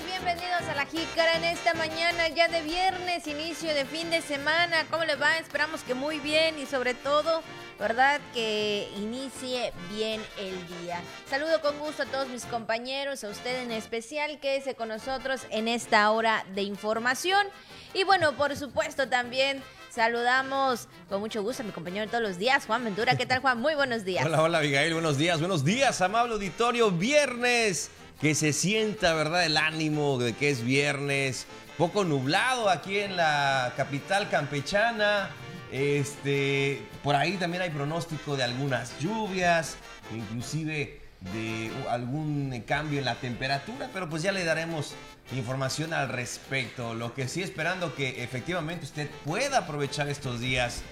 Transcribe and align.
bienvenidos 0.00 0.62
a 0.70 0.74
la 0.74 0.86
Jícara 0.86 1.36
en 1.36 1.44
esta 1.44 1.74
mañana 1.74 2.28
ya 2.28 2.48
de 2.48 2.62
viernes, 2.62 3.26
inicio 3.26 3.74
de 3.74 3.84
fin 3.84 4.08
de 4.08 4.22
semana. 4.22 4.86
¿Cómo 4.90 5.04
les 5.04 5.20
va? 5.20 5.36
Esperamos 5.36 5.82
que 5.82 5.92
muy 5.92 6.18
bien 6.18 6.58
y 6.58 6.64
sobre 6.64 6.94
todo, 6.94 7.42
¿verdad? 7.78 8.18
Que 8.32 8.88
inicie 8.96 9.74
bien 9.90 10.22
el 10.38 10.66
día. 10.80 10.98
Saludo 11.28 11.60
con 11.60 11.78
gusto 11.78 12.04
a 12.04 12.06
todos 12.06 12.28
mis 12.28 12.46
compañeros, 12.46 13.22
a 13.22 13.28
usted 13.28 13.62
en 13.62 13.70
especial, 13.70 14.40
quédese 14.40 14.74
con 14.74 14.88
nosotros 14.88 15.42
en 15.50 15.68
esta 15.68 16.10
hora 16.10 16.46
de 16.54 16.62
información. 16.62 17.46
Y 17.92 18.04
bueno, 18.04 18.32
por 18.32 18.56
supuesto 18.56 19.08
también 19.10 19.62
Saludamos 19.90 20.88
con 21.10 21.20
mucho 21.20 21.42
gusto 21.42 21.62
a 21.62 21.66
mi 21.66 21.72
compañero 21.72 22.06
de 22.06 22.10
todos 22.10 22.22
los 22.22 22.38
días, 22.38 22.64
Juan 22.64 22.82
Ventura. 22.82 23.14
¿Qué 23.18 23.26
tal, 23.26 23.40
Juan? 23.40 23.60
Muy 23.60 23.74
buenos 23.74 24.06
días. 24.06 24.24
Hola, 24.24 24.40
hola, 24.42 24.56
Abigail. 24.56 24.94
Buenos 24.94 25.18
días, 25.18 25.38
buenos 25.38 25.66
días, 25.66 26.00
amable 26.00 26.32
auditorio. 26.32 26.90
Viernes, 26.90 27.90
que 28.22 28.36
se 28.36 28.52
sienta, 28.52 29.14
¿verdad? 29.14 29.44
El 29.44 29.56
ánimo 29.56 30.16
de 30.16 30.32
que 30.32 30.48
es 30.48 30.64
viernes. 30.64 31.46
Poco 31.76 32.04
nublado 32.04 32.70
aquí 32.70 33.00
en 33.00 33.16
la 33.16 33.72
capital 33.76 34.30
campechana. 34.30 35.30
Este, 35.72 36.80
por 37.02 37.16
ahí 37.16 37.36
también 37.36 37.64
hay 37.64 37.70
pronóstico 37.70 38.36
de 38.36 38.44
algunas 38.44 38.96
lluvias, 39.00 39.76
inclusive 40.14 41.00
de 41.32 41.70
algún 41.90 42.62
cambio 42.64 43.00
en 43.00 43.06
la 43.06 43.16
temperatura, 43.16 43.90
pero 43.92 44.08
pues 44.08 44.22
ya 44.22 44.30
le 44.30 44.44
daremos 44.44 44.94
información 45.34 45.92
al 45.92 46.08
respecto. 46.08 46.94
Lo 46.94 47.14
que 47.14 47.26
sí 47.26 47.42
esperando 47.42 47.92
que 47.96 48.22
efectivamente 48.22 48.84
usted 48.84 49.10
pueda 49.24 49.58
aprovechar 49.58 50.08
estos 50.08 50.38
días, 50.38 50.82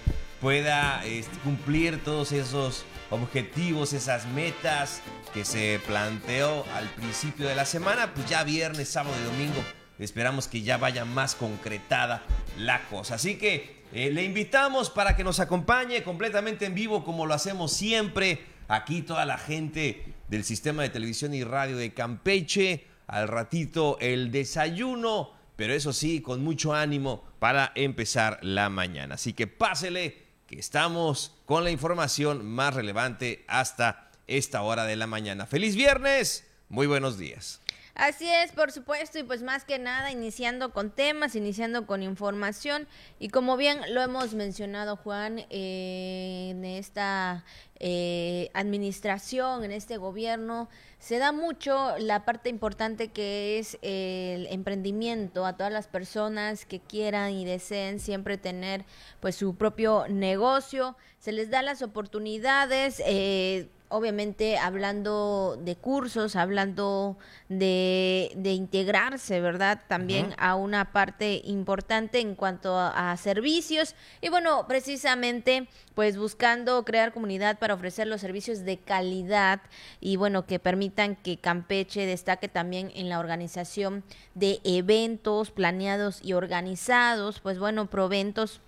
pueda 0.41 1.05
este, 1.05 1.37
cumplir 1.39 2.03
todos 2.03 2.33
esos 2.33 2.83
objetivos, 3.11 3.93
esas 3.93 4.25
metas 4.25 5.01
que 5.33 5.45
se 5.45 5.79
planteó 5.85 6.65
al 6.73 6.89
principio 6.89 7.47
de 7.47 7.55
la 7.55 7.65
semana, 7.65 8.13
pues 8.13 8.27
ya 8.27 8.43
viernes, 8.43 8.89
sábado 8.89 9.15
y 9.21 9.25
domingo 9.25 9.63
esperamos 10.03 10.47
que 10.47 10.61
ya 10.61 10.77
vaya 10.77 11.05
más 11.05 11.35
concretada 11.35 12.23
la 12.57 12.83
cosa. 12.89 13.15
Así 13.15 13.37
que 13.37 13.83
eh, 13.93 14.09
le 14.11 14.23
invitamos 14.23 14.89
para 14.89 15.15
que 15.15 15.23
nos 15.23 15.39
acompañe 15.39 16.03
completamente 16.03 16.65
en 16.65 16.75
vivo 16.75 17.03
como 17.03 17.25
lo 17.25 17.33
hacemos 17.33 17.71
siempre. 17.71 18.45
Aquí 18.67 19.01
toda 19.01 19.25
la 19.25 19.37
gente 19.37 20.13
del 20.29 20.43
sistema 20.43 20.81
de 20.83 20.89
televisión 20.89 21.33
y 21.33 21.43
radio 21.43 21.77
de 21.77 21.93
Campeche 21.93 22.87
al 23.07 23.27
ratito 23.27 23.97
el 23.99 24.31
desayuno, 24.31 25.31
pero 25.57 25.73
eso 25.73 25.91
sí, 25.91 26.21
con 26.21 26.43
mucho 26.43 26.73
ánimo 26.73 27.23
para 27.39 27.73
empezar 27.75 28.39
la 28.41 28.69
mañana. 28.69 29.15
Así 29.15 29.33
que 29.33 29.47
pásele 29.47 30.30
estamos 30.59 31.33
con 31.45 31.63
la 31.63 31.71
información 31.71 32.45
más 32.45 32.73
relevante 32.73 33.45
hasta 33.47 34.11
esta 34.27 34.61
hora 34.61 34.85
de 34.85 34.95
la 34.95 35.07
mañana. 35.07 35.45
Feliz 35.45 35.75
viernes, 35.75 36.45
muy 36.69 36.87
buenos 36.87 37.17
días. 37.17 37.61
Así 37.93 38.27
es, 38.27 38.51
por 38.53 38.71
supuesto, 38.71 39.19
y 39.19 39.23
pues 39.23 39.43
más 39.43 39.65
que 39.65 39.77
nada 39.77 40.11
iniciando 40.11 40.71
con 40.71 40.91
temas, 40.91 41.35
iniciando 41.35 41.85
con 41.85 42.03
información, 42.03 42.87
y 43.19 43.29
como 43.29 43.57
bien 43.57 43.79
lo 43.93 44.01
hemos 44.01 44.33
mencionado 44.33 44.95
Juan, 44.95 45.45
eh, 45.49 46.49
en 46.51 46.63
esta 46.63 47.43
eh, 47.79 48.49
administración, 48.53 49.65
en 49.65 49.71
este 49.71 49.97
gobierno, 49.97 50.69
se 50.99 51.17
da 51.17 51.31
mucho 51.31 51.97
la 51.97 52.23
parte 52.23 52.49
importante 52.49 53.09
que 53.09 53.59
es 53.59 53.77
el 53.81 54.47
emprendimiento 54.47 55.45
a 55.45 55.57
todas 55.57 55.73
las 55.73 55.87
personas 55.87 56.65
que 56.65 56.79
quieran 56.79 57.31
y 57.31 57.43
deseen 57.43 57.99
siempre 57.99 58.37
tener 58.37 58.85
pues 59.19 59.35
su 59.35 59.55
propio 59.55 60.05
negocio, 60.07 60.95
se 61.19 61.31
les 61.31 61.49
da 61.49 61.61
las 61.61 61.81
oportunidades. 61.81 63.01
Eh, 63.05 63.67
obviamente 63.91 64.57
hablando 64.57 65.57
de 65.61 65.75
cursos, 65.75 66.35
hablando 66.35 67.17
de, 67.49 68.31
de 68.35 68.53
integrarse, 68.53 69.41
¿verdad? 69.41 69.81
También 69.87 70.33
a 70.37 70.55
una 70.55 70.91
parte 70.91 71.41
importante 71.45 72.19
en 72.19 72.35
cuanto 72.35 72.77
a, 72.77 73.15
servicios. 73.17 73.95
Y 74.21 74.29
bueno, 74.29 74.65
precisamente, 74.67 75.67
pues 75.93 76.17
buscando 76.17 76.83
crear 76.85 77.13
comunidad 77.13 77.59
para 77.59 77.73
ofrecer 77.73 78.07
los 78.07 78.21
servicios 78.21 78.63
de 78.63 78.77
calidad 78.77 79.61
y 79.99 80.15
bueno, 80.15 80.45
que 80.45 80.59
permitan 80.59 81.15
que 81.15 81.37
Campeche 81.37 82.05
destaque 82.05 82.47
también 82.47 82.91
en 82.95 83.09
la 83.09 83.19
organización 83.19 84.03
de 84.33 84.61
eventos 84.63 85.51
planeados 85.51 86.21
y 86.23 86.33
organizados, 86.33 87.39
pues 87.39 87.59
bueno, 87.59 87.89
proventos 87.89 88.61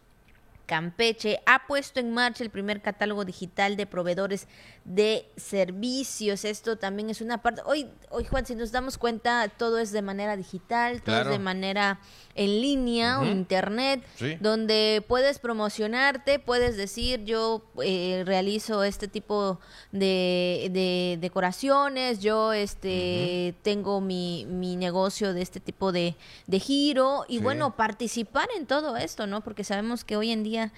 Campeche 0.66 1.40
ha 1.46 1.68
puesto 1.68 2.00
en 2.00 2.14
marcha 2.14 2.44
el 2.44 2.50
primer 2.50 2.82
catálogo 2.82 3.26
digital 3.26 3.76
de 3.76 3.86
proveedores 3.86 4.48
de 4.86 5.32
servicios. 5.38 6.44
Esto 6.44 6.78
también 6.78 7.10
es 7.10 7.22
una 7.22 7.42
parte. 7.42 7.62
Hoy, 7.66 7.90
hoy 8.10 8.26
Juan, 8.26 8.46
si 8.46 8.54
nos 8.54 8.72
damos 8.72 8.98
cuenta, 8.98 9.48
todo 9.48 9.78
es 9.78 9.92
de 9.92 10.02
manera 10.02 10.36
digital, 10.36 11.02
todo 11.02 11.22
es 11.22 11.28
de 11.28 11.40
manera 11.40 12.02
en 12.36 12.62
línea 12.62 13.20
o 13.20 13.26
internet, 13.26 14.04
donde 14.42 15.04
puedes 15.08 15.40
promocionarte, 15.40 16.40
puedes 16.40 16.76
decir 16.76 17.24
yo 17.24 17.64
eh, 17.82 18.24
realizo 18.26 18.84
este 18.84 19.08
tipo 19.08 19.60
de, 19.92 21.18
decoraciones, 21.22 22.20
yo 22.20 22.52
este 22.52 23.56
tengo 23.62 24.02
mi, 24.02 24.46
mi, 24.50 24.76
negocio 24.76 25.34
de 25.34 25.42
este 25.42 25.60
tipo 25.60 25.92
de, 25.92 26.16
giro 26.60 27.26
y 27.28 27.40
bueno, 27.40 27.76
participar 27.76 28.50
en 28.58 28.66
todo 28.66 28.98
esto, 28.98 29.28
¿no? 29.28 29.42
Porque 29.42 29.64
sabemos 29.64 30.04
que 30.04 30.18
hoy 30.18 30.32
en 30.32 30.44
día 30.44 30.74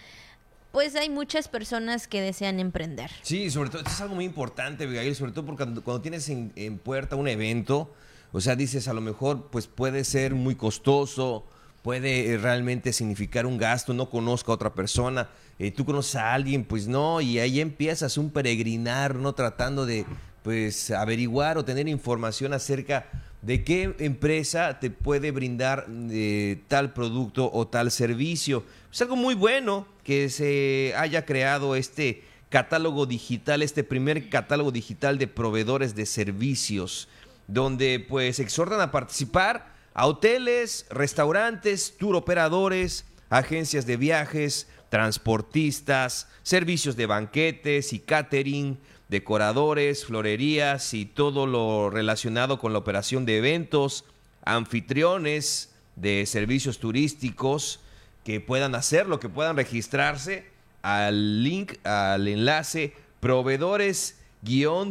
pues 0.76 0.94
hay 0.98 1.10
muchas 1.10 1.48
personas 1.48 2.06
que 2.06 2.20
desean 2.20 2.60
emprender. 2.60 3.10
Sí, 3.22 3.50
sobre 3.50 3.70
todo, 3.70 3.80
esto 3.80 3.92
es 3.92 4.02
algo 4.02 4.16
muy 4.16 4.26
importante, 4.26 4.84
Abigail, 4.84 5.16
sobre 5.16 5.32
todo 5.32 5.46
porque 5.46 5.64
cuando, 5.82 6.02
tienes 6.02 6.28
en, 6.28 6.80
puerta 6.80 7.16
un 7.16 7.30
evento, 7.30 7.94
o 8.34 8.42
sea, 8.42 8.58
dices, 8.58 8.90
a 8.90 8.94
lo 8.94 9.00
mejor, 9.00 9.48
pues 9.52 9.68
puede 9.68 10.04
ser 10.04 10.36
muy 10.36 10.56
costoso, 10.56 11.46
puede 11.82 12.34
eh, 12.34 12.38
realmente 12.38 12.92
significar 12.92 13.46
un 13.46 13.58
gasto, 13.58 13.94
no 13.94 14.10
conozco 14.10 14.52
a 14.52 14.56
otra 14.56 14.74
persona, 14.74 15.30
eh, 15.60 15.72
tú 15.72 15.86
conoces 15.86 16.18
a 16.18 16.34
alguien, 16.34 16.66
pues 16.66 16.90
no, 16.90 17.22
y 17.22 17.40
ahí 17.40 17.62
empiezas 17.62 18.18
un 18.18 18.30
peregrinar, 18.30 19.16
¿no? 19.16 19.32
Tratando 19.32 19.86
de, 19.86 20.06
pues, 20.44 20.92
averiguar 20.92 21.58
o 21.58 21.64
tener 21.64 21.88
información 21.88 22.52
acerca 22.52 23.08
de 23.46 23.64
qué 23.64 23.96
empresa 24.00 24.80
te 24.80 24.90
puede 24.90 25.30
brindar 25.30 25.86
eh, 26.10 26.64
tal 26.68 26.94
producto 26.94 27.52
o 27.54 27.68
tal 27.68 27.92
servicio. 27.92 28.64
Es 28.92 29.02
algo 29.02 29.16
muy 29.16 29.36
bueno 29.36 29.88
que 30.04 30.30
se 30.30 30.94
haya 30.98 31.26
creado 31.26 31.76
este 31.76 32.24
catálogo 32.50 33.06
digital, 33.06 33.62
este 33.62 33.84
primer 33.84 34.30
catálogo 34.30 34.72
digital 34.72 35.20
de 35.20 35.28
proveedores 35.28 35.94
de 35.94 36.08
servicios, 36.08 37.08
donde 37.48 38.04
pues 38.10 38.40
exhortan 38.40 38.82
a 38.82 38.92
participar 38.92 39.76
a 39.94 40.08
hoteles, 40.08 40.88
restaurantes, 40.90 41.98
tour 42.00 42.16
operadores, 42.16 43.06
agencias 43.30 43.86
de 43.86 43.98
viajes, 43.98 44.68
transportistas, 44.90 46.28
servicios 46.42 46.96
de 46.96 47.06
banquetes 47.06 47.94
y 47.94 48.00
catering, 48.00 48.80
decoradores, 49.10 50.06
florerías 50.06 50.94
y 50.94 51.06
todo 51.06 51.46
lo 51.48 51.90
relacionado 51.90 52.60
con 52.60 52.74
la 52.74 52.80
operación 52.80 53.26
de 53.26 53.38
eventos, 53.38 54.06
anfitriones 54.44 55.74
de 55.96 56.26
servicios 56.26 56.80
turísticos, 56.80 57.80
que 58.24 58.40
puedan 58.42 58.76
hacerlo, 58.76 59.20
que 59.20 59.30
puedan 59.30 59.56
registrarse. 59.56 60.54
Al 60.82 61.44
link, 61.44 61.74
al 61.84 62.28
enlace 62.28 62.94
proveedores 63.20 64.20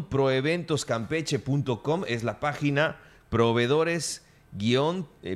proeventoscampeche.com 0.09 2.05
es 2.09 2.25
la 2.25 2.41
página 2.41 2.97
proveedores 3.29 4.23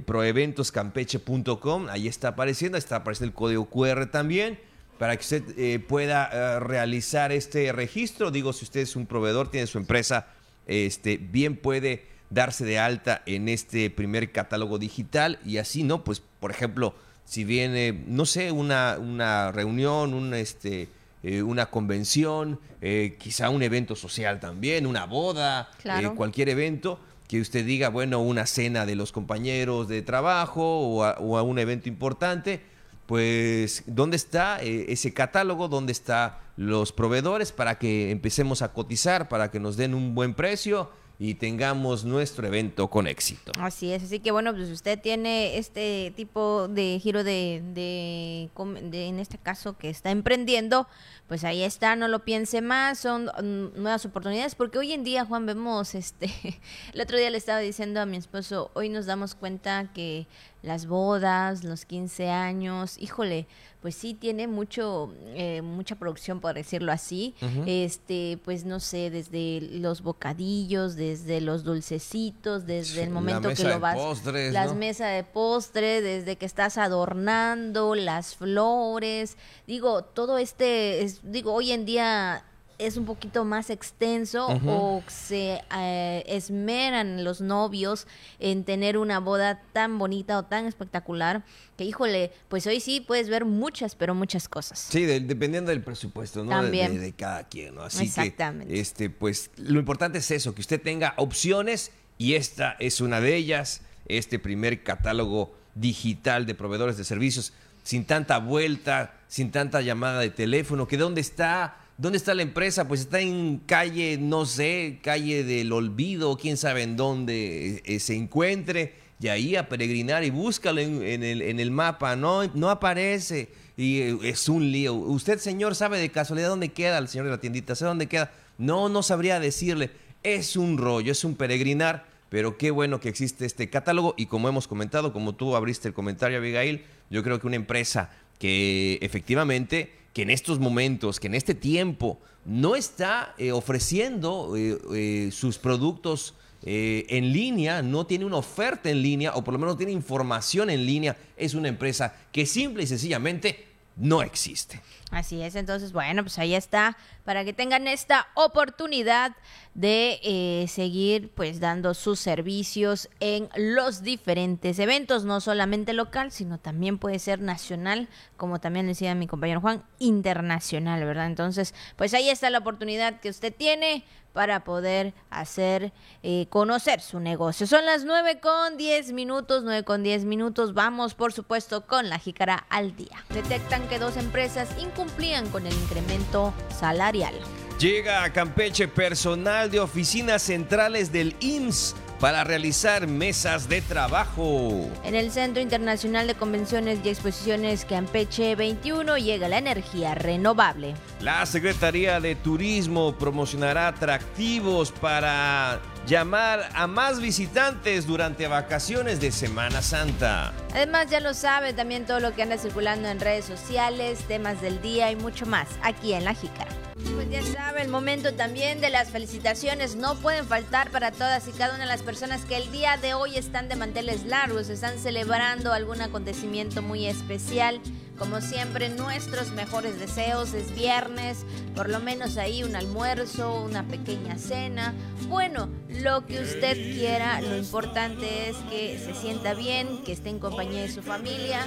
proeventoscampeche.com 0.04 1.88
ahí 1.88 2.08
está 2.08 2.28
apareciendo, 2.28 2.76
está 2.78 2.96
apareciendo 2.96 3.30
el 3.30 3.34
código 3.34 3.66
QR 3.66 4.06
también 4.06 4.58
para 4.98 5.16
que 5.16 5.20
usted 5.20 5.58
eh, 5.58 5.78
pueda 5.78 6.28
eh, 6.32 6.60
realizar 6.60 7.32
este 7.32 7.72
registro. 7.72 8.30
Digo, 8.30 8.52
si 8.52 8.64
usted 8.64 8.80
es 8.80 8.96
un 8.96 9.06
proveedor, 9.06 9.50
tiene 9.50 9.66
su 9.66 9.78
empresa, 9.78 10.26
este, 10.66 11.16
bien 11.16 11.56
puede 11.56 12.06
darse 12.30 12.64
de 12.64 12.78
alta 12.78 13.22
en 13.26 13.48
este 13.48 13.90
primer 13.90 14.32
catálogo 14.32 14.78
digital 14.78 15.38
y 15.44 15.58
así, 15.58 15.82
¿no? 15.82 16.04
Pues, 16.04 16.22
por 16.40 16.50
ejemplo, 16.50 16.94
si 17.24 17.44
viene, 17.44 18.04
no 18.06 18.26
sé, 18.26 18.52
una, 18.52 18.98
una 18.98 19.52
reunión, 19.52 20.14
un, 20.14 20.34
este, 20.34 20.88
eh, 21.22 21.42
una 21.42 21.66
convención, 21.66 22.60
eh, 22.80 23.16
quizá 23.18 23.50
un 23.50 23.62
evento 23.62 23.96
social 23.96 24.38
también, 24.38 24.86
una 24.86 25.04
boda, 25.04 25.68
eh, 25.84 26.10
cualquier 26.14 26.48
evento 26.48 27.00
que 27.26 27.40
usted 27.40 27.66
diga, 27.66 27.88
bueno, 27.88 28.20
una 28.20 28.46
cena 28.46 28.86
de 28.86 28.94
los 28.94 29.10
compañeros 29.10 29.88
de 29.88 30.00
trabajo 30.02 30.62
o 30.62 31.04
a, 31.04 31.42
un 31.42 31.58
evento 31.58 31.88
importante, 31.88 32.60
pues, 33.08 33.84
¿dónde 33.86 34.16
está 34.16 34.60
ese 34.60 35.14
catálogo? 35.14 35.68
¿Dónde 35.68 35.92
están 35.92 36.36
los 36.56 36.92
proveedores 36.92 37.52
para 37.52 37.78
que 37.78 38.10
empecemos 38.10 38.60
a 38.60 38.74
cotizar, 38.74 39.30
para 39.30 39.50
que 39.50 39.58
nos 39.58 39.78
den 39.78 39.94
un 39.94 40.14
buen 40.14 40.34
precio? 40.34 40.90
y 41.20 41.34
tengamos 41.34 42.04
nuestro 42.04 42.46
evento 42.46 42.88
con 42.88 43.08
éxito. 43.08 43.50
Así 43.58 43.92
es, 43.92 44.04
así 44.04 44.20
que 44.20 44.30
bueno, 44.30 44.54
pues 44.54 44.70
usted 44.70 45.00
tiene 45.00 45.58
este 45.58 46.12
tipo 46.14 46.68
de 46.68 47.00
giro 47.02 47.24
de, 47.24 47.60
de, 47.74 48.50
en 48.92 49.18
este 49.18 49.36
caso 49.36 49.76
que 49.76 49.90
está 49.90 50.12
emprendiendo, 50.12 50.86
pues 51.26 51.42
ahí 51.42 51.64
está, 51.64 51.96
no 51.96 52.06
lo 52.06 52.24
piense 52.24 52.60
más, 52.60 53.00
son 53.00 53.24
mm, 53.26 53.80
nuevas 53.82 54.04
oportunidades, 54.06 54.54
porque 54.54 54.78
hoy 54.78 54.92
en 54.92 55.02
día, 55.02 55.24
Juan, 55.24 55.44
vemos, 55.44 55.96
este, 55.96 56.30
el 56.94 57.00
otro 57.00 57.18
día 57.18 57.30
le 57.30 57.38
estaba 57.38 57.58
diciendo 57.58 58.00
a 58.00 58.06
mi 58.06 58.16
esposo, 58.16 58.70
hoy 58.74 58.88
nos 58.88 59.06
damos 59.06 59.34
cuenta 59.34 59.90
que 59.92 60.28
las 60.62 60.86
bodas, 60.86 61.64
los 61.64 61.84
15 61.84 62.30
años, 62.30 62.98
híjole, 62.98 63.46
pues 63.80 63.94
sí 63.94 64.14
tiene 64.14 64.48
mucho, 64.48 65.14
eh, 65.28 65.62
mucha 65.62 65.94
producción, 65.94 66.40
por 66.40 66.54
decirlo 66.54 66.90
así. 66.90 67.34
Este, 67.64 68.38
pues 68.44 68.64
no 68.64 68.80
sé, 68.80 69.10
desde 69.10 69.60
los 69.60 70.02
bocadillos, 70.02 70.96
desde 70.96 71.40
los 71.40 71.62
dulcecitos, 71.62 72.66
desde 72.66 73.04
el 73.04 73.10
momento 73.10 73.50
que 73.54 73.62
lo 73.62 73.78
vas. 73.78 73.96
Postres, 73.96 74.52
las 74.52 74.74
mesas 74.74 75.14
de 75.14 75.22
postre, 75.22 76.02
desde 76.02 76.34
que 76.36 76.46
estás 76.46 76.76
adornando, 76.76 77.94
las 77.94 78.34
flores. 78.34 79.36
Digo, 79.68 80.02
todo 80.02 80.38
este, 80.38 81.04
es, 81.04 81.20
digo, 81.22 81.52
hoy 81.52 81.70
en 81.70 81.84
día 81.84 82.44
es 82.78 82.96
un 82.96 83.04
poquito 83.04 83.44
más 83.44 83.70
extenso 83.70 84.46
o 84.66 85.02
se 85.08 85.60
eh, 85.76 86.24
esmeran 86.26 87.24
los 87.24 87.40
novios 87.40 88.06
en 88.38 88.64
tener 88.64 88.96
una 88.96 89.18
boda 89.18 89.60
tan 89.72 89.98
bonita 89.98 90.38
o 90.38 90.44
tan 90.44 90.66
espectacular 90.66 91.44
que 91.76 91.84
híjole, 91.84 92.32
pues 92.48 92.66
hoy 92.66 92.80
sí 92.80 93.00
puedes 93.00 93.28
ver 93.28 93.44
muchas, 93.44 93.94
pero 93.94 94.14
muchas 94.14 94.48
cosas. 94.48 94.78
Sí, 94.78 95.04
dependiendo 95.04 95.70
del 95.70 95.82
presupuesto, 95.82 96.44
¿no? 96.44 96.50
También. 96.50 97.00
De, 97.00 97.12
cada 97.12 97.48
quien, 97.48 97.74
¿no? 97.74 97.82
Así 97.82 98.04
Exactamente. 98.04 98.72
que, 98.72 98.80
este, 98.80 99.10
pues 99.10 99.50
lo 99.56 99.78
importante 99.78 100.18
es 100.18 100.30
eso, 100.30 100.54
que 100.54 100.60
usted 100.60 100.80
tenga 100.80 101.14
opciones 101.16 101.92
y 102.16 102.34
esta 102.34 102.76
es 102.78 103.00
una 103.00 103.20
de 103.20 103.36
ellas, 103.36 103.82
este 104.06 104.38
primer 104.38 104.82
catálogo 104.82 105.54
digital 105.74 106.46
de 106.46 106.54
proveedores 106.54 106.96
de 106.96 107.04
servicios 107.04 107.52
sin 107.82 108.04
tanta 108.04 108.38
vuelta, 108.38 109.14
sin 109.28 109.50
tanta 109.50 109.80
llamada 109.80 110.20
de 110.20 110.30
teléfono, 110.30 110.86
que 110.86 110.96
dónde 110.96 111.20
está 111.20 111.76
¿Dónde 111.98 112.16
está 112.16 112.32
la 112.32 112.42
empresa? 112.42 112.86
Pues 112.86 113.00
está 113.00 113.18
en 113.18 113.58
calle, 113.66 114.18
no 114.20 114.46
sé, 114.46 115.00
calle 115.02 115.42
del 115.42 115.72
olvido, 115.72 116.36
quién 116.36 116.56
sabe 116.56 116.84
en 116.84 116.96
dónde 116.96 117.82
eh, 117.84 117.98
se 117.98 118.14
encuentre. 118.14 118.94
Y 119.20 119.26
ahí 119.26 119.56
a 119.56 119.68
peregrinar 119.68 120.22
y 120.22 120.30
búscalo 120.30 120.80
en, 120.80 121.24
el, 121.24 121.42
en 121.42 121.58
el, 121.58 121.72
mapa. 121.72 122.14
No, 122.14 122.46
no 122.54 122.70
aparece. 122.70 123.48
Y 123.76 123.98
eh, 123.98 124.18
es 124.22 124.48
un 124.48 124.70
lío. 124.70 124.94
Usted, 124.94 125.40
señor, 125.40 125.74
sabe 125.74 125.98
de 125.98 126.08
casualidad 126.10 126.50
dónde 126.50 126.68
queda 126.68 126.98
el 126.98 127.08
señor 127.08 127.24
de 127.26 127.32
la 127.32 127.40
tiendita. 127.40 127.74
¿Sabe 127.74 127.88
dónde 127.88 128.06
queda? 128.06 128.30
No, 128.58 128.88
no 128.88 129.02
sabría 129.02 129.40
decirle. 129.40 129.90
Es 130.22 130.54
un 130.54 130.78
rollo, 130.78 131.10
es 131.10 131.24
un 131.24 131.34
peregrinar. 131.34 132.06
Pero 132.28 132.58
qué 132.58 132.70
bueno 132.70 133.00
que 133.00 133.08
existe 133.08 133.44
este 133.44 133.70
catálogo. 133.70 134.14
Y 134.16 134.26
como 134.26 134.48
hemos 134.48 134.68
comentado, 134.68 135.12
como 135.12 135.34
tú 135.34 135.56
abriste 135.56 135.88
el 135.88 135.94
comentario, 135.94 136.38
Abigail, 136.38 136.84
yo 137.10 137.24
creo 137.24 137.40
que 137.40 137.48
una 137.48 137.56
empresa 137.56 138.10
que 138.38 139.00
efectivamente 139.02 139.97
que 140.12 140.22
en 140.22 140.30
estos 140.30 140.58
momentos, 140.58 141.20
que 141.20 141.26
en 141.26 141.34
este 141.34 141.54
tiempo, 141.54 142.18
no 142.44 142.74
está 142.74 143.34
eh, 143.38 143.52
ofreciendo 143.52 144.54
eh, 144.56 144.78
eh, 144.94 145.30
sus 145.32 145.58
productos 145.58 146.34
en 146.60 147.32
línea, 147.32 147.82
no 147.82 148.04
tiene 148.04 148.24
una 148.24 148.38
oferta 148.38 148.90
en 148.90 149.00
línea 149.00 149.32
o 149.36 149.44
por 149.44 149.54
lo 149.54 149.60
menos 149.60 149.78
tiene 149.78 149.92
información 149.92 150.70
en 150.70 150.84
línea, 150.84 151.16
es 151.36 151.54
una 151.54 151.68
empresa 151.68 152.16
que 152.32 152.46
simple 152.46 152.82
y 152.82 152.86
sencillamente 152.88 153.67
no 153.98 154.22
existe. 154.22 154.80
Así 155.10 155.42
es, 155.42 155.54
entonces, 155.54 155.92
bueno, 155.92 156.22
pues 156.22 156.38
ahí 156.38 156.54
está, 156.54 156.96
para 157.24 157.44
que 157.44 157.52
tengan 157.52 157.88
esta 157.88 158.28
oportunidad 158.34 159.34
de 159.74 160.20
eh, 160.22 160.66
seguir 160.68 161.30
pues 161.34 161.60
dando 161.60 161.94
sus 161.94 162.20
servicios 162.20 163.08
en 163.20 163.48
los 163.56 164.02
diferentes 164.02 164.78
eventos, 164.78 165.24
no 165.24 165.40
solamente 165.40 165.94
local, 165.94 166.30
sino 166.30 166.58
también 166.58 166.98
puede 166.98 167.18
ser 167.18 167.40
nacional, 167.40 168.08
como 168.36 168.60
también 168.60 168.86
decía 168.86 169.14
mi 169.14 169.26
compañero 169.26 169.60
Juan, 169.60 169.82
internacional, 169.98 171.04
¿verdad? 171.04 171.26
Entonces, 171.26 171.74
pues 171.96 172.12
ahí 172.12 172.28
está 172.28 172.50
la 172.50 172.58
oportunidad 172.58 173.20
que 173.20 173.30
usted 173.30 173.54
tiene 173.54 174.04
para 174.38 174.62
poder 174.62 175.14
hacer 175.30 175.92
eh, 176.22 176.46
conocer 176.48 177.00
su 177.00 177.18
negocio. 177.18 177.66
Son 177.66 177.84
las 177.84 178.04
9 178.04 178.38
con 178.38 178.76
10 178.76 179.10
minutos, 179.10 179.64
9 179.64 179.82
con 179.82 180.04
10 180.04 180.26
minutos. 180.26 180.74
Vamos, 180.74 181.14
por 181.14 181.32
supuesto, 181.32 181.88
con 181.88 182.08
la 182.08 182.20
jícara 182.20 182.64
al 182.68 182.94
día. 182.94 183.24
Detectan 183.30 183.88
que 183.88 183.98
dos 183.98 184.16
empresas 184.16 184.68
incumplían 184.78 185.48
con 185.48 185.66
el 185.66 185.72
incremento 185.72 186.54
salarial. 186.70 187.34
Llega 187.80 188.22
a 188.22 188.32
Campeche 188.32 188.86
personal 188.86 189.72
de 189.72 189.80
oficinas 189.80 190.42
centrales 190.42 191.10
del 191.10 191.34
IMSS 191.40 191.96
para 192.20 192.44
realizar 192.44 193.06
mesas 193.06 193.68
de 193.68 193.80
trabajo. 193.80 194.90
En 195.04 195.14
el 195.14 195.30
Centro 195.30 195.62
Internacional 195.62 196.26
de 196.26 196.34
Convenciones 196.34 196.98
y 197.04 197.08
Exposiciones 197.08 197.84
Campeche 197.84 198.54
21 198.56 199.18
llega 199.18 199.48
la 199.48 199.58
energía 199.58 200.14
renovable. 200.14 200.94
La 201.20 201.44
Secretaría 201.46 202.20
de 202.20 202.34
Turismo 202.34 203.16
promocionará 203.16 203.88
atractivos 203.88 204.92
para 204.92 205.80
llamar 206.06 206.68
a 206.74 206.86
más 206.86 207.20
visitantes 207.20 208.06
durante 208.06 208.48
vacaciones 208.48 209.20
de 209.20 209.30
Semana 209.30 209.82
Santa. 209.82 210.52
Además, 210.72 211.10
ya 211.10 211.20
lo 211.20 211.34
sabe 211.34 211.72
también 211.72 212.06
todo 212.06 212.20
lo 212.20 212.34
que 212.34 212.42
anda 212.42 212.58
circulando 212.58 213.08
en 213.08 213.20
redes 213.20 213.44
sociales, 213.44 214.20
temas 214.26 214.60
del 214.60 214.80
día 214.80 215.10
y 215.10 215.16
mucho 215.16 215.46
más 215.46 215.68
aquí 215.82 216.12
en 216.14 216.24
La 216.24 216.34
Jícara. 216.34 216.87
Pues 217.14 217.30
ya 217.30 217.42
sabe, 217.42 217.82
el 217.82 217.88
momento 217.88 218.34
también 218.34 218.80
de 218.80 218.90
las 218.90 219.10
felicitaciones 219.10 219.94
no 219.94 220.16
pueden 220.16 220.44
faltar 220.46 220.90
para 220.90 221.12
todas 221.12 221.46
y 221.46 221.52
cada 221.52 221.74
una 221.74 221.84
de 221.84 221.88
las 221.88 222.02
personas 222.02 222.44
que 222.44 222.56
el 222.56 222.70
día 222.72 222.96
de 222.96 223.14
hoy 223.14 223.36
están 223.36 223.68
de 223.68 223.76
manteles 223.76 224.24
largos, 224.26 224.68
están 224.68 224.98
celebrando 224.98 225.72
algún 225.72 226.00
acontecimiento 226.02 226.82
muy 226.82 227.06
especial. 227.06 227.80
Como 228.18 228.40
siempre, 228.40 228.88
nuestros 228.88 229.52
mejores 229.52 230.00
deseos 230.00 230.52
es 230.54 230.74
viernes, 230.74 231.44
por 231.76 231.88
lo 231.88 232.00
menos 232.00 232.36
ahí 232.36 232.64
un 232.64 232.74
almuerzo, 232.74 233.62
una 233.62 233.86
pequeña 233.86 234.36
cena. 234.36 234.92
Bueno, 235.28 235.68
lo 235.88 236.26
que 236.26 236.40
usted 236.40 236.74
quiera, 236.74 237.40
lo 237.40 237.56
importante 237.56 238.48
es 238.48 238.56
que 238.70 238.98
se 238.98 239.14
sienta 239.14 239.54
bien, 239.54 240.02
que 240.02 240.12
esté 240.12 240.30
en 240.30 240.40
compañía 240.40 240.82
de 240.82 240.90
su 240.90 241.02
familia 241.02 241.64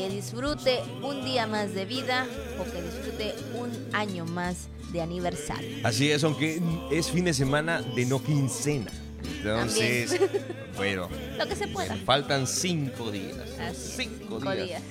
que 0.00 0.08
disfrute 0.08 0.80
un 1.02 1.22
día 1.26 1.46
más 1.46 1.74
de 1.74 1.84
vida 1.84 2.26
o 2.58 2.64
que 2.64 2.80
disfrute 2.80 3.34
un 3.54 3.70
año 3.92 4.24
más 4.24 4.68
de 4.92 5.02
aniversario. 5.02 5.76
Así 5.84 6.10
es, 6.10 6.24
aunque 6.24 6.62
es 6.90 7.10
fin 7.10 7.26
de 7.26 7.34
semana 7.34 7.82
de 7.82 8.06
no 8.06 8.22
quincena. 8.22 8.90
Entonces, 9.22 10.18
bueno. 10.78 11.10
Lo 11.36 11.46
que 11.46 11.54
se 11.54 11.68
pueda. 11.68 11.96
Faltan 11.96 12.46
cinco 12.46 13.10
días. 13.10 13.36
cinco, 13.74 14.40
días. 14.40 14.82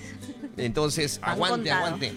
Entonces, 0.58 1.20
aguante, 1.24 1.72
aguante. 1.72 2.14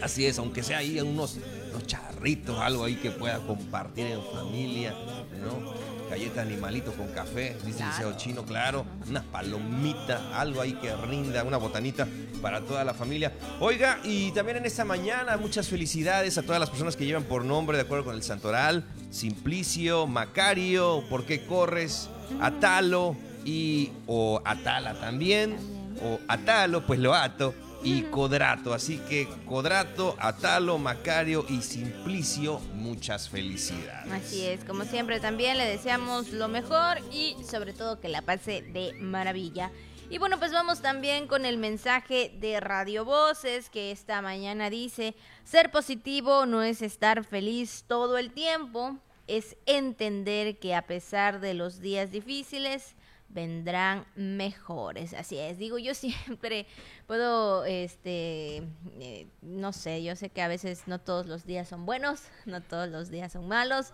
Así 0.00 0.24
es, 0.24 0.38
aunque 0.38 0.62
sea 0.62 0.78
ahí 0.78 1.00
unos, 1.00 1.38
unos 1.72 1.84
charritos, 1.88 2.56
algo 2.60 2.84
ahí 2.84 2.94
que 2.94 3.10
pueda 3.10 3.38
compartir 3.44 4.06
en 4.06 4.22
familia, 4.22 4.94
¿no? 5.42 5.93
Galleta 6.14 6.42
animalito 6.42 6.92
con 6.92 7.08
café, 7.08 7.56
dice 7.64 7.82
el 8.06 8.16
chino, 8.16 8.44
claro, 8.44 8.86
una 9.08 9.20
palomita, 9.20 10.38
algo 10.38 10.60
ahí 10.60 10.74
que 10.74 10.94
rinda, 10.94 11.42
una 11.42 11.56
botanita 11.56 12.06
para 12.40 12.60
toda 12.60 12.84
la 12.84 12.94
familia. 12.94 13.32
Oiga, 13.58 13.98
y 14.04 14.30
también 14.30 14.58
en 14.58 14.64
esta 14.64 14.84
mañana 14.84 15.36
muchas 15.36 15.66
felicidades 15.66 16.38
a 16.38 16.42
todas 16.42 16.60
las 16.60 16.70
personas 16.70 16.94
que 16.94 17.04
llevan 17.04 17.24
por 17.24 17.44
nombre, 17.44 17.76
de 17.76 17.82
acuerdo 17.82 18.04
con 18.04 18.14
el 18.14 18.22
Santoral, 18.22 18.84
Simplicio, 19.10 20.06
Macario, 20.06 21.02
¿por 21.10 21.24
qué 21.24 21.44
corres? 21.46 22.08
Atalo 22.40 23.16
y 23.44 23.90
o 24.06 24.40
Atala 24.44 24.94
también, 24.94 25.56
o 26.00 26.20
Atalo, 26.28 26.86
pues 26.86 27.00
lo 27.00 27.12
ato 27.12 27.54
y 27.84 28.02
Codrato. 28.04 28.72
Así 28.72 28.98
que 28.98 29.28
Codrato, 29.46 30.16
Atalo, 30.18 30.78
Macario 30.78 31.44
y 31.48 31.62
Simplicio, 31.62 32.58
muchas 32.74 33.28
felicidades. 33.28 34.10
Así 34.10 34.44
es, 34.46 34.64
como 34.64 34.84
siempre 34.84 35.20
también 35.20 35.58
le 35.58 35.66
deseamos 35.66 36.32
lo 36.32 36.48
mejor 36.48 36.98
y 37.12 37.36
sobre 37.48 37.72
todo 37.72 38.00
que 38.00 38.08
la 38.08 38.22
pase 38.22 38.62
de 38.62 38.94
maravilla. 38.94 39.70
Y 40.10 40.18
bueno, 40.18 40.38
pues 40.38 40.52
vamos 40.52 40.80
también 40.80 41.26
con 41.26 41.44
el 41.44 41.58
mensaje 41.58 42.32
de 42.38 42.60
Radio 42.60 43.04
Voces 43.04 43.70
que 43.70 43.90
esta 43.90 44.20
mañana 44.22 44.70
dice, 44.70 45.14
ser 45.44 45.70
positivo 45.70 46.46
no 46.46 46.62
es 46.62 46.82
estar 46.82 47.24
feliz 47.24 47.84
todo 47.86 48.18
el 48.18 48.30
tiempo, 48.30 48.96
es 49.26 49.56
entender 49.66 50.58
que 50.58 50.74
a 50.74 50.82
pesar 50.82 51.40
de 51.40 51.54
los 51.54 51.80
días 51.80 52.10
difíciles, 52.10 52.94
vendrán 53.34 54.06
mejores. 54.14 55.12
Así 55.12 55.36
es, 55.36 55.58
digo, 55.58 55.76
yo 55.78 55.92
siempre 55.94 56.66
puedo, 57.06 57.64
este, 57.64 58.62
eh, 59.00 59.26
no 59.42 59.72
sé, 59.72 60.02
yo 60.02 60.16
sé 60.16 60.30
que 60.30 60.40
a 60.40 60.48
veces 60.48 60.84
no 60.86 61.00
todos 61.00 61.26
los 61.26 61.44
días 61.44 61.68
son 61.68 61.84
buenos, 61.84 62.22
no 62.46 62.62
todos 62.62 62.88
los 62.88 63.10
días 63.10 63.32
son 63.32 63.48
malos, 63.48 63.92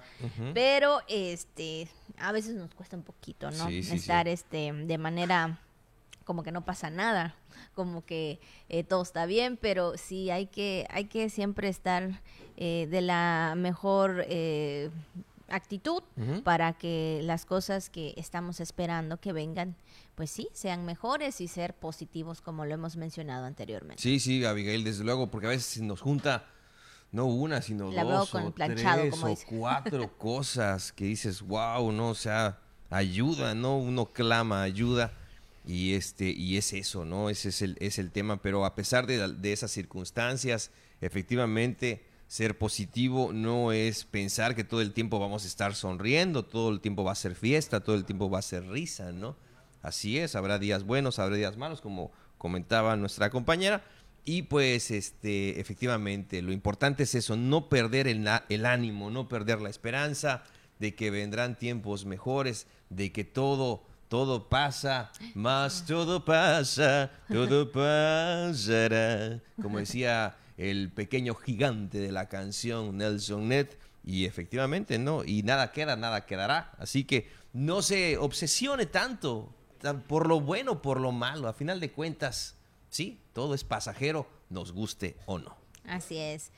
pero 0.54 1.00
este, 1.08 1.88
a 2.18 2.30
veces 2.30 2.54
nos 2.54 2.72
cuesta 2.74 2.96
un 2.96 3.02
poquito, 3.02 3.50
¿no? 3.50 3.68
Estar, 3.68 4.28
este, 4.28 4.72
de 4.72 4.98
manera 4.98 5.58
como 6.24 6.44
que 6.44 6.52
no 6.52 6.64
pasa 6.64 6.90
nada, 6.90 7.34
como 7.74 8.04
que 8.04 8.38
eh, 8.68 8.84
todo 8.84 9.02
está 9.02 9.26
bien, 9.26 9.56
pero 9.56 9.96
sí 9.96 10.30
hay 10.30 10.46
que, 10.46 10.86
hay 10.90 11.06
que 11.06 11.28
siempre 11.28 11.68
estar 11.68 12.20
eh, 12.56 12.86
de 12.88 13.00
la 13.00 13.54
mejor 13.56 14.24
actitud 15.50 16.02
para 16.44 16.72
que 16.72 17.20
las 17.22 17.44
cosas 17.44 17.90
que 17.90 18.14
estamos 18.16 18.60
esperando 18.60 19.18
que 19.20 19.32
vengan, 19.32 19.76
pues 20.14 20.30
sí, 20.30 20.48
sean 20.52 20.84
mejores 20.84 21.40
y 21.40 21.48
ser 21.48 21.74
positivos 21.74 22.40
como 22.40 22.64
lo 22.64 22.74
hemos 22.74 22.96
mencionado 22.96 23.46
anteriormente. 23.46 24.02
Sí, 24.02 24.20
sí, 24.20 24.44
Abigail, 24.44 24.84
desde 24.84 25.04
luego, 25.04 25.30
porque 25.30 25.46
a 25.46 25.50
veces 25.50 25.82
nos 25.82 26.00
junta 26.00 26.46
no 27.12 27.26
una, 27.26 27.60
sino 27.60 27.90
dos 27.90 28.34
o 28.34 28.52
tres 28.52 28.84
o 29.22 29.36
cuatro 29.48 30.16
cosas 30.16 30.92
que 30.92 31.06
dices, 31.06 31.42
wow, 31.42 31.90
no, 31.92 32.10
o 32.10 32.14
sea, 32.14 32.58
ayuda, 32.88 33.54
¿no? 33.54 33.78
Uno 33.78 34.06
clama 34.06 34.62
ayuda 34.62 35.12
y 35.66 35.94
este 35.94 36.30
y 36.30 36.56
es 36.56 36.72
eso, 36.72 37.04
¿no? 37.04 37.30
Ese 37.30 37.50
es 37.50 37.62
el, 37.62 37.76
es 37.80 37.98
el 37.98 38.10
tema, 38.10 38.40
pero 38.40 38.64
a 38.64 38.74
pesar 38.74 39.06
de, 39.06 39.28
de 39.28 39.52
esas 39.52 39.70
circunstancias, 39.70 40.70
efectivamente 41.00 42.04
ser 42.30 42.56
positivo 42.56 43.32
no 43.32 43.72
es 43.72 44.04
pensar 44.04 44.54
que 44.54 44.62
todo 44.62 44.82
el 44.82 44.92
tiempo 44.92 45.18
vamos 45.18 45.42
a 45.42 45.48
estar 45.48 45.74
sonriendo, 45.74 46.44
todo 46.44 46.70
el 46.70 46.80
tiempo 46.80 47.02
va 47.02 47.10
a 47.10 47.16
ser 47.16 47.34
fiesta, 47.34 47.80
todo 47.80 47.96
el 47.96 48.04
tiempo 48.04 48.30
va 48.30 48.38
a 48.38 48.42
ser 48.42 48.68
risa, 48.68 49.10
¿no? 49.10 49.34
Así 49.82 50.16
es, 50.16 50.36
habrá 50.36 50.60
días 50.60 50.84
buenos, 50.84 51.18
habrá 51.18 51.34
días 51.34 51.56
malos, 51.56 51.80
como 51.80 52.12
comentaba 52.38 52.94
nuestra 52.94 53.30
compañera. 53.30 53.82
Y 54.24 54.42
pues, 54.42 54.92
este, 54.92 55.58
efectivamente, 55.58 56.40
lo 56.40 56.52
importante 56.52 57.02
es 57.02 57.16
eso, 57.16 57.34
no 57.34 57.68
perder 57.68 58.06
el, 58.06 58.24
el 58.48 58.64
ánimo, 58.64 59.10
no 59.10 59.28
perder 59.28 59.60
la 59.60 59.68
esperanza 59.68 60.44
de 60.78 60.94
que 60.94 61.10
vendrán 61.10 61.58
tiempos 61.58 62.06
mejores, 62.06 62.68
de 62.90 63.10
que 63.10 63.24
todo 63.24 63.82
todo 64.06 64.48
pasa, 64.48 65.10
más 65.34 65.84
todo 65.84 66.24
pasa, 66.24 67.10
todo 67.28 67.72
pasará. 67.72 69.40
Como 69.60 69.78
decía 69.78 70.36
el 70.60 70.92
pequeño 70.92 71.34
gigante 71.34 71.98
de 71.98 72.12
la 72.12 72.28
canción 72.28 72.98
Nelson 72.98 73.48
Ned. 73.48 73.68
Y 74.04 74.26
efectivamente, 74.26 74.98
¿no? 74.98 75.24
Y 75.24 75.42
nada 75.42 75.72
queda, 75.72 75.96
nada 75.96 76.26
quedará. 76.26 76.72
Así 76.78 77.04
que 77.04 77.30
no 77.52 77.82
se 77.82 78.18
obsesione 78.18 78.86
tanto 78.86 79.54
por 80.06 80.28
lo 80.28 80.40
bueno, 80.40 80.82
por 80.82 81.00
lo 81.00 81.12
malo. 81.12 81.48
A 81.48 81.54
final 81.54 81.80
de 81.80 81.90
cuentas, 81.90 82.56
sí, 82.90 83.20
todo 83.32 83.54
es 83.54 83.64
pasajero, 83.64 84.26
nos 84.50 84.72
guste 84.72 85.16
o 85.26 85.38
no. 85.38 85.56
Así 85.86 86.18
es. 86.18 86.50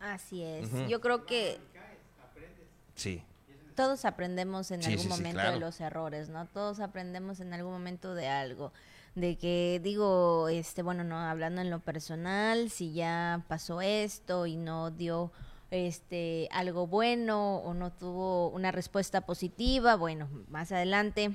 así 0.00 0.42
es. 0.42 0.68
Yo 0.88 1.00
creo 1.00 1.26
que... 1.26 1.60
Sí. 2.96 3.22
Todos 3.76 4.04
aprendemos 4.04 4.70
en 4.70 4.84
algún 4.84 5.08
momento 5.08 5.50
de 5.50 5.58
los 5.58 5.80
errores, 5.80 6.28
¿no? 6.28 6.46
Todos 6.46 6.80
aprendemos 6.80 7.40
en 7.40 7.52
algún 7.52 7.72
momento 7.72 8.14
de 8.14 8.28
algo 8.28 8.72
de 9.14 9.36
que 9.36 9.80
digo, 9.82 10.48
este, 10.48 10.82
bueno, 10.82 11.04
no, 11.04 11.18
hablando 11.18 11.60
en 11.60 11.70
lo 11.70 11.80
personal, 11.80 12.70
si 12.70 12.92
ya 12.92 13.44
pasó 13.48 13.80
esto 13.80 14.46
y 14.46 14.56
no 14.56 14.90
dio 14.90 15.32
este 15.70 16.48
algo 16.52 16.86
bueno 16.86 17.56
o 17.56 17.74
no 17.74 17.92
tuvo 17.92 18.48
una 18.50 18.72
respuesta 18.72 19.22
positiva, 19.22 19.96
bueno, 19.96 20.28
más 20.48 20.72
adelante 20.72 21.32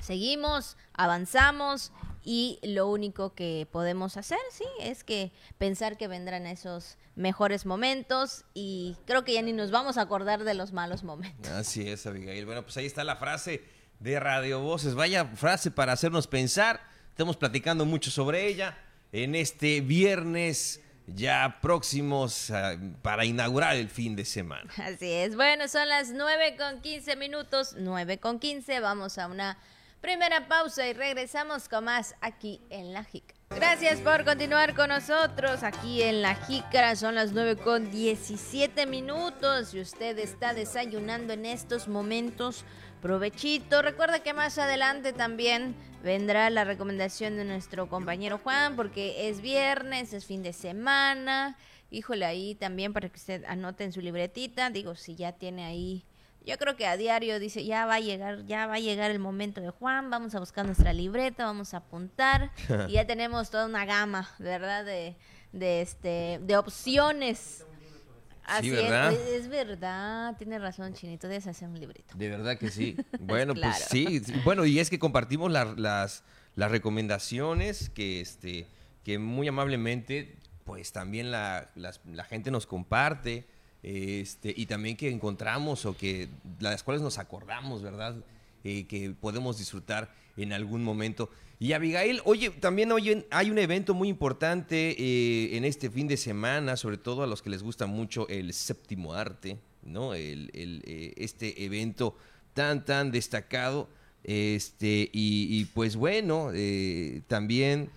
seguimos, 0.00 0.76
avanzamos 0.94 1.92
y 2.22 2.58
lo 2.62 2.88
único 2.88 3.34
que 3.34 3.68
podemos 3.70 4.16
hacer, 4.16 4.38
sí, 4.50 4.64
es 4.80 5.04
que 5.04 5.32
pensar 5.58 5.96
que 5.96 6.08
vendrán 6.08 6.46
esos 6.46 6.98
mejores 7.14 7.66
momentos 7.66 8.44
y 8.52 8.96
creo 9.06 9.24
que 9.24 9.34
ya 9.34 9.42
ni 9.42 9.52
nos 9.52 9.70
vamos 9.70 9.96
a 9.96 10.02
acordar 10.02 10.42
de 10.42 10.54
los 10.54 10.72
malos 10.72 11.04
momentos. 11.04 11.50
Así 11.52 11.88
es, 11.88 12.04
Abigail. 12.06 12.44
Bueno, 12.44 12.62
pues 12.62 12.76
ahí 12.76 12.86
está 12.86 13.04
la 13.04 13.16
frase 13.16 13.64
de 14.00 14.18
Radio 14.18 14.60
Voces. 14.60 14.94
Vaya 14.94 15.24
frase 15.24 15.70
para 15.70 15.92
hacernos 15.92 16.26
pensar 16.26 16.80
Estamos 17.16 17.38
platicando 17.38 17.86
mucho 17.86 18.10
sobre 18.10 18.46
ella 18.46 18.76
en 19.10 19.34
este 19.34 19.80
viernes 19.80 20.82
ya 21.06 21.60
próximos 21.62 22.50
ah, 22.50 22.76
para 23.00 23.24
inaugurar 23.24 23.74
el 23.76 23.88
fin 23.88 24.14
de 24.14 24.26
semana. 24.26 24.70
Así 24.76 25.10
es. 25.10 25.34
Bueno, 25.34 25.66
son 25.66 25.88
las 25.88 26.10
9 26.10 26.56
con 26.58 26.82
15 26.82 27.16
minutos, 27.16 27.74
9 27.78 28.18
con 28.18 28.38
15. 28.38 28.80
Vamos 28.80 29.16
a 29.16 29.28
una 29.28 29.56
primera 30.02 30.46
pausa 30.46 30.86
y 30.86 30.92
regresamos 30.92 31.70
con 31.70 31.84
más 31.84 32.14
aquí 32.20 32.60
en 32.68 32.92
La 32.92 33.02
Jica. 33.02 33.34
Gracias 33.48 34.00
por 34.00 34.26
continuar 34.26 34.74
con 34.74 34.90
nosotros 34.90 35.62
aquí 35.62 36.02
en 36.02 36.20
La 36.20 36.34
Jícara. 36.34 36.96
Son 36.96 37.14
las 37.14 37.32
9 37.32 37.56
con 37.56 37.90
17 37.90 38.84
minutos 38.84 39.72
y 39.72 39.80
usted 39.80 40.18
está 40.18 40.52
desayunando 40.52 41.32
en 41.32 41.46
estos 41.46 41.88
momentos 41.88 42.66
provechito. 43.00 43.82
Recuerda 43.82 44.20
que 44.20 44.34
más 44.34 44.58
adelante 44.58 45.12
también 45.12 45.74
vendrá 46.02 46.50
la 46.50 46.64
recomendación 46.64 47.36
de 47.36 47.44
nuestro 47.44 47.88
compañero 47.88 48.38
Juan, 48.38 48.76
porque 48.76 49.28
es 49.28 49.40
viernes, 49.40 50.12
es 50.12 50.24
fin 50.24 50.42
de 50.42 50.52
semana. 50.52 51.56
Híjole, 51.90 52.24
ahí 52.24 52.54
también 52.54 52.92
para 52.92 53.08
que 53.08 53.16
usted 53.16 53.44
anote 53.44 53.84
en 53.84 53.92
su 53.92 54.00
libretita. 54.00 54.70
Digo, 54.70 54.94
si 54.94 55.14
ya 55.14 55.32
tiene 55.32 55.64
ahí. 55.64 56.04
Yo 56.44 56.58
creo 56.58 56.76
que 56.76 56.86
a 56.86 56.96
diario 56.96 57.40
dice, 57.40 57.64
ya 57.64 57.86
va 57.86 57.94
a 57.94 58.00
llegar, 58.00 58.46
ya 58.46 58.68
va 58.68 58.74
a 58.74 58.78
llegar 58.78 59.10
el 59.10 59.18
momento 59.18 59.60
de 59.60 59.70
Juan, 59.70 60.10
vamos 60.10 60.36
a 60.36 60.38
buscar 60.38 60.64
nuestra 60.64 60.92
libreta, 60.92 61.44
vamos 61.44 61.74
a 61.74 61.78
apuntar 61.78 62.52
y 62.88 62.92
ya 62.92 63.04
tenemos 63.04 63.50
toda 63.50 63.66
una 63.66 63.84
gama, 63.84 64.30
¿verdad? 64.38 64.84
De, 64.84 65.16
de 65.52 65.82
este 65.82 66.38
de 66.42 66.56
opciones 66.56 67.66
Así 68.46 68.70
¿verdad? 68.70 69.12
Es, 69.12 69.42
es, 69.42 69.48
verdad, 69.48 70.36
tiene 70.36 70.58
razón, 70.58 70.94
Chinito, 70.94 71.28
debes 71.28 71.46
hacer 71.46 71.68
un 71.68 71.78
librito. 71.78 72.14
De 72.16 72.28
verdad 72.28 72.56
que 72.58 72.70
sí. 72.70 72.96
Bueno, 73.20 73.54
pues 73.54 73.86
sí, 73.90 74.22
Bueno, 74.44 74.64
y 74.64 74.78
es 74.78 74.88
que 74.88 74.98
compartimos 74.98 75.50
las, 75.50 76.22
las 76.54 76.70
recomendaciones 76.70 77.90
que, 77.90 78.20
este, 78.20 78.66
que 79.04 79.18
muy 79.18 79.48
amablemente, 79.48 80.36
pues 80.64 80.92
también 80.92 81.30
la, 81.30 81.70
la 81.74 82.24
gente 82.24 82.50
nos 82.50 82.66
comparte. 82.66 83.46
Este, 83.82 84.52
y 84.56 84.66
también 84.66 84.96
que 84.96 85.08
encontramos 85.10 85.86
o 85.86 85.96
que 85.96 86.28
las 86.58 86.82
cuales 86.82 87.02
nos 87.02 87.18
acordamos, 87.18 87.82
¿verdad? 87.82 88.16
Eh, 88.64 88.84
que 88.88 89.10
podemos 89.10 89.58
disfrutar 89.58 90.12
en 90.36 90.52
algún 90.52 90.82
momento. 90.82 91.30
Y 91.58 91.72
Abigail, 91.72 92.20
oye, 92.24 92.50
también 92.50 92.92
oye, 92.92 93.26
hay 93.30 93.50
un 93.50 93.58
evento 93.58 93.94
muy 93.94 94.08
importante 94.08 94.94
eh, 94.98 95.56
en 95.56 95.64
este 95.64 95.88
fin 95.88 96.06
de 96.06 96.18
semana, 96.18 96.76
sobre 96.76 96.98
todo 96.98 97.22
a 97.22 97.26
los 97.26 97.40
que 97.40 97.48
les 97.48 97.62
gusta 97.62 97.86
mucho 97.86 98.28
el 98.28 98.52
séptimo 98.52 99.14
arte, 99.14 99.58
¿no? 99.82 100.12
El, 100.12 100.50
eh, 100.52 101.14
este 101.16 101.64
evento 101.64 102.16
tan, 102.52 102.84
tan 102.84 103.10
destacado. 103.10 103.88
Este, 104.22 105.08
y, 105.12 105.64
pues 105.66 105.94
bueno, 105.94 106.50
eh, 106.52 107.22
también 107.28 107.90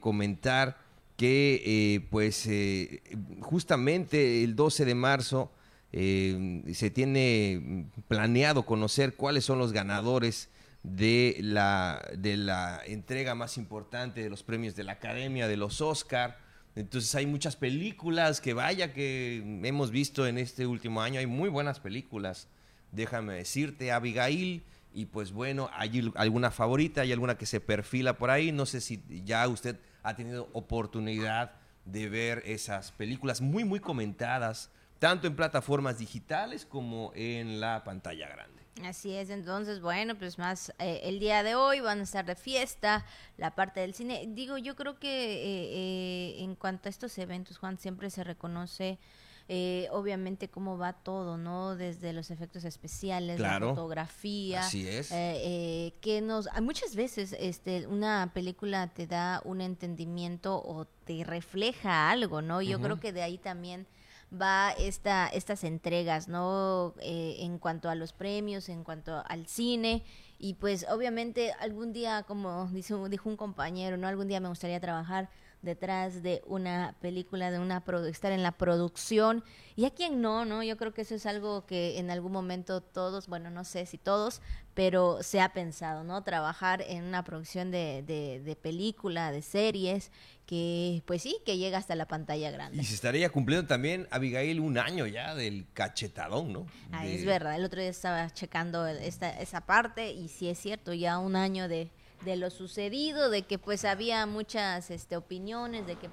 comentar 0.00 0.78
que 1.16 2.02
pues 2.10 2.48
justamente 3.40 4.42
el 4.42 4.56
12 4.56 4.84
de 4.84 4.94
marzo 4.94 5.52
se 5.92 6.90
tiene 6.92 7.86
planeado 8.08 8.66
conocer 8.66 9.14
cuáles 9.14 9.44
son 9.44 9.58
los 9.58 9.72
ganadores 9.72 10.48
de 10.86 11.36
la, 11.40 12.00
de 12.16 12.36
la 12.36 12.80
entrega 12.86 13.34
más 13.34 13.58
importante 13.58 14.22
de 14.22 14.30
los 14.30 14.44
premios 14.44 14.76
de 14.76 14.84
la 14.84 14.92
Academia, 14.92 15.48
de 15.48 15.56
los 15.56 15.80
Oscar. 15.80 16.38
Entonces 16.76 17.12
hay 17.16 17.26
muchas 17.26 17.56
películas 17.56 18.40
que 18.40 18.54
vaya 18.54 18.92
que 18.92 19.42
hemos 19.64 19.90
visto 19.90 20.28
en 20.28 20.38
este 20.38 20.64
último 20.64 21.02
año. 21.02 21.18
Hay 21.18 21.26
muy 21.26 21.48
buenas 21.48 21.80
películas, 21.80 22.46
déjame 22.92 23.34
decirte, 23.34 23.90
Abigail. 23.90 24.62
Y 24.94 25.06
pues 25.06 25.32
bueno, 25.32 25.68
hay 25.74 26.12
alguna 26.14 26.52
favorita, 26.52 27.00
hay 27.00 27.12
alguna 27.12 27.36
que 27.36 27.46
se 27.46 27.60
perfila 27.60 28.16
por 28.16 28.30
ahí. 28.30 28.52
No 28.52 28.64
sé 28.64 28.80
si 28.80 29.02
ya 29.24 29.46
usted 29.48 29.76
ha 30.04 30.14
tenido 30.14 30.48
oportunidad 30.52 31.52
de 31.84 32.08
ver 32.08 32.42
esas 32.46 32.92
películas 32.92 33.40
muy, 33.40 33.64
muy 33.64 33.80
comentadas, 33.80 34.70
tanto 34.98 35.26
en 35.26 35.36
plataformas 35.36 35.98
digitales 35.98 36.66
como 36.66 37.12
en 37.14 37.60
la 37.60 37.84
pantalla 37.84 38.28
grande. 38.28 38.56
Así 38.84 39.14
es, 39.14 39.30
entonces, 39.30 39.80
bueno, 39.80 40.16
pues 40.16 40.38
más 40.38 40.70
eh, 40.78 41.00
el 41.04 41.18
día 41.18 41.42
de 41.42 41.54
hoy 41.54 41.80
van 41.80 42.00
a 42.00 42.02
estar 42.02 42.26
de 42.26 42.34
fiesta, 42.34 43.06
la 43.38 43.54
parte 43.54 43.80
del 43.80 43.94
cine. 43.94 44.26
Digo, 44.28 44.58
yo 44.58 44.76
creo 44.76 44.98
que 44.98 45.08
eh, 45.08 46.38
eh, 46.40 46.44
en 46.44 46.56
cuanto 46.56 46.88
a 46.88 46.90
estos 46.90 47.16
eventos, 47.16 47.56
Juan, 47.56 47.78
siempre 47.78 48.10
se 48.10 48.22
reconoce 48.22 48.98
obviamente 49.92 50.48
cómo 50.48 50.76
va 50.76 50.92
todo, 50.92 51.38
¿no? 51.38 51.76
Desde 51.76 52.12
los 52.12 52.32
efectos 52.32 52.64
especiales, 52.64 53.38
la 53.38 53.60
fotografía. 53.60 54.62
Así 54.62 54.88
es. 54.88 55.08
que 55.08 56.20
nos, 56.20 56.48
muchas 56.60 56.96
veces 56.96 57.32
este, 57.38 57.86
una 57.86 58.32
película 58.34 58.88
te 58.88 59.06
da 59.06 59.40
un 59.44 59.60
entendimiento 59.60 60.56
o 60.56 60.84
te 61.04 61.22
refleja 61.22 62.10
algo, 62.10 62.42
¿no? 62.42 62.60
Yo 62.60 62.80
creo 62.80 62.98
que 62.98 63.12
de 63.12 63.22
ahí 63.22 63.38
también 63.38 63.86
va 64.32 64.72
esta, 64.72 65.28
estas 65.28 65.64
entregas, 65.64 66.28
¿no? 66.28 66.94
Eh, 67.00 67.36
en 67.40 67.58
cuanto 67.58 67.88
a 67.88 67.94
los 67.94 68.12
premios, 68.12 68.68
en 68.68 68.84
cuanto 68.84 69.22
al 69.26 69.46
cine. 69.46 70.04
Y 70.38 70.54
pues 70.54 70.86
obviamente 70.90 71.52
algún 71.60 71.92
día, 71.92 72.24
como 72.24 72.68
dijo, 72.72 73.08
dijo 73.08 73.28
un 73.28 73.36
compañero, 73.36 73.96
¿no? 73.96 74.08
Algún 74.08 74.28
día 74.28 74.40
me 74.40 74.48
gustaría 74.48 74.80
trabajar 74.80 75.30
detrás 75.62 76.22
de 76.22 76.42
una 76.46 76.94
película, 77.00 77.50
de 77.50 77.58
una 77.58 77.82
estar 78.08 78.32
en 78.32 78.42
la 78.42 78.52
producción. 78.52 79.44
Y 79.74 79.84
a 79.84 79.90
quién 79.90 80.20
no, 80.20 80.44
¿no? 80.44 80.62
Yo 80.62 80.76
creo 80.76 80.94
que 80.94 81.02
eso 81.02 81.14
es 81.14 81.26
algo 81.26 81.66
que 81.66 81.98
en 81.98 82.10
algún 82.10 82.32
momento 82.32 82.80
todos, 82.80 83.26
bueno, 83.26 83.50
no 83.50 83.64
sé 83.64 83.84
si 83.86 83.98
todos, 83.98 84.40
pero 84.74 85.22
se 85.22 85.40
ha 85.40 85.52
pensado, 85.52 86.04
¿no? 86.04 86.22
Trabajar 86.22 86.82
en 86.82 87.04
una 87.04 87.24
producción 87.24 87.70
de, 87.70 88.02
de, 88.02 88.56
película, 88.56 89.32
de 89.32 89.42
series, 89.42 90.12
que 90.46 91.02
pues 91.06 91.22
sí, 91.22 91.38
que 91.44 91.58
llega 91.58 91.78
hasta 91.78 91.94
la 91.94 92.06
pantalla 92.06 92.50
grande. 92.50 92.80
Y 92.80 92.84
se 92.84 92.94
estaría 92.94 93.28
cumpliendo 93.30 93.66
también, 93.66 94.06
Abigail, 94.10 94.60
un 94.60 94.78
año 94.78 95.06
ya 95.06 95.34
del 95.34 95.66
cachetadón, 95.74 96.52
¿no? 96.52 96.66
Ah, 96.92 97.06
es 97.06 97.24
verdad, 97.24 97.56
el 97.56 97.64
otro 97.64 97.80
día 97.80 97.90
estaba 97.90 98.30
checando 98.30 98.86
esta, 98.86 99.40
esa 99.40 99.62
parte 99.62 100.12
y 100.12 100.28
sí 100.28 100.48
es 100.48 100.58
cierto, 100.58 100.94
ya 100.94 101.18
un 101.18 101.36
año 101.36 101.68
de 101.68 101.90
de 102.24 102.36
lo 102.36 102.50
sucedido, 102.50 103.30
de 103.30 103.42
que 103.42 103.58
pues 103.58 103.84
había 103.84 104.26
muchas 104.26 104.90
este, 104.90 105.16
opiniones, 105.16 105.86
de 105.86 105.96
que 105.96 106.08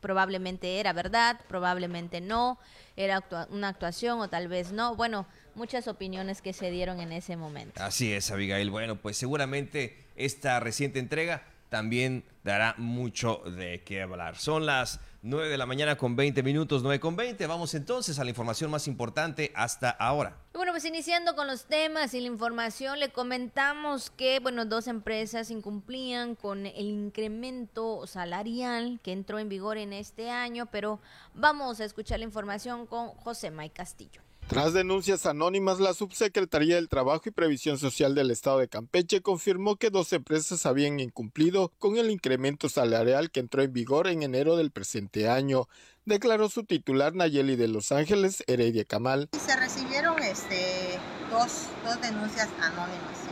probablemente 0.00 0.80
era 0.80 0.92
verdad, 0.92 1.40
probablemente 1.48 2.20
no, 2.20 2.58
era 2.96 3.22
una 3.50 3.68
actuación 3.68 4.20
o 4.20 4.28
tal 4.28 4.48
vez 4.48 4.72
no. 4.72 4.96
Bueno, 4.96 5.26
muchas 5.54 5.88
opiniones 5.88 6.42
que 6.42 6.52
se 6.52 6.70
dieron 6.70 7.00
en 7.00 7.12
ese 7.12 7.36
momento. 7.36 7.82
Así 7.82 8.12
es, 8.12 8.30
Abigail. 8.30 8.70
Bueno, 8.70 8.96
pues 8.96 9.16
seguramente 9.16 10.06
esta 10.16 10.58
reciente 10.60 10.98
entrega 10.98 11.44
también 11.68 12.24
dará 12.44 12.74
mucho 12.78 13.42
de 13.44 13.82
qué 13.82 14.02
hablar. 14.02 14.36
Son 14.36 14.66
las 14.66 15.00
9 15.22 15.48
de 15.48 15.58
la 15.58 15.66
mañana 15.66 15.96
con 15.96 16.14
20 16.14 16.42
minutos, 16.44 16.82
9 16.84 17.00
con 17.00 17.16
20. 17.16 17.46
Vamos 17.48 17.74
entonces 17.74 18.18
a 18.18 18.24
la 18.24 18.30
información 18.30 18.70
más 18.70 18.86
importante 18.86 19.50
hasta 19.56 19.90
ahora. 19.90 20.36
Bueno, 20.54 20.72
pues 20.72 20.84
iniciando 20.84 21.34
con 21.34 21.48
los 21.48 21.64
temas 21.64 22.14
y 22.14 22.20
la 22.20 22.28
información, 22.28 23.00
le 23.00 23.10
comentamos 23.10 24.10
que, 24.10 24.38
bueno, 24.38 24.64
dos 24.64 24.86
empresas 24.86 25.50
incumplían 25.50 26.36
con 26.36 26.66
el 26.66 26.86
incremento 26.86 28.06
salarial 28.06 29.00
que 29.02 29.12
entró 29.12 29.40
en 29.40 29.48
vigor 29.48 29.78
en 29.78 29.92
este 29.92 30.30
año, 30.30 30.66
pero 30.66 31.00
vamos 31.34 31.80
a 31.80 31.84
escuchar 31.84 32.20
la 32.20 32.24
información 32.24 32.86
con 32.86 33.08
José 33.08 33.50
May 33.50 33.70
Castillo. 33.70 34.25
Tras 34.48 34.72
denuncias 34.72 35.26
anónimas, 35.26 35.80
la 35.80 35.92
Subsecretaría 35.92 36.76
del 36.76 36.88
Trabajo 36.88 37.22
y 37.26 37.32
Previsión 37.32 37.78
Social 37.78 38.14
del 38.14 38.30
Estado 38.30 38.58
de 38.58 38.68
Campeche 38.68 39.20
confirmó 39.20 39.74
que 39.74 39.90
dos 39.90 40.12
empresas 40.12 40.66
habían 40.66 41.00
incumplido 41.00 41.72
con 41.80 41.96
el 41.96 42.10
incremento 42.10 42.68
salarial 42.68 43.32
que 43.32 43.40
entró 43.40 43.62
en 43.62 43.72
vigor 43.72 44.06
en 44.06 44.22
enero 44.22 44.56
del 44.56 44.70
presente 44.70 45.28
año, 45.28 45.68
declaró 46.04 46.48
su 46.48 46.62
titular 46.62 47.12
Nayeli 47.14 47.56
de 47.56 47.66
Los 47.66 47.90
Ángeles, 47.90 48.44
Heredia 48.46 48.84
Camal. 48.84 49.28
Se 49.36 49.56
recibieron 49.56 50.22
este, 50.22 51.00
dos, 51.28 51.64
dos 51.84 52.00
denuncias 52.00 52.48
anónimas, 52.60 53.25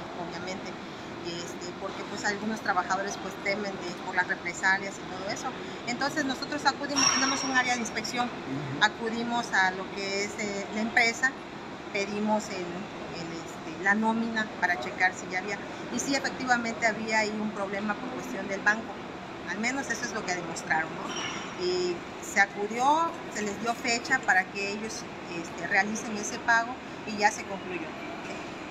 pues 2.15 2.25
algunos 2.27 2.61
trabajadores 2.61 3.19
pues 3.21 3.35
temen 3.43 3.73
por 4.07 4.15
las 4.15 4.29
represalias 4.29 4.95
y 4.95 5.03
todo 5.13 5.29
eso. 5.31 5.49
Entonces 5.89 6.25
nosotros 6.25 6.65
acudimos, 6.65 7.05
tenemos 7.13 7.43
un 7.43 7.57
área 7.57 7.75
de 7.75 7.81
inspección, 7.81 8.31
acudimos 8.81 9.53
a 9.53 9.73
lo 9.73 9.85
que 9.97 10.25
es 10.25 10.31
eh, 10.39 10.65
la 10.75 10.83
empresa, 10.83 11.33
pedimos 11.93 12.45
el, 12.51 12.67
este, 13.17 13.83
la 13.83 13.97
nómina 13.97 14.47
para 14.61 14.79
checar 14.79 15.13
si 15.13 15.27
ya 15.29 15.41
había, 15.41 15.59
y 15.93 15.99
si 15.99 16.15
efectivamente 16.15 16.87
había 16.87 17.19
ahí 17.19 17.37
un 17.41 17.51
problema 17.51 17.95
por 17.95 18.09
cuestión 18.11 18.47
del 18.47 18.61
banco, 18.61 18.95
al 19.51 19.59
menos 19.59 19.91
eso 19.91 20.05
es 20.05 20.13
lo 20.13 20.25
que 20.25 20.37
demostraron. 20.37 20.91
Y 21.61 21.97
se 22.23 22.41
acudió, 22.41 23.11
se 23.35 23.43
les 23.43 23.61
dio 23.61 23.75
fecha 23.75 24.21
para 24.21 24.45
que 24.45 24.71
ellos 24.71 25.03
este, 25.37 25.67
realicen 25.67 26.17
ese 26.17 26.39
pago 26.39 26.75
y 27.09 27.17
ya 27.17 27.33
se 27.33 27.43
concluyó 27.45 28.04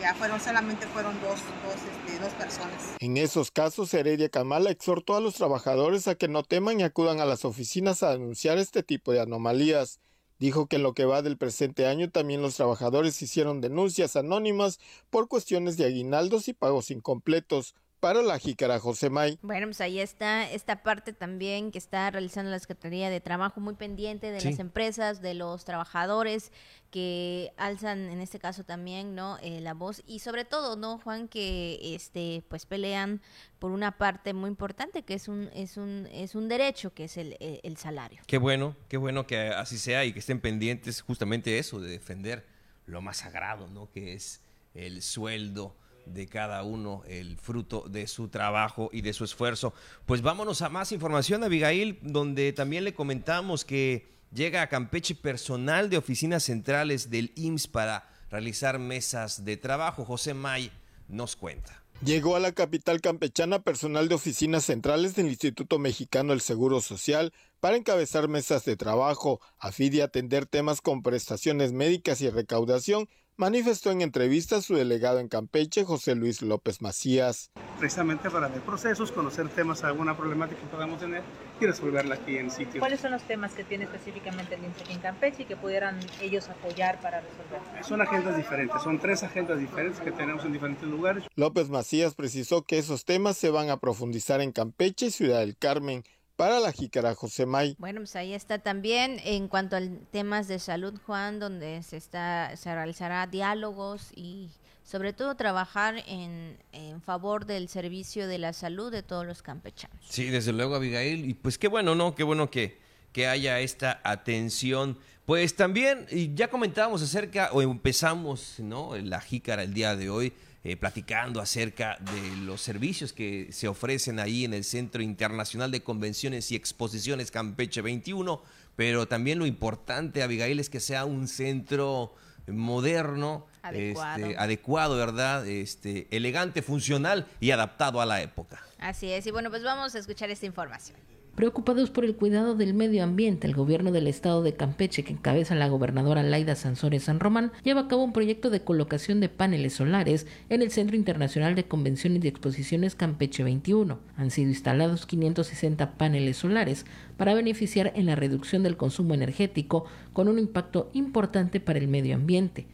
ya 0.04 0.14
fueron 0.16 0.42
solamente 0.42 0.86
fueron 0.88 1.14
dos, 1.22 1.40
dos, 1.64 1.76
este, 1.76 2.38
personas. 2.38 2.96
En 3.00 3.16
esos 3.16 3.52
casos, 3.52 3.94
Heredia 3.94 4.28
Kamala 4.28 4.70
exhortó 4.70 5.16
a 5.16 5.22
los 5.22 5.36
trabajadores 5.36 6.10
a 6.10 6.16
que 6.16 6.28
no 6.28 6.44
teman 6.44 6.82
y 6.82 6.84
acudan 6.84 7.22
a 7.22 7.26
las 7.26 7.46
oficinas 7.46 8.04
a 8.04 8.12
denunciar 8.12 8.58
este 8.58 8.84
tipo 8.84 9.14
de 9.14 9.22
anomalías. 9.22 10.02
Dijo 10.40 10.68
que 10.68 10.76
en 10.76 10.84
lo 10.84 10.94
que 10.94 11.06
va 11.06 11.22
del 11.22 11.38
presente 11.38 11.88
año 11.88 12.10
también 12.10 12.42
los 12.42 12.58
trabajadores 12.58 13.22
hicieron 13.22 13.62
denuncias 13.62 14.18
anónimas 14.18 14.78
por 15.10 15.30
cuestiones 15.30 15.78
de 15.78 15.86
aguinaldos 15.86 16.50
y 16.50 16.54
pagos 16.54 16.92
incompletos 16.92 17.74
para 18.04 18.22
la 18.22 18.38
jícara 18.38 18.82
José 18.82 19.10
May. 19.10 19.40
Bueno, 19.42 19.68
pues 19.68 19.80
ahí 19.80 19.98
está 19.98 20.52
esta 20.52 20.84
parte 20.84 21.14
también 21.14 21.72
que 21.72 21.78
está 21.78 22.12
realizando 22.12 22.52
la 22.52 22.60
Secretaría 22.60 23.10
de 23.10 23.22
Trabajo, 23.22 23.62
muy 23.62 23.76
pendiente 23.76 24.30
de 24.30 24.44
las 24.44 24.60
empresas, 24.60 25.22
de 25.22 25.34
los 25.34 25.64
trabajadores 25.64 26.52
que 26.92 27.54
alzan 27.56 28.10
en 28.10 28.20
este 28.20 28.40
caso 28.40 28.66
también, 28.66 29.16
¿no? 29.16 29.38
Eh, 29.42 29.62
la 29.62 29.74
voz 29.74 30.04
y 30.06 30.20
sobre 30.20 30.44
todo, 30.44 30.76
¿no, 30.76 30.98
Juan? 30.98 31.30
Que 31.30 31.96
este, 31.96 32.44
pues 32.50 32.66
pelean 32.66 33.22
por 33.58 33.72
una 33.72 33.98
parte 33.98 34.34
muy 34.34 34.50
importante 34.50 35.04
que 35.04 35.14
es 35.14 35.30
un 35.30 35.50
es 35.54 35.78
un 35.78 36.10
es 36.12 36.36
un 36.36 36.50
derecho 36.50 36.94
que 36.94 37.06
es 37.06 37.16
el, 37.16 37.38
el 37.40 37.78
salario. 37.78 38.22
Qué 38.28 38.38
bueno, 38.38 38.76
qué 38.90 38.98
bueno 38.98 39.26
que 39.26 39.48
así 39.48 39.78
sea 39.78 40.04
y 40.04 40.12
que 40.12 40.20
estén 40.20 40.42
pendientes 40.42 41.00
justamente 41.00 41.58
eso 41.58 41.80
de 41.80 41.90
defender 41.90 42.46
lo 42.86 43.02
más 43.02 43.16
sagrado, 43.16 43.70
¿no? 43.70 43.90
Que 43.94 44.12
es 44.12 44.42
el 44.74 45.02
sueldo 45.02 45.78
de 46.06 46.28
cada 46.28 46.64
uno 46.64 47.04
el 47.08 47.38
fruto 47.38 47.86
de 47.88 48.08
su 48.08 48.28
trabajo 48.28 48.90
y 48.92 49.02
de 49.02 49.14
su 49.14 49.24
esfuerzo. 49.24 49.74
Pues 50.06 50.22
vámonos 50.22 50.62
a 50.62 50.70
más 50.70 50.92
información, 50.92 51.44
Abigail, 51.44 52.00
donde 52.02 52.54
también 52.54 52.84
le 52.84 52.94
comentamos 52.94 53.66
que 53.66 54.08
llega 54.34 54.62
a 54.62 54.70
Campeche 54.70 55.16
personal 55.16 55.90
de 55.90 55.98
oficinas 55.98 56.44
centrales 56.44 57.10
del 57.10 57.32
IMSS 57.36 57.68
para 57.68 58.10
realizar 58.30 58.80
mesas 58.80 59.46
de 59.46 59.58
trabajo. 59.58 60.06
José 60.06 60.34
May 60.34 60.72
nos 61.08 61.36
cuenta. 61.36 61.84
Llegó 62.04 62.36
a 62.36 62.40
la 62.42 62.52
capital 62.52 63.00
campechana 63.00 63.62
personal 63.62 64.10
de 64.10 64.16
oficinas 64.16 64.66
centrales 64.66 65.16
del 65.16 65.28
Instituto 65.28 65.80
Mexicano 65.80 66.32
del 66.32 66.42
Seguro 66.42 66.82
Social 66.82 67.32
para 67.62 67.78
encabezar 67.78 68.28
mesas 68.28 68.66
de 68.66 68.76
trabajo, 68.76 69.40
a 69.58 69.72
fin 69.72 69.90
de 69.90 70.04
atender 70.04 70.46
temas 70.46 70.82
con 70.82 71.02
prestaciones 71.02 71.72
médicas 71.72 72.20
y 72.20 72.30
recaudación 72.30 73.08
manifestó 73.38 73.92
en 73.92 74.02
entrevista 74.02 74.62
su 74.62 74.76
delegado 74.76 75.20
en 75.20 75.28
Campeche, 75.28 75.84
José 75.84 76.16
Luis 76.16 76.42
López 76.42 76.82
Macías. 76.82 77.52
Precisamente 77.80 78.30
para 78.30 78.48
ver 78.48 78.62
procesos, 78.62 79.12
conocer 79.12 79.50
temas, 79.50 79.84
alguna 79.84 80.16
problemática 80.16 80.62
que 80.62 80.68
podamos 80.68 81.00
tener 81.00 81.24
y 81.60 81.66
resolverla 81.66 82.16
aquí 82.16 82.38
en 82.38 82.52
sitio. 82.52 82.80
¿Cuáles 82.80 83.02
son 83.02 83.12
los 83.12 83.24
temas 83.24 83.54
que 83.54 83.64
tiene 83.64 83.86
específicamente 83.86 84.56
el 84.56 84.64
INSEC 84.64 84.90
en 84.92 85.00
Campeche 85.00 85.44
y 85.44 85.46
que 85.46 85.58
pudieran 85.58 86.00
ellos 86.22 86.48
apoyar 86.50 87.02
para 87.02 87.22
resolver? 87.22 87.84
Son 87.84 88.02
agendas 88.02 88.38
diferentes, 88.38 88.82
son 88.82 89.00
tres 89.00 89.24
agendas 89.24 89.60
diferentes 89.60 90.00
que 90.00 90.12
tenemos 90.12 90.46
en 90.46 90.54
diferentes 90.54 90.88
lugares. 90.88 91.24
López 91.36 91.70
Macías 91.70 92.16
precisó 92.16 92.64
que 92.64 92.78
esos 92.78 93.06
temas 93.06 93.38
se 93.38 93.50
van 93.50 93.70
a 93.70 93.78
profundizar 93.78 94.42
en 94.42 94.52
Campeche 94.52 95.08
y 95.08 95.12
Ciudad 95.12 95.40
del 95.40 95.58
Carmen 95.58 96.04
para 96.36 96.60
la 96.60 96.72
jícara 96.72 97.16
José 97.16 97.46
May. 97.46 97.76
Bueno, 97.78 98.02
pues 98.02 98.16
ahí 98.16 98.34
está 98.34 98.60
también 98.60 99.20
en 99.24 99.48
cuanto 99.48 99.76
a 99.76 99.82
temas 100.12 100.48
de 100.48 100.60
salud, 100.60 101.00
Juan, 101.06 101.40
donde 101.40 101.84
se 101.84 101.98
está 101.98 102.56
se 102.56 102.74
realizará 102.74 103.28
diálogos 103.28 104.12
y 104.16 104.50
sobre 104.84 105.14
todo 105.14 105.36
trabajar 105.36 106.04
en, 106.08 106.58
en, 106.72 107.02
favor 107.02 107.46
del 107.46 107.70
servicio 107.70 108.28
de 108.28 108.38
la 108.38 108.54
salud 108.54 108.92
de 108.92 109.02
todos 109.02 109.26
los 109.26 109.42
campechanos. 109.42 109.98
Sí, 110.10 110.26
desde 110.26 110.52
luego, 110.52 110.76
Abigail. 110.76 111.26
Y 111.26 111.34
pues 111.34 111.58
qué 111.58 111.68
bueno, 111.68 111.96
¿no? 111.96 112.16
Qué 112.16 112.24
bueno 112.24 112.50
que, 112.50 112.78
que 113.12 113.28
haya 113.28 113.60
esta 113.60 114.02
atención. 114.04 114.98
Pues 115.26 115.56
también, 115.56 116.06
ya 116.36 116.50
comentábamos 116.50 117.02
acerca, 117.02 117.50
o 117.54 117.62
empezamos, 117.62 118.60
¿no? 118.60 118.98
La 118.98 119.22
jícara 119.22 119.64
el 119.64 119.74
día 119.74 119.96
de 119.96 120.10
hoy 120.10 120.34
eh, 120.64 120.78
platicando 120.78 121.42
acerca 121.42 121.98
de 122.00 122.38
los 122.38 122.62
servicios 122.62 123.12
que 123.12 123.50
se 123.52 123.68
ofrecen 123.68 124.20
ahí 124.20 124.46
en 124.46 124.54
el 124.54 124.64
Centro 124.64 125.02
Internacional 125.02 125.72
de 125.72 125.84
Convenciones 125.84 126.52
y 126.52 126.56
Exposiciones 126.56 127.32
Campeche 127.32 127.82
21, 127.82 128.42
pero 128.76 129.08
también 129.08 129.40
lo 129.40 129.46
importante, 129.46 130.24
Abigail, 130.24 130.60
es 130.60 130.70
que 130.70 130.80
sea 130.80 131.06
un 131.06 131.28
centro 131.28 132.16
moderno, 132.48 133.46
adecuado, 133.62 134.26
este, 134.26 134.38
adecuado 134.38 134.98
¿verdad? 134.98 135.48
Este, 135.48 136.08
elegante, 136.12 136.62
funcional 136.62 137.28
y 137.40 137.52
adaptado 137.52 138.02
a 138.02 138.06
la 138.06 138.22
época. 138.22 138.64
Así 138.80 139.12
es, 139.12 139.26
y 139.28 139.32
bueno, 139.32 139.50
pues 139.50 139.64
vamos 139.64 139.96
a 139.96 140.00
escuchar 140.00 140.30
esta 140.30 140.46
información. 140.46 140.98
Preocupados 141.36 141.90
por 141.90 142.06
el 142.06 142.16
cuidado 142.16 142.54
del 142.54 142.76
medio 142.76 143.04
ambiente, 143.04 143.48
el 143.48 143.56
gobierno 143.56 143.92
del 143.92 144.06
estado 144.06 144.44
de 144.44 144.54
Campeche, 144.54 145.04
que 145.04 145.14
encabeza 145.14 145.56
la 145.56 145.68
gobernadora 145.68 146.22
Laida 146.22 146.54
Sansores 146.54 147.06
San 147.06 147.20
Román, 147.20 147.52
lleva 147.64 147.82
a 147.82 147.88
cabo 147.88 148.04
un 148.04 148.14
proyecto 148.14 148.52
de 148.52 148.62
colocación 148.62 149.20
de 149.20 149.30
paneles 149.30 149.74
solares 149.74 150.28
en 150.50 150.62
el 150.62 150.70
Centro 150.70 150.96
Internacional 150.96 151.56
de 151.56 151.64
Convenciones 151.64 152.24
y 152.24 152.28
Exposiciones 152.28 152.94
Campeche 152.94 153.44
21. 153.44 153.98
Han 154.16 154.30
sido 154.30 154.50
instalados 154.50 155.08
560 155.08 155.94
paneles 155.94 156.38
solares 156.38 156.86
para 157.18 157.34
beneficiar 157.34 157.94
en 157.96 158.06
la 158.06 158.16
reducción 158.16 158.62
del 158.62 158.78
consumo 158.78 159.16
energético 159.16 159.86
con 160.14 160.28
un 160.28 160.38
impacto 160.38 160.92
importante 160.94 161.60
para 161.60 161.80
el 161.80 161.88
medio 161.88 162.14
ambiente. 162.14 162.68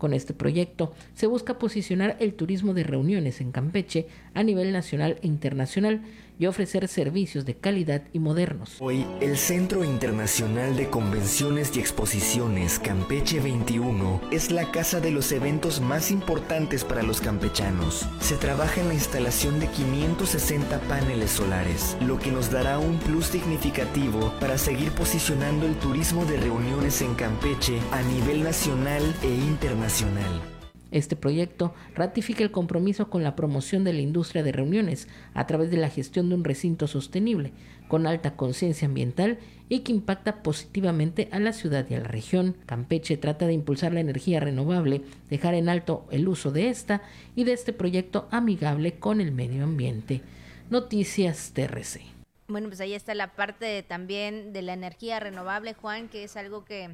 Con 0.00 0.14
este 0.14 0.32
proyecto 0.32 0.94
se 1.12 1.26
busca 1.26 1.58
posicionar 1.58 2.16
el 2.20 2.32
turismo 2.32 2.72
de 2.72 2.84
reuniones 2.84 3.42
en 3.42 3.52
Campeche 3.52 4.06
a 4.32 4.42
nivel 4.42 4.72
nacional 4.72 5.18
e 5.20 5.26
internacional 5.26 6.00
y 6.40 6.46
ofrecer 6.46 6.88
servicios 6.88 7.44
de 7.44 7.54
calidad 7.54 8.02
y 8.14 8.18
modernos. 8.18 8.78
Hoy, 8.80 9.06
el 9.20 9.36
Centro 9.36 9.84
Internacional 9.84 10.74
de 10.74 10.88
Convenciones 10.88 11.76
y 11.76 11.80
Exposiciones 11.80 12.78
Campeche 12.78 13.40
21 13.40 14.22
es 14.32 14.50
la 14.50 14.72
casa 14.72 15.00
de 15.00 15.10
los 15.10 15.32
eventos 15.32 15.82
más 15.82 16.10
importantes 16.10 16.82
para 16.82 17.02
los 17.02 17.20
campechanos. 17.20 18.08
Se 18.20 18.36
trabaja 18.36 18.80
en 18.80 18.88
la 18.88 18.94
instalación 18.94 19.60
de 19.60 19.66
560 19.66 20.80
paneles 20.88 21.30
solares, 21.30 21.98
lo 22.00 22.18
que 22.18 22.32
nos 22.32 22.50
dará 22.50 22.78
un 22.78 22.98
plus 23.00 23.26
significativo 23.26 24.32
para 24.40 24.56
seguir 24.56 24.92
posicionando 24.92 25.66
el 25.66 25.74
turismo 25.74 26.24
de 26.24 26.38
reuniones 26.38 27.02
en 27.02 27.14
Campeche 27.16 27.78
a 27.92 28.00
nivel 28.00 28.42
nacional 28.42 29.14
e 29.22 29.28
internacional. 29.28 30.49
Este 30.90 31.14
proyecto 31.16 31.74
ratifica 31.94 32.42
el 32.42 32.50
compromiso 32.50 33.10
con 33.10 33.22
la 33.22 33.36
promoción 33.36 33.84
de 33.84 33.92
la 33.92 34.00
industria 34.00 34.42
de 34.42 34.52
reuniones 34.52 35.08
a 35.34 35.46
través 35.46 35.70
de 35.70 35.76
la 35.76 35.88
gestión 35.88 36.28
de 36.28 36.34
un 36.34 36.44
recinto 36.44 36.86
sostenible, 36.86 37.52
con 37.88 38.06
alta 38.06 38.36
conciencia 38.36 38.88
ambiental 38.88 39.38
y 39.68 39.80
que 39.80 39.92
impacta 39.92 40.42
positivamente 40.42 41.28
a 41.32 41.38
la 41.38 41.52
ciudad 41.52 41.86
y 41.88 41.94
a 41.94 42.00
la 42.00 42.08
región. 42.08 42.56
Campeche 42.66 43.16
trata 43.16 43.46
de 43.46 43.52
impulsar 43.52 43.92
la 43.92 44.00
energía 44.00 44.40
renovable, 44.40 45.02
dejar 45.28 45.54
en 45.54 45.68
alto 45.68 46.06
el 46.10 46.28
uso 46.28 46.50
de 46.50 46.68
esta 46.68 47.02
y 47.36 47.44
de 47.44 47.52
este 47.52 47.72
proyecto 47.72 48.28
amigable 48.30 48.98
con 48.98 49.20
el 49.20 49.32
medio 49.32 49.64
ambiente. 49.64 50.22
Noticias 50.70 51.52
TRC. 51.54 52.00
Bueno, 52.48 52.68
pues 52.68 52.80
ahí 52.80 52.94
está 52.94 53.14
la 53.14 53.32
parte 53.34 53.84
también 53.84 54.52
de 54.52 54.62
la 54.62 54.72
energía 54.72 55.20
renovable, 55.20 55.74
Juan, 55.74 56.08
que 56.08 56.24
es 56.24 56.36
algo 56.36 56.64
que 56.64 56.90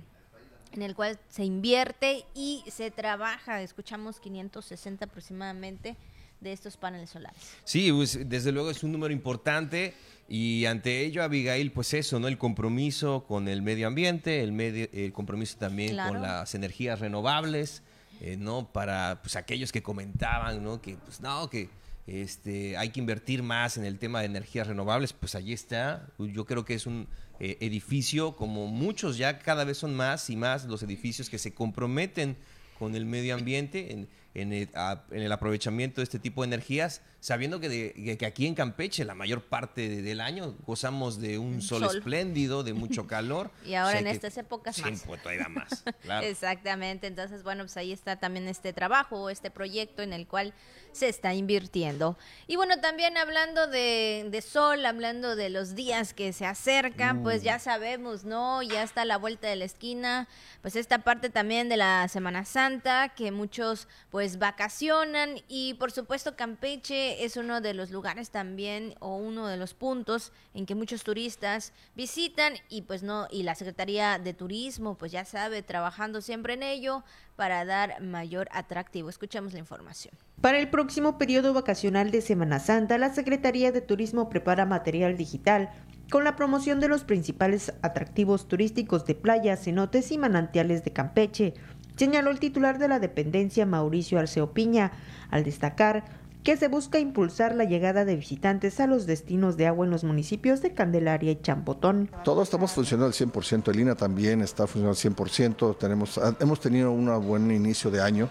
en 0.73 0.83
el 0.83 0.95
cual 0.95 1.19
se 1.29 1.45
invierte 1.45 2.25
y 2.35 2.65
se 2.69 2.91
trabaja. 2.91 3.63
Escuchamos 3.63 4.21
560 4.21 5.05
aproximadamente 5.05 5.97
de 6.41 6.53
estos 6.53 6.77
paneles 6.77 7.11
solares. 7.11 7.41
Sí, 7.65 7.91
pues, 7.93 8.29
desde 8.29 8.53
luego 8.53 8.71
es 8.71 8.83
un 8.83 8.93
número 8.93 9.13
importante 9.13 9.95
y 10.29 10.65
ante 10.67 11.05
ello, 11.05 11.23
Abigail, 11.23 11.73
pues 11.73 11.95
eso, 11.95 12.19
¿no? 12.19 12.29
El 12.29 12.39
compromiso 12.39 13.25
con 13.27 13.49
el 13.49 13.63
medio 13.63 13.87
ambiente, 13.87 14.43
el, 14.43 14.53
medio, 14.53 14.89
el 14.93 15.13
compromiso 15.13 15.57
también 15.59 15.97
con 15.97 16.21
las 16.21 16.55
energías 16.55 17.01
renovables, 17.01 17.83
eh, 18.21 18.37
¿no? 18.37 18.71
Para 18.73 19.21
pues 19.23 19.37
aquellos 19.37 19.73
que 19.73 19.83
comentaban, 19.83 20.65
¿no? 20.65 20.83
Que 20.83 20.97
pues 20.97 21.21
no, 21.21 21.49
que 21.49 21.69
este, 22.07 22.77
hay 22.77 22.91
que 22.91 23.01
invertir 23.01 23.43
más 23.43 23.77
en 23.77 23.85
el 23.85 23.99
tema 23.99 24.21
de 24.21 24.27
energías 24.27 24.67
renovables, 24.67 25.13
pues 25.13 25.35
allí 25.35 25.53
está. 25.53 26.09
Yo 26.19 26.45
creo 26.45 26.65
que 26.65 26.75
es 26.75 26.87
un 26.87 27.09
eh, 27.41 27.59
edificio, 27.61 28.37
como 28.37 28.67
muchos 28.69 29.19
ya 29.19 29.39
cada 29.39 29.65
vez 29.65 29.79
son 29.79 29.95
más 29.95 30.31
y 30.31 30.37
más 30.37 30.65
los 30.65 30.83
edificios 30.83 31.29
que 31.29 31.39
se 31.39 31.53
comprometen 31.53 32.37
con 32.79 32.95
el 32.95 33.07
medio 33.07 33.35
ambiente 33.35 33.93
en, 33.93 34.09
en 34.35 34.53
el, 34.53 35.33
aprovechamiento 35.33 36.01
de 36.01 36.05
este 36.05 36.19
tipo 36.19 36.43
de 36.43 36.49
energías, 36.49 37.01
sabiendo 37.27 37.59
que, 37.59 38.17
que 38.21 38.25
aquí 38.25 38.47
en 38.47 38.55
Campeche 38.55 39.05
la 39.05 39.17
mayor 39.17 39.43
parte 39.43 40.01
del 40.01 40.21
año 40.21 40.55
gozamos 40.65 41.21
de 41.21 41.39
un 41.39 41.61
sol, 41.61 41.83
espléndido, 41.83 42.63
de 42.63 42.73
mucho 42.73 43.09
calor. 43.09 43.51
y 43.67 43.75
ahora 43.75 43.99
en 43.99 44.07
estas 44.07 44.39
épocas 44.39 44.79
más. 44.79 45.03
Pues, 45.05 45.21
más. 45.49 45.83
Exactamente, 46.23 47.09
entonces 47.09 47.43
bueno, 47.43 47.65
pues 47.65 47.77
ahí 47.79 47.91
está 47.91 48.15
también 48.15 48.47
este 48.47 48.73
trabajo, 48.73 49.29
este 49.29 49.51
proyecto 49.51 50.03
en 50.03 50.13
el 50.13 50.29
cual 50.29 50.55
se 50.93 51.09
está 51.09 51.35
invirtiendo. 51.35 52.17
Y 52.47 52.55
bueno, 52.55 52.81
también 52.81 53.17
hablando 53.17 53.67
de, 53.67 54.29
de 54.31 54.41
sol, 54.41 54.87
hablando 54.87 55.35
de 55.35 55.51
los 55.51 55.75
días 55.75 56.15
que 56.15 56.33
se 56.33 56.47
acercan, 56.47 57.25
pues 57.25 57.43
ya 57.43 57.59
sabemos, 57.59 58.25
¿no? 58.25 58.63
Ya 58.63 58.85
está 58.85 59.03
a 59.03 59.05
la 59.05 59.19
vuelta 59.19 59.49
de 59.49 59.57
la 59.57 59.65
esquina, 59.65 60.29
pues 60.63 60.77
esta 60.77 61.01
parte 61.01 61.29
también 61.29 61.69
de 61.69 61.77
la 61.77 62.07
Semana 62.07 62.45
Santa, 62.45 63.09
que 63.11 63.33
muchos 63.33 63.89
pues 64.11 64.39
vacacionan 64.39 65.43
y 65.49 65.75
por 65.75 65.91
supuesto 65.91 66.37
Campeche 66.37 67.16
es 67.19 67.37
uno 67.37 67.61
de 67.61 67.75
los 67.75 67.91
lugares 67.91 68.31
también 68.31 68.95
o 69.01 69.17
uno 69.17 69.47
de 69.47 69.57
los 69.57 69.75
puntos 69.75 70.33
en 70.55 70.67
que 70.67 70.75
muchos 70.75 71.05
turistas 71.05 71.73
visitan 71.95 72.55
y 72.69 72.83
pues 72.83 73.03
no, 73.03 73.27
y 73.31 73.43
la 73.43 73.55
Secretaría 73.55 74.19
de 74.19 74.35
Turismo 74.35 74.97
pues 74.97 75.13
ya 75.13 75.25
sabe, 75.25 75.63
trabajando 75.63 76.21
siempre 76.21 76.55
en 76.55 76.63
ello 76.63 77.05
para 77.37 77.65
dar 77.65 78.01
mayor 78.03 78.49
atractivo. 78.53 79.09
Escuchamos 79.09 79.53
la 79.53 79.59
información. 79.59 80.15
Para 80.41 80.59
el 80.59 80.69
próximo 80.69 81.19
periodo 81.19 81.53
vacacional 81.53 82.11
de 82.11 82.21
Semana 82.21 82.59
Santa, 82.59 82.99
la 82.99 83.15
Secretaría 83.15 83.73
de 83.73 83.81
Turismo 83.81 84.29
prepara 84.29 84.67
material 84.67 85.17
digital 85.17 85.71
con 86.11 86.25
la 86.25 86.37
promoción 86.37 86.81
de 86.81 86.89
los 86.89 87.05
principales 87.05 87.73
atractivos 87.83 88.47
turísticos 88.47 89.07
de 89.07 89.15
playas, 89.15 89.65
cenotes 89.65 90.13
y 90.13 90.19
manantiales 90.19 90.85
de 90.85 90.93
Campeche, 90.93 91.55
señaló 91.97 92.31
el 92.31 92.39
titular 92.39 92.79
de 92.79 92.89
la 92.89 93.01
dependencia 93.01 93.67
Mauricio 93.67 94.19
Arceo 94.19 94.53
Piña, 94.53 94.93
al 95.31 95.43
destacar 95.43 96.05
que 96.47 96.57
se 96.57 96.69
busca 96.69 97.01
impulsar 97.01 97.57
la 97.57 97.65
llegada 97.65 98.05
de 98.05 98.15
visitantes 98.15 98.79
a 98.79 98.87
los 98.87 99.05
destinos 99.05 99.57
de 99.57 99.67
agua 99.67 99.85
en 99.85 99.91
los 99.91 100.05
municipios 100.05 100.63
de 100.63 100.73
Candelaria 100.73 101.33
y 101.33 101.41
Champotón. 101.43 102.09
Todos 102.23 102.45
estamos 102.45 102.71
funcionando 102.71 103.07
al 103.07 103.15
100%, 103.15 103.67
el 103.73 103.81
INA 103.81 103.97
también 103.97 104.41
está 104.43 104.69
funcionando 104.69 104.97
al 104.97 105.29
100%, 105.29 105.77
tenemos, 105.77 106.19
ah, 106.19 106.37
hemos 106.39 106.61
tenido 106.61 106.93
un 106.93 107.07
buen 107.27 107.51
inicio 107.51 107.91
de 107.91 108.01
año 108.01 108.29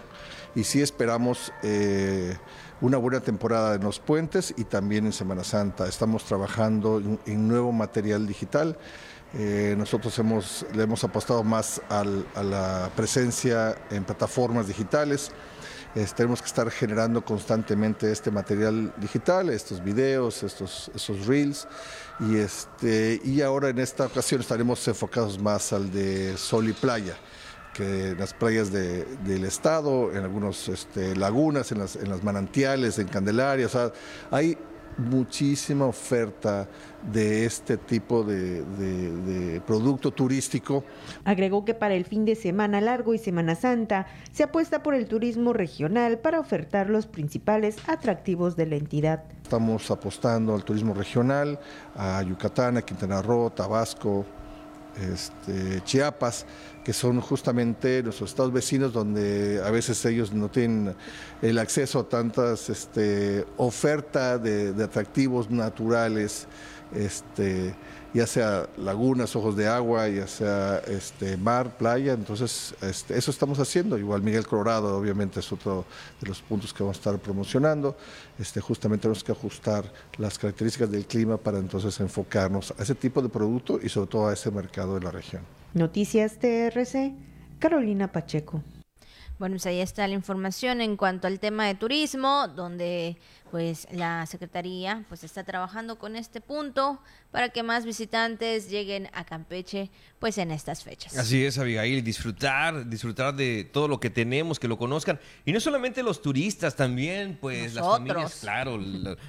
y 0.54 0.64
sí 0.64 0.80
esperamos 0.80 1.52
eh, 1.62 2.38
una 2.80 2.96
buena 2.96 3.20
temporada 3.20 3.74
en 3.74 3.82
los 3.82 3.98
puentes 3.98 4.54
y 4.56 4.64
también 4.64 5.04
en 5.04 5.12
Semana 5.12 5.44
Santa. 5.44 5.86
Estamos 5.86 6.24
trabajando 6.24 7.02
en, 7.26 7.48
nuevo 7.48 7.70
material 7.70 8.26
digital. 8.26 8.78
Eh, 9.34 9.74
nosotros 9.76 10.18
hemos, 10.18 10.64
le 10.74 10.84
hemos 10.84 11.04
apostado 11.04 11.44
más 11.44 11.82
a 11.90 12.02
la 12.42 12.90
presencia 12.96 13.76
en 13.90 14.04
plataformas 14.04 14.68
digitales 14.68 15.32
tenemos 16.14 16.42
que 16.42 16.46
estar 16.46 16.70
generando 16.70 17.24
constantemente 17.24 18.12
este 18.12 18.30
material 18.30 18.92
digital, 18.98 19.48
estos 19.48 19.82
videos, 19.82 20.42
estos, 20.42 20.90
estos 20.94 21.26
reels. 21.26 21.66
Y, 22.20 22.36
este, 22.36 23.20
y 23.24 23.40
ahora 23.40 23.70
en 23.70 23.78
esta 23.78 24.06
ocasión 24.06 24.40
estaremos 24.40 24.86
enfocados 24.88 25.38
más 25.38 25.72
al 25.72 25.90
de 25.90 26.36
sol 26.36 26.68
y 26.68 26.72
playa 26.72 27.16
que 27.72 28.10
en 28.10 28.18
las 28.18 28.32
playas 28.32 28.72
del 28.72 29.44
estado, 29.44 30.10
en 30.10 30.24
algunas 30.24 30.66
este, 30.68 31.14
lagunas, 31.14 31.72
en 31.72 31.78
las, 31.80 31.96
en 31.96 32.08
las 32.08 32.24
manantiales, 32.24 32.98
en 32.98 33.06
Candelaria. 33.06 33.66
O 33.66 33.68
sea, 33.68 33.92
hay 34.30 34.56
muchísima 34.96 35.84
oferta 35.84 36.68
de 37.12 37.44
este 37.44 37.76
tipo 37.76 38.24
de, 38.24 39.60
producto 39.66 40.10
turístico. 40.10 40.84
Agregó 41.24 41.64
que 41.64 41.74
para 41.74 41.94
el 41.94 42.04
fin 42.04 42.24
de 42.24 42.34
semana 42.34 42.80
largo 42.80 43.14
y 43.14 43.18
Semana 43.18 43.54
Santa 43.54 44.06
se 44.32 44.42
apuesta 44.42 44.82
por 44.82 44.94
el 44.94 45.06
turismo 45.06 45.52
regional 45.52 46.18
para 46.18 46.40
ofertar 46.40 46.90
los 46.90 47.06
principales 47.06 47.76
atractivos 47.86 48.56
de 48.56 48.66
la 48.66 48.76
entidad. 48.76 49.24
Estamos 49.42 49.90
apostando 49.90 50.54
al 50.54 50.64
turismo 50.64 50.94
regional, 50.94 51.58
a 51.94 52.22
Yucatán, 52.22 52.76
a 52.76 52.82
Quintana 52.82 53.22
Roo, 53.22 53.50
Tabasco, 53.50 54.24
este, 55.00 55.82
Chiapas, 55.84 56.46
que 56.84 56.92
son 56.92 57.20
justamente 57.20 58.02
nuestros 58.02 58.30
estados 58.30 58.52
vecinos 58.52 58.92
donde 58.92 59.60
a 59.64 59.70
veces 59.70 60.04
ellos 60.04 60.32
no 60.32 60.48
tienen 60.48 60.94
el 61.42 61.58
acceso 61.58 62.00
a 62.00 62.08
tantas 62.08 62.70
este, 62.70 63.44
oferta 63.56 64.38
de, 64.38 64.72
de 64.72 64.84
atractivos 64.84 65.50
naturales 65.50 66.46
este, 66.94 67.74
ya 68.14 68.26
sea 68.26 68.68
lagunas, 68.76 69.34
ojos 69.36 69.56
de 69.56 69.66
agua, 69.66 70.08
ya 70.08 70.26
sea 70.26 70.78
este, 70.86 71.36
mar, 71.36 71.76
playa, 71.76 72.12
entonces 72.12 72.74
este, 72.82 73.16
eso 73.16 73.30
estamos 73.30 73.58
haciendo. 73.58 73.98
Igual 73.98 74.22
Miguel 74.22 74.46
Colorado 74.46 74.96
obviamente 74.96 75.40
es 75.40 75.52
otro 75.52 75.84
de 76.20 76.28
los 76.28 76.40
puntos 76.42 76.72
que 76.72 76.82
vamos 76.82 76.96
a 76.96 77.00
estar 77.00 77.18
promocionando. 77.18 77.96
Este, 78.38 78.60
justamente 78.60 79.02
tenemos 79.02 79.24
que 79.24 79.32
ajustar 79.32 79.84
las 80.18 80.38
características 80.38 80.90
del 80.90 81.06
clima 81.06 81.36
para 81.36 81.58
entonces 81.58 81.98
enfocarnos 82.00 82.72
a 82.78 82.82
ese 82.82 82.94
tipo 82.94 83.20
de 83.20 83.28
producto 83.28 83.78
y 83.82 83.88
sobre 83.88 84.08
todo 84.08 84.28
a 84.28 84.32
ese 84.32 84.50
mercado 84.50 84.94
de 84.94 85.00
la 85.02 85.10
región. 85.10 85.42
Noticias 85.74 86.38
TRC, 86.38 87.14
Carolina 87.58 88.12
Pacheco. 88.12 88.62
Bueno, 89.38 89.54
pues 89.54 89.66
ahí 89.66 89.80
está 89.80 90.08
la 90.08 90.14
información 90.14 90.80
en 90.80 90.96
cuanto 90.96 91.26
al 91.26 91.40
tema 91.40 91.66
de 91.66 91.74
turismo, 91.74 92.48
donde 92.48 93.18
pues 93.50 93.86
la 93.92 94.24
Secretaría 94.26 95.04
pues 95.08 95.24
está 95.24 95.44
trabajando 95.44 95.98
con 95.98 96.16
este 96.16 96.40
punto 96.40 97.00
para 97.30 97.50
que 97.50 97.62
más 97.62 97.84
visitantes 97.84 98.70
lleguen 98.70 99.08
a 99.12 99.24
Campeche 99.24 99.90
pues 100.18 100.38
en 100.38 100.50
estas 100.50 100.82
fechas. 100.82 101.16
Así 101.18 101.44
es, 101.44 101.58
Abigail, 101.58 102.02
disfrutar, 102.02 102.88
disfrutar 102.88 103.34
de 103.36 103.64
todo 103.64 103.88
lo 103.88 104.00
que 104.00 104.08
tenemos, 104.08 104.58
que 104.58 104.68
lo 104.68 104.78
conozcan. 104.78 105.20
Y 105.44 105.52
no 105.52 105.60
solamente 105.60 106.02
los 106.02 106.22
turistas, 106.22 106.74
también 106.74 107.38
pues 107.38 107.74
las 107.74 107.86
familias, 107.86 108.38
claro, 108.40 108.78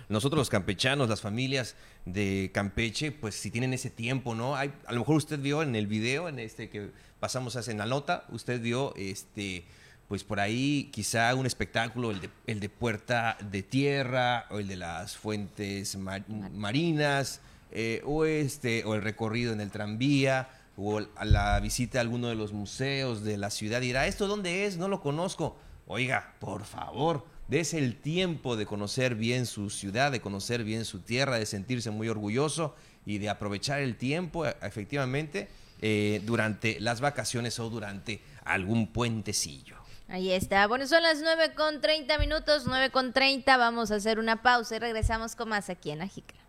nosotros 0.07 0.39
los 0.39 0.49
campechanos, 0.49 1.09
las 1.09 1.21
familias 1.21 1.75
de 2.05 2.49
Campeche, 2.53 3.11
pues 3.11 3.35
si 3.35 3.51
tienen 3.51 3.73
ese 3.73 3.89
tiempo, 3.89 4.33
¿no? 4.33 4.55
Hay, 4.55 4.73
a 4.85 4.93
lo 4.93 4.99
mejor 4.99 5.17
usted 5.17 5.39
vio 5.39 5.61
en 5.61 5.75
el 5.75 5.87
video, 5.87 6.29
en 6.29 6.39
este 6.39 6.69
que 6.69 6.91
pasamos 7.19 7.57
hace 7.57 7.71
en 7.71 7.79
la 7.79 7.85
nota, 7.85 8.25
usted 8.29 8.61
vio 8.61 8.95
este 8.95 9.65
pues 10.07 10.23
por 10.23 10.39
ahí 10.39 10.89
quizá 10.91 11.33
un 11.35 11.45
espectáculo, 11.45 12.11
el 12.11 12.21
de, 12.21 12.29
el 12.45 12.59
de 12.59 12.69
Puerta 12.69 13.37
de 13.51 13.63
Tierra, 13.63 14.45
o 14.49 14.59
el 14.59 14.67
de 14.67 14.77
las 14.77 15.17
fuentes 15.17 15.97
marinas, 15.97 17.41
eh, 17.71 18.01
o, 18.05 18.25
este, 18.25 18.83
o 18.85 18.95
el 18.95 19.01
recorrido 19.01 19.53
en 19.53 19.61
el 19.61 19.71
tranvía, 19.71 20.49
o 20.77 21.01
la 21.23 21.59
visita 21.59 21.97
a 21.97 22.01
alguno 22.01 22.29
de 22.29 22.35
los 22.35 22.53
museos 22.53 23.23
de 23.23 23.37
la 23.37 23.49
ciudad. 23.49 23.81
Dirá, 23.81 24.07
¿esto 24.07 24.27
dónde 24.27 24.65
es? 24.65 24.77
No 24.77 24.87
lo 24.87 25.01
conozco. 25.01 25.57
Oiga, 25.87 26.35
por 26.39 26.65
favor, 26.65 27.25
Dese 27.47 27.77
el 27.77 27.95
tiempo 27.95 28.57
de 28.57 28.65
conocer 28.65 29.15
bien 29.15 29.45
su 29.45 29.69
ciudad, 29.69 30.11
de 30.11 30.19
conocer 30.19 30.65
bien 30.65 30.83
su 30.83 30.99
tierra, 30.99 31.39
de 31.39 31.45
sentirse 31.45 31.91
muy 31.91 32.09
orgulloso 32.09 32.75
y 33.05 33.19
de 33.19 33.29
aprovechar 33.29 33.79
el 33.79 33.95
tiempo 33.95 34.45
e, 34.45 34.55
efectivamente 34.61 35.47
eh, 35.81 36.21
durante 36.25 36.77
las 36.81 36.99
vacaciones 36.99 37.57
o 37.59 37.69
durante 37.69 38.19
algún 38.43 38.87
puentecillo. 38.91 39.76
Ahí 40.09 40.31
está. 40.31 40.67
Bueno, 40.67 40.87
son 40.87 41.03
las 41.03 41.19
9 41.21 41.53
con 41.53 41.81
30 41.81 42.17
minutos, 42.17 42.63
9 42.65 42.91
con 42.91 43.11
30. 43.11 43.57
Vamos 43.57 43.91
a 43.91 43.95
hacer 43.95 44.19
una 44.19 44.41
pausa 44.41 44.77
y 44.77 44.79
regresamos 44.79 45.35
con 45.35 45.49
más 45.49 45.69
aquí 45.69 45.91
en 45.91 45.99
La 45.99 46.07
Jícara. 46.07 46.39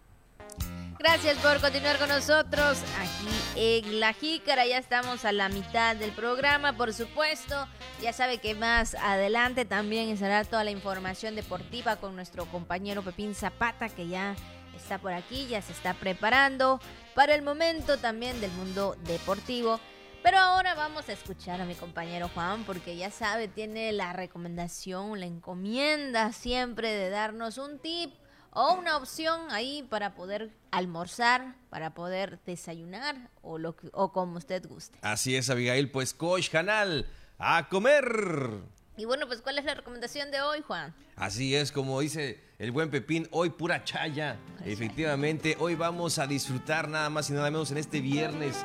Gracias 0.98 1.38
por 1.38 1.60
continuar 1.60 1.96
con 1.98 2.08
nosotros 2.08 2.78
aquí 2.98 3.28
en 3.56 4.00
La 4.00 4.12
Jícara. 4.12 4.66
Ya 4.66 4.78
estamos 4.78 5.24
a 5.24 5.32
la 5.32 5.48
mitad 5.48 5.96
del 5.96 6.10
programa, 6.10 6.76
por 6.76 6.92
supuesto. 6.92 7.68
Ya 8.00 8.12
sabe 8.12 8.38
que 8.38 8.54
más 8.54 8.94
adelante 8.94 9.64
también 9.64 10.08
estará 10.08 10.44
toda 10.44 10.64
la 10.64 10.72
información 10.72 11.36
deportiva 11.36 11.96
con 11.96 12.16
nuestro 12.16 12.46
compañero 12.46 13.02
Pepín 13.02 13.34
Zapata, 13.34 13.88
que 13.88 14.08
ya 14.08 14.34
está 14.76 14.98
por 14.98 15.12
aquí, 15.12 15.46
ya 15.46 15.62
se 15.62 15.72
está 15.72 15.94
preparando 15.94 16.80
para 17.14 17.34
el 17.34 17.42
momento 17.42 17.98
también 17.98 18.40
del 18.40 18.50
mundo 18.52 18.96
deportivo. 19.04 19.80
Pero 20.22 20.38
ahora 20.38 20.74
vamos 20.74 21.08
a 21.08 21.12
escuchar 21.12 21.60
a 21.60 21.64
mi 21.64 21.74
compañero 21.74 22.28
Juan, 22.34 22.64
porque 22.64 22.96
ya 22.96 23.10
sabe, 23.10 23.48
tiene 23.48 23.92
la 23.92 24.12
recomendación, 24.12 25.20
la 25.20 25.26
encomienda 25.26 26.32
siempre 26.32 26.92
de 26.92 27.08
darnos 27.08 27.56
un 27.56 27.78
tip 27.78 28.12
o 28.50 28.74
una 28.74 28.96
opción 28.96 29.50
ahí 29.50 29.86
para 29.88 30.14
poder 30.14 30.50
almorzar, 30.70 31.54
para 31.70 31.94
poder 31.94 32.40
desayunar 32.44 33.30
o, 33.42 33.58
lo 33.58 33.76
o 33.92 34.12
como 34.12 34.38
usted 34.38 34.66
guste. 34.66 34.98
Así 35.02 35.36
es, 35.36 35.48
Abigail, 35.50 35.90
pues 35.90 36.14
Coach 36.14 36.50
Canal, 36.50 37.06
a 37.38 37.68
comer. 37.68 38.62
Y 38.98 39.04
bueno, 39.04 39.28
pues 39.28 39.40
¿cuál 39.42 39.56
es 39.60 39.64
la 39.64 39.74
recomendación 39.74 40.32
de 40.32 40.40
hoy, 40.40 40.60
Juan? 40.66 40.92
Así 41.14 41.54
es, 41.54 41.70
como 41.70 42.00
dice 42.00 42.40
el 42.58 42.72
buen 42.72 42.90
Pepín, 42.90 43.28
hoy 43.30 43.48
pura 43.50 43.84
chaya. 43.84 44.36
Efectivamente, 44.64 45.56
hoy 45.60 45.76
vamos 45.76 46.18
a 46.18 46.26
disfrutar 46.26 46.88
nada 46.88 47.08
más 47.08 47.30
y 47.30 47.32
nada 47.32 47.48
menos 47.48 47.70
en 47.70 47.78
este 47.78 48.00
viernes 48.00 48.56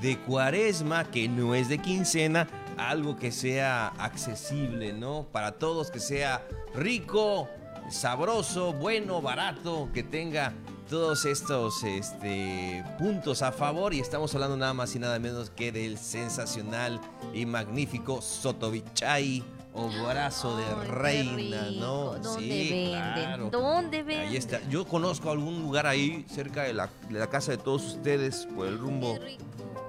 de 0.00 0.16
cuaresma, 0.16 1.10
que 1.10 1.26
no 1.28 1.56
es 1.56 1.68
de 1.68 1.78
quincena, 1.78 2.46
algo 2.78 3.16
que 3.16 3.32
sea 3.32 3.88
accesible, 3.98 4.92
¿no? 4.92 5.26
Para 5.32 5.58
todos, 5.58 5.90
que 5.90 5.98
sea 5.98 6.46
rico, 6.72 7.48
sabroso, 7.90 8.72
bueno, 8.72 9.20
barato, 9.20 9.90
que 9.92 10.04
tenga 10.04 10.52
todos 10.88 11.24
estos 11.24 11.82
este, 11.82 12.84
puntos 12.96 13.42
a 13.42 13.50
favor. 13.50 13.92
Y 13.92 13.98
estamos 13.98 14.32
hablando 14.36 14.56
nada 14.56 14.72
más 14.72 14.94
y 14.94 15.00
nada 15.00 15.18
menos 15.18 15.50
que 15.50 15.72
del 15.72 15.98
sensacional 15.98 17.00
y 17.34 17.44
magnífico 17.44 18.22
Sotobichay 18.22 19.42
o 19.72 19.88
brazo 19.88 20.56
de 20.56 20.64
Ay, 20.64 20.88
reina, 20.88 21.70
¿no? 21.78 22.14
¿Dónde 22.18 22.40
Sí, 22.40 22.70
venden? 22.70 22.98
claro. 23.00 23.50
¿Dónde 23.50 24.02
venden? 24.02 24.28
Ahí 24.28 24.36
está. 24.36 24.60
Yo 24.68 24.84
conozco 24.86 25.30
algún 25.30 25.60
lugar 25.62 25.86
ahí 25.86 26.24
cerca 26.28 26.64
de 26.64 26.72
la, 26.74 26.88
de 27.08 27.18
la 27.18 27.28
casa 27.28 27.52
de 27.52 27.58
todos 27.58 27.84
ustedes, 27.84 28.46
por 28.54 28.66
el 28.66 28.78
rumbo 28.78 29.18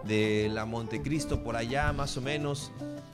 de 0.03 0.49
la 0.51 0.65
Montecristo, 0.65 1.43
por 1.43 1.55
allá 1.55 1.91
más 1.93 2.15
o 2.17 2.21
menos. 2.21 2.71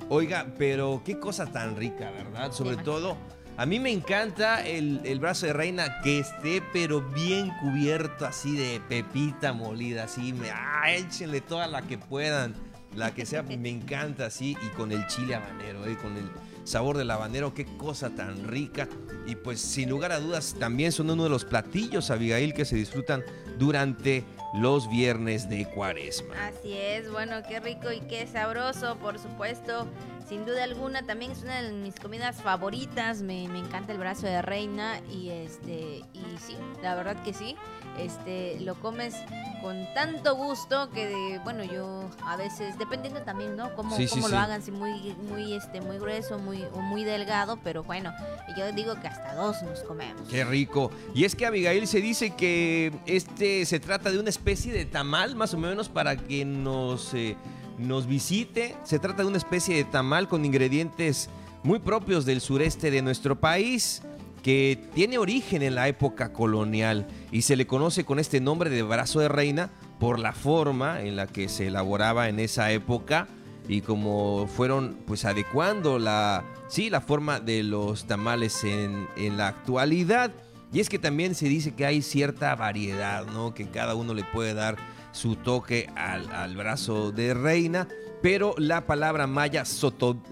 Oiga, 0.10 0.48
pero 0.58 1.02
qué 1.06 1.20
cosa 1.20 1.46
tan 1.48 1.76
rica, 1.76 2.12
¿verdad? 2.12 2.52
Sobre 2.54 2.78
todo, 2.78 3.18
a 3.58 3.66
mí 3.66 3.80
me 3.80 3.92
encanta 3.92 4.66
el, 4.66 5.02
el 5.04 5.20
brazo 5.20 5.48
de 5.48 5.54
reina 5.54 6.00
que 6.02 6.20
esté, 6.20 6.62
pero 6.72 7.02
bien 7.02 7.52
cubierto 7.62 8.26
así 8.26 8.56
de 8.56 8.82
pepita 8.88 9.52
molida, 9.52 10.04
así. 10.06 10.32
Me, 10.32 10.50
ah, 10.52 10.92
échenle 10.92 11.42
toda 11.42 11.68
la 11.68 11.82
que 11.82 11.98
puedan, 11.98 12.54
la 12.96 13.14
que 13.14 13.26
sea, 13.26 13.44
me 13.44 13.70
encanta 13.70 14.28
así. 14.28 14.58
Y 14.62 14.68
con 14.76 14.92
el 14.92 15.06
chile 15.08 15.36
habanero, 15.36 15.86
¿eh? 15.86 15.98
con 16.02 16.16
el 16.18 16.30
sabor 16.64 16.98
del 16.98 17.10
habanero, 17.12 17.54
qué 17.54 17.66
cosa 17.78 18.10
tan 18.10 18.48
rica. 18.48 18.88
Y 19.26 19.36
pues 19.36 19.60
sin 19.60 19.90
lugar 19.90 20.12
a 20.12 20.20
dudas, 20.20 20.56
también 20.60 20.92
son 20.92 21.10
uno 21.10 21.24
de 21.24 21.30
los 21.30 21.46
platillos, 21.46 22.12
Abigail, 22.12 22.54
que 22.54 22.66
se 22.66 22.76
disfrutan 22.76 23.24
durante 23.58 24.24
los 24.54 24.90
viernes 24.90 25.50
de 25.50 25.66
cuaresma. 25.66 26.36
Así 26.48 26.74
es, 26.74 27.12
bueno, 27.12 27.42
qué 27.48 27.60
rico 27.60 27.92
y 27.92 28.02
qué 28.02 28.28
sabroso, 28.28 28.98
por 28.98 29.20
supuesto. 29.20 29.88
Sin 30.28 30.46
duda 30.46 30.66
alguna, 30.66 31.04
también 31.04 31.32
es 31.32 31.44
una 31.44 31.62
de 31.62 31.72
mis 31.72 31.96
comidas 31.96 32.42
favoritas. 32.42 33.22
Me, 33.22 33.48
me 33.48 33.60
encanta 33.60 33.94
el 33.94 33.98
brazo 33.98 34.28
de 34.28 34.42
reina 34.42 35.00
y 35.10 35.30
este 35.30 36.04
y 36.14 36.38
sí, 36.46 36.58
la 36.82 36.96
verdad 36.96 37.22
que 37.24 37.34
sí. 37.34 37.56
Este 37.98 38.60
lo 38.62 38.76
comes 38.76 39.16
con 39.62 39.76
tanto 39.94 40.36
gusto 40.36 40.90
que 40.92 41.08
de- 41.08 41.40
bueno, 41.44 41.64
yo 41.64 42.10
a 42.24 42.38
veces 42.38 42.78
dependiendo 42.78 43.22
también, 43.24 43.56
¿no? 43.56 43.74
Cómo, 43.76 43.96
Sí, 43.98 44.08
cómo 44.08 44.28
sí. 44.28 44.32
lo 44.32 44.38
hagan, 44.40 44.62
si 44.62 44.72
muy 44.72 45.16
muy 45.30 45.54
este 45.54 45.82
muy 45.82 45.98
grueso, 45.98 46.38
muy 46.38 46.64
o 46.74 46.80
muy 46.82 47.04
delgado, 47.04 47.58
pero 47.64 47.84
bueno, 47.84 48.14
yo 48.58 48.72
digo 48.72 48.96
que 49.02 49.08
hasta 49.08 49.34
dos 49.36 49.62
nos 49.64 49.82
comemos. 49.82 50.22
Qué 50.30 50.44
rico. 50.46 50.92
Y 51.16 51.26
es 51.26 51.36
que 51.36 51.46
Abigail 51.46 51.88
se 51.88 52.02
dice 52.02 52.32
que 52.32 52.94
este 53.08 53.66
se 53.66 53.80
trata 53.80 54.12
de 54.12 54.20
una 54.20 54.30
especie 54.30 54.72
de 54.72 54.86
tamal, 54.86 55.36
más 55.36 55.54
o 55.54 55.58
menos, 55.58 55.90
para 55.90 56.16
que 56.18 56.46
nos, 56.46 57.14
eh, 57.14 57.36
nos 57.80 58.06
visite. 58.08 58.76
Se 58.84 59.00
trata 59.00 59.24
de 59.24 59.28
una 59.30 59.38
especie 59.38 59.76
de 59.76 59.84
tamal 59.86 60.28
con 60.28 60.46
ingredientes 60.46 61.30
muy 61.64 61.80
propios 61.80 62.26
del 62.26 62.40
sureste 62.42 62.92
de 62.92 63.02
nuestro 63.02 63.40
país, 63.40 64.04
que 64.48 64.80
tiene 64.94 65.18
origen 65.18 65.62
en 65.62 65.76
la 65.76 65.90
época 65.90 66.32
colonial 66.32 67.06
y 67.34 67.42
se 67.42 67.58
le 67.58 67.68
conoce 67.68 68.06
con 68.06 68.18
este 68.18 68.40
nombre 68.40 68.70
de 68.70 68.82
brazo 68.82 69.20
de 69.20 69.28
reina 69.28 69.72
por 70.00 70.20
la 70.20 70.32
forma 70.32 71.02
en 71.02 71.18
la 71.18 71.28
que 71.28 71.50
se 71.50 71.68
elaboraba 71.68 72.30
en 72.30 72.40
esa 72.40 72.72
época 72.72 73.28
y 73.68 73.82
como 73.82 74.48
fueron 74.48 75.00
pues 75.06 75.26
adecuando 75.26 76.00
la, 76.00 76.46
sí, 76.70 76.90
la 76.90 77.02
forma 77.02 77.42
de 77.42 77.62
los 77.64 78.06
tamales 78.06 78.64
en, 78.64 79.10
en 79.18 79.36
la 79.36 79.50
actualidad. 79.50 80.32
Y 80.72 80.80
es 80.80 80.88
que 80.88 80.98
también 80.98 81.36
se 81.36 81.50
dice 81.50 81.76
que 81.76 81.86
hay 81.86 82.02
cierta 82.02 82.56
variedad, 82.56 83.26
¿no? 83.26 83.54
Que 83.54 83.68
cada 83.68 83.96
uno 83.96 84.14
le 84.14 84.24
puede 84.24 84.54
dar 84.54 84.78
su 85.12 85.36
toque 85.36 85.90
al, 85.98 86.32
al 86.32 86.56
brazo 86.56 87.12
de 87.12 87.34
reina. 87.34 87.90
Pero 88.22 88.56
la 88.58 88.88
palabra 88.88 89.28
maya 89.28 89.64
soto, 89.64 90.24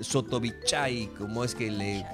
como 1.17 1.43
es 1.43 1.53
que 1.53 1.69
le, 1.69 2.05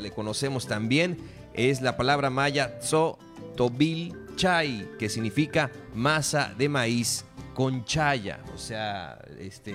le 0.00 0.10
conocemos 0.10 0.66
también, 0.66 1.18
es 1.54 1.80
la 1.82 1.96
palabra 1.96 2.30
maya 2.30 2.78
sotobilchay, 2.80 4.88
que 4.98 5.08
significa 5.08 5.70
masa 5.94 6.54
de 6.56 6.68
maíz 6.68 7.24
con 7.54 7.84
chaya. 7.84 8.40
O 8.54 8.58
sea, 8.58 9.18
este, 9.38 9.74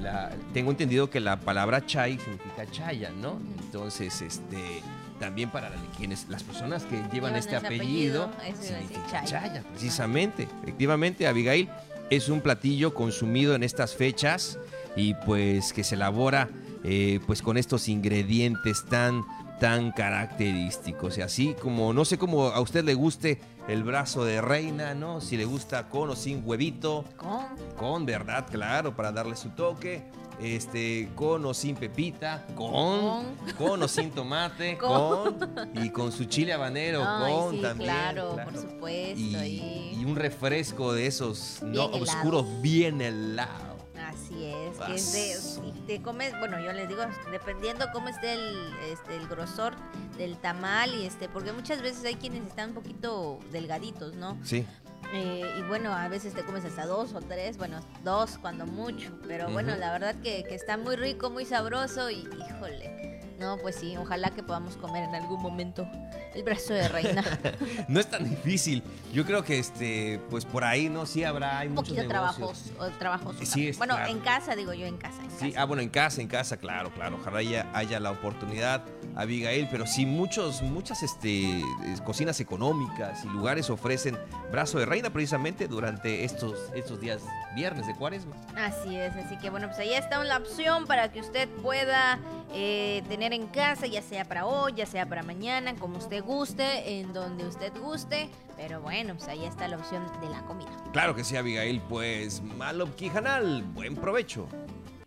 la- 0.00 0.30
tengo 0.52 0.70
entendido 0.70 1.10
que 1.10 1.20
la 1.20 1.38
palabra 1.40 1.84
chay 1.84 2.18
significa 2.18 2.66
chaya, 2.70 3.10
¿no? 3.10 3.40
Entonces, 3.64 4.20
este, 4.22 4.82
también 5.18 5.50
para 5.50 5.70
quienes, 5.96 6.28
las 6.28 6.42
personas 6.42 6.84
que 6.84 6.96
llevan, 6.96 7.10
Llevan 7.12 7.36
este 7.36 7.56
apellido, 7.56 8.24
apellido, 8.24 8.62
significa 8.62 9.06
chaya. 9.10 9.24
chaya, 9.26 9.62
precisamente. 9.70 10.48
Efectivamente, 10.62 11.26
Abigail 11.26 11.68
es 12.10 12.28
un 12.28 12.40
platillo 12.40 12.94
consumido 12.94 13.54
en 13.54 13.62
estas 13.62 13.94
fechas 13.94 14.58
y 14.96 15.14
pues 15.14 15.72
que 15.72 15.82
se 15.82 15.94
elabora 15.96 16.48
eh, 16.84 17.18
pues 17.26 17.40
con 17.40 17.56
estos 17.56 17.88
ingredientes 17.88 18.84
tan 18.84 19.24
tan 19.60 19.92
característicos 19.92 21.18
y 21.18 21.22
así 21.22 21.54
como 21.60 21.92
no 21.92 22.04
sé 22.04 22.18
cómo 22.18 22.46
a 22.48 22.60
usted 22.60 22.84
le 22.84 22.94
guste 22.94 23.40
el 23.68 23.82
brazo 23.82 24.24
de 24.24 24.40
reina, 24.40 24.94
¿no? 24.94 25.20
Si 25.20 25.36
le 25.36 25.44
gusta 25.44 25.88
con 25.88 26.10
o 26.10 26.16
sin 26.16 26.42
huevito, 26.44 27.04
Con 27.16 27.46
con, 27.76 28.06
¿verdad? 28.06 28.46
Claro, 28.50 28.94
para 28.94 29.12
darle 29.12 29.36
su 29.36 29.50
toque. 29.50 30.02
Este, 30.40 31.10
con 31.14 31.46
o 31.46 31.54
sin 31.54 31.76
pepita, 31.76 32.44
con, 32.56 33.22
con, 33.56 33.80
o 33.80 33.86
sin 33.86 34.10
tomate, 34.10 34.76
Con. 34.80 35.38
con, 35.38 35.70
y 35.84 35.90
con 35.90 36.10
su 36.10 36.24
chile 36.24 36.52
habanero, 36.52 37.04
Ay, 37.06 37.32
con 37.32 37.54
sí, 37.54 37.62
también. 37.62 37.90
claro, 37.90 38.36
por 38.42 38.60
supuesto. 38.60 39.44
Y, 39.44 40.04
un 40.04 40.16
refresco 40.16 40.92
de 40.92 41.06
esos 41.06 41.60
no 41.62 41.84
oscuros, 41.86 42.44
bien 42.60 43.00
helado. 43.00 43.73
Así 44.14 44.44
es, 44.44 44.78
que 44.78 44.94
es 44.94 45.12
de, 45.12 45.34
Vaso. 45.34 45.64
y 45.66 45.80
te 45.86 46.02
comes, 46.02 46.38
bueno, 46.38 46.60
yo 46.60 46.72
les 46.72 46.88
digo, 46.88 47.02
dependiendo 47.30 47.86
cómo 47.92 48.08
esté 48.08 48.34
el, 48.34 48.70
este, 48.90 49.16
el 49.16 49.26
grosor 49.26 49.74
del 50.16 50.36
tamal 50.38 50.94
y 50.94 51.04
este, 51.06 51.28
porque 51.28 51.52
muchas 51.52 51.82
veces 51.82 52.04
hay 52.04 52.14
quienes 52.14 52.46
están 52.46 52.70
un 52.70 52.74
poquito 52.76 53.40
delgaditos, 53.50 54.14
¿no? 54.14 54.38
Sí. 54.44 54.66
Eh, 55.12 55.44
y 55.58 55.62
bueno, 55.62 55.92
a 55.92 56.08
veces 56.08 56.32
te 56.34 56.44
comes 56.44 56.64
hasta 56.64 56.86
dos 56.86 57.12
o 57.12 57.20
tres, 57.20 57.58
bueno, 57.58 57.80
dos 58.02 58.38
cuando 58.38 58.66
mucho, 58.66 59.12
pero 59.26 59.50
bueno, 59.50 59.76
la 59.76 59.92
verdad 59.92 60.14
que, 60.22 60.44
que 60.44 60.54
está 60.54 60.76
muy 60.76 60.96
rico, 60.96 61.30
muy 61.30 61.44
sabroso 61.44 62.10
y 62.10 62.28
híjole, 62.48 63.13
no, 63.38 63.58
pues 63.58 63.76
sí, 63.76 63.96
ojalá 63.96 64.30
que 64.30 64.42
podamos 64.42 64.76
comer 64.76 65.04
en 65.04 65.14
algún 65.14 65.40
momento 65.42 65.86
el 66.34 66.42
brazo 66.42 66.72
de 66.74 66.88
reina. 66.88 67.22
No 67.88 68.00
es 68.00 68.08
tan 68.10 68.28
difícil. 68.28 68.82
Yo 69.12 69.24
creo 69.24 69.44
que 69.44 69.58
este, 69.58 70.20
pues 70.30 70.44
por 70.44 70.64
ahí 70.64 70.88
no 70.88 71.06
sí 71.06 71.22
habrá 71.24 71.58
hay 71.58 71.68
un 71.68 71.74
muchos 71.74 71.94
poquito 71.96 72.08
negocios. 72.12 72.62
trabajos, 72.76 72.94
o 72.94 72.98
trabajoso. 72.98 73.38
Sí, 73.44 73.68
es 73.68 73.78
bueno, 73.78 73.94
claro. 73.94 74.10
en 74.10 74.18
casa, 74.20 74.56
digo 74.56 74.72
yo, 74.72 74.86
en 74.86 74.96
casa. 74.96 75.22
En 75.22 75.30
Sí, 75.30 75.48
casa. 75.50 75.62
ah, 75.62 75.64
bueno, 75.66 75.82
en 75.82 75.88
casa, 75.90 76.20
en 76.20 76.28
casa, 76.28 76.56
claro, 76.56 76.90
claro. 76.92 77.18
Ojalá 77.20 77.38
haya, 77.38 77.66
haya 77.74 78.00
la 78.00 78.10
oportunidad, 78.10 78.82
Abigail, 79.14 79.68
pero 79.70 79.86
sí 79.86 80.06
muchos, 80.06 80.62
muchas 80.62 81.02
este, 81.02 81.62
cocinas 82.04 82.40
económicas 82.40 83.24
y 83.24 83.28
lugares 83.28 83.70
ofrecen 83.70 84.18
brazo 84.50 84.78
de 84.78 84.86
reina 84.86 85.10
precisamente 85.10 85.68
durante 85.68 86.24
estos, 86.24 86.58
estos 86.74 87.00
días 87.00 87.22
viernes 87.54 87.86
de 87.86 87.94
cuaresma. 87.94 88.34
Así 88.56 88.96
es, 88.96 89.14
así 89.14 89.36
que 89.38 89.50
bueno, 89.50 89.68
pues 89.68 89.78
ahí 89.78 89.92
está 89.94 90.22
la 90.24 90.38
opción 90.38 90.86
para 90.86 91.12
que 91.12 91.20
usted 91.20 91.48
pueda 91.62 92.18
eh, 92.52 93.02
tener 93.08 93.23
tener 93.24 93.40
en 93.40 93.46
casa, 93.46 93.86
ya 93.86 94.02
sea 94.02 94.26
para 94.26 94.44
hoy, 94.44 94.74
ya 94.74 94.84
sea 94.84 95.08
para 95.08 95.22
mañana, 95.22 95.74
como 95.76 95.96
usted 95.96 96.22
guste, 96.22 96.98
en 96.98 97.14
donde 97.14 97.46
usted 97.46 97.72
guste. 97.80 98.28
Pero 98.54 98.82
bueno, 98.82 99.14
pues 99.14 99.28
ahí 99.28 99.46
está 99.46 99.66
la 99.66 99.78
opción 99.78 100.06
de 100.20 100.28
la 100.28 100.42
comida. 100.42 100.70
Claro 100.92 101.14
que 101.14 101.24
sí, 101.24 101.34
Abigail. 101.34 101.80
Pues 101.88 102.42
Malop 102.42 102.94
Quijanal, 102.96 103.62
buen 103.62 103.96
provecho. 103.96 104.46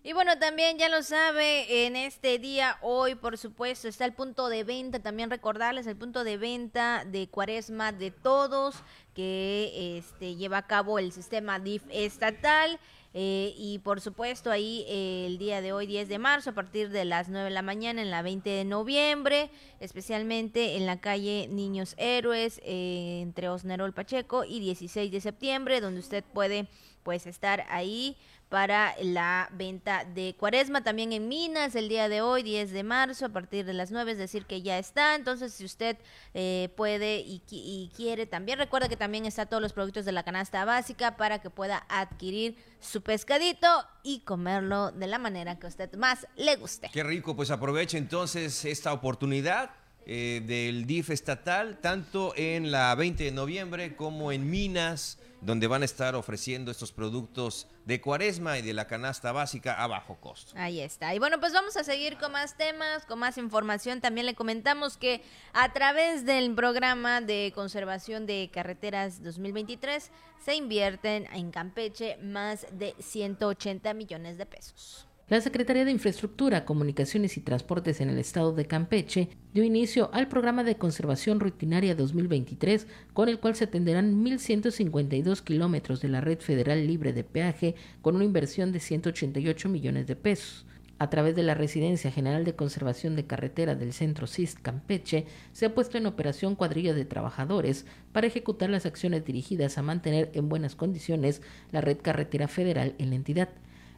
Y 0.02 0.14
bueno, 0.14 0.40
también 0.40 0.80
ya 0.80 0.90
lo 0.90 1.04
sabe, 1.04 1.86
en 1.86 1.96
este 1.96 2.40
día, 2.40 2.78
hoy, 2.82 3.14
por 3.14 3.38
supuesto, 3.38 3.88
está 3.88 4.06
el 4.06 4.14
punto 4.14 4.50
de 4.50 4.64
venta. 4.64 5.00
También 5.00 5.30
recordarles 5.30 5.86
el 5.86 5.96
punto 5.96 6.24
de 6.24 6.38
venta 6.38 7.04
de 7.06 7.28
Cuaresma 7.28 7.92
de 7.92 8.10
Todos, 8.10 8.78
que 9.14 9.98
este, 10.00 10.36
lleva 10.36 10.58
a 10.60 10.66
cabo 10.66 10.98
el 10.98 11.12
sistema 11.12 11.60
DIF 11.60 11.84
estatal. 11.92 12.80
Eh, 13.20 13.56
y 13.58 13.80
por 13.80 14.00
supuesto 14.00 14.52
ahí 14.52 14.86
eh, 14.88 15.26
el 15.26 15.40
día 15.40 15.60
de 15.60 15.74
hoy, 15.74 15.88
10 15.88 16.08
de 16.08 16.20
marzo, 16.20 16.52
a 16.52 16.54
partir 16.54 16.92
de 16.92 17.04
las 17.04 17.30
9 17.30 17.46
de 17.46 17.50
la 17.50 17.64
mañana, 17.64 18.04
en 18.04 18.12
la 18.12 18.22
20 18.22 18.48
de 18.48 18.64
noviembre, 18.64 19.50
especialmente 19.80 20.76
en 20.76 20.86
la 20.86 21.02
calle 21.02 21.48
Niños 21.50 21.96
Héroes, 21.98 22.62
eh, 22.64 23.22
entre 23.24 23.50
Osnerol 23.50 23.92
Pacheco 23.92 24.44
y 24.44 24.60
16 24.60 25.12
de 25.12 25.20
septiembre, 25.20 25.82
donde 25.82 26.02
usted 26.02 26.24
puede 26.32 26.68
pues 27.02 27.26
estar 27.26 27.66
ahí 27.70 28.18
para 28.50 28.96
la 29.02 29.50
venta 29.52 30.06
de 30.06 30.36
cuaresma. 30.38 30.84
También 30.84 31.12
en 31.12 31.28
Minas 31.28 31.76
el 31.76 31.90
día 31.90 32.08
de 32.08 32.22
hoy, 32.22 32.44
10 32.44 32.72
de 32.72 32.84
marzo, 32.84 33.26
a 33.26 33.30
partir 33.30 33.66
de 33.66 33.74
las 33.74 33.92
9, 33.92 34.14
es 34.14 34.18
decir, 34.18 34.46
que 34.46 34.62
ya 34.62 34.78
está. 34.78 35.16
Entonces, 35.16 35.54
si 35.54 35.66
usted 35.66 35.98
eh, 36.34 36.70
puede 36.78 37.20
y, 37.20 37.92
quiere, 37.96 38.26
también 38.26 38.60
recuerda 38.60 38.88
que 38.88 38.98
también 38.98 39.26
está 39.26 39.46
todos 39.46 39.62
los 39.62 39.74
productos 39.74 40.06
de 40.06 40.12
la 40.12 40.24
canasta 40.24 40.64
básica 40.66 41.18
para 41.18 41.40
que 41.40 41.50
pueda 41.50 41.86
adquirir 41.90 42.58
su 42.80 43.02
pescadito 43.02 43.68
y 44.04 44.20
comerlo 44.22 44.92
de 44.92 45.08
la 45.08 45.20
manera 45.20 45.60
que 45.60 45.66
a 45.66 45.70
usted 45.70 45.94
más 45.96 46.28
le 46.36 46.56
guste. 46.56 46.90
Qué 46.94 47.04
rico, 47.04 47.36
pues 47.36 47.52
aproveche 47.52 47.98
entonces 47.98 48.64
esta 48.66 48.94
oportunidad. 48.94 49.72
Eh, 50.10 50.42
del 50.46 50.86
DIF 50.86 51.10
estatal, 51.10 51.80
tanto 51.82 52.32
en 52.38 52.72
la 52.72 52.96
20 52.96 53.26
de 53.26 53.32
noviembre 53.32 53.98
como 53.98 54.32
en 54.32 54.50
Minas, 54.50 55.20
donde 55.42 55.68
van 55.68 55.82
a 55.82 55.86
estar 55.86 56.16
ofreciendo 56.16 56.72
estos 56.72 56.94
productos 56.94 57.68
de 57.84 58.00
cuaresma 58.00 58.58
y 58.58 58.62
de 58.62 58.74
la 58.74 58.88
canasta 58.88 59.34
básica 59.34 59.74
a 59.74 59.86
bajo 59.88 60.16
costo. 60.22 60.54
Ahí 60.56 60.80
está. 60.80 61.14
Y 61.14 61.20
bueno, 61.20 61.42
pues 61.42 61.52
vamos 61.52 61.76
a 61.76 61.84
seguir 61.84 62.18
con 62.18 62.32
más 62.32 62.56
temas, 62.56 63.06
con 63.06 63.20
más 63.20 63.38
información. 63.38 64.00
También 64.00 64.26
le 64.26 64.34
comentamos 64.34 64.96
que 64.96 65.22
a 65.52 65.74
través 65.74 66.26
del 66.26 66.56
programa 66.56 67.20
de 67.20 67.52
conservación 67.54 68.26
de 68.26 68.50
carreteras 68.54 69.22
2023 69.22 70.10
se 70.40 70.56
invierten 70.56 71.28
en 71.34 71.52
Campeche 71.52 72.16
más 72.24 72.66
de 72.72 72.96
180 73.00 73.94
millones 73.94 74.38
de 74.38 74.46
pesos. 74.46 75.07
La 75.30 75.42
Secretaría 75.42 75.84
de 75.84 75.92
Infraestructura, 75.92 76.64
Comunicaciones 76.64 77.36
y 77.36 77.42
Transportes 77.42 78.00
en 78.00 78.08
el 78.08 78.18
estado 78.18 78.54
de 78.54 78.66
Campeche 78.66 79.28
dio 79.54 79.66
inicio 79.66 80.10
al 80.14 80.30
programa 80.30 80.64
de 80.64 80.78
conservación 80.78 81.42
rutinaria 81.42 81.96
2023, 81.96 82.88
con 83.12 83.28
el 83.28 83.38
cual 83.38 83.54
se 83.54 83.66
atenderán 83.66 84.24
1.152 84.24 85.42
kilómetros 85.42 86.00
de 86.00 86.08
la 86.08 86.22
red 86.22 86.40
federal 86.40 86.88
libre 86.88 87.12
de 87.12 87.26
peaje 87.26 87.76
con 88.02 88.16
una 88.16 88.24
inversión 88.24 88.72
de 88.72 88.80
188 88.80 89.68
millones 89.68 90.08
de 90.08 90.16
pesos. 90.16 90.66
A 90.98 91.10
través 91.10 91.36
de 91.36 91.44
la 91.44 91.56
Residencia 91.56 92.10
General 92.10 92.46
de 92.46 92.56
Conservación 92.56 93.18
de 93.18 93.28
Carretera 93.28 93.76
del 93.76 93.92
Centro 93.92 94.28
CIST 94.28 94.62
Campeche, 94.62 95.26
se 95.52 95.66
ha 95.66 95.76
puesto 95.76 95.98
en 95.98 96.06
operación 96.06 96.56
cuadrilla 96.56 96.94
de 96.94 97.04
trabajadores 97.04 97.86
para 98.14 98.28
ejecutar 98.28 98.70
las 98.70 98.86
acciones 98.86 99.26
dirigidas 99.26 99.78
a 99.78 99.82
mantener 99.82 100.32
en 100.36 100.48
buenas 100.48 100.78
condiciones 100.78 101.42
la 101.74 101.82
red 101.82 101.98
carretera 101.98 102.48
federal 102.48 102.96
en 102.98 103.10
la 103.10 103.18
entidad. 103.18 103.50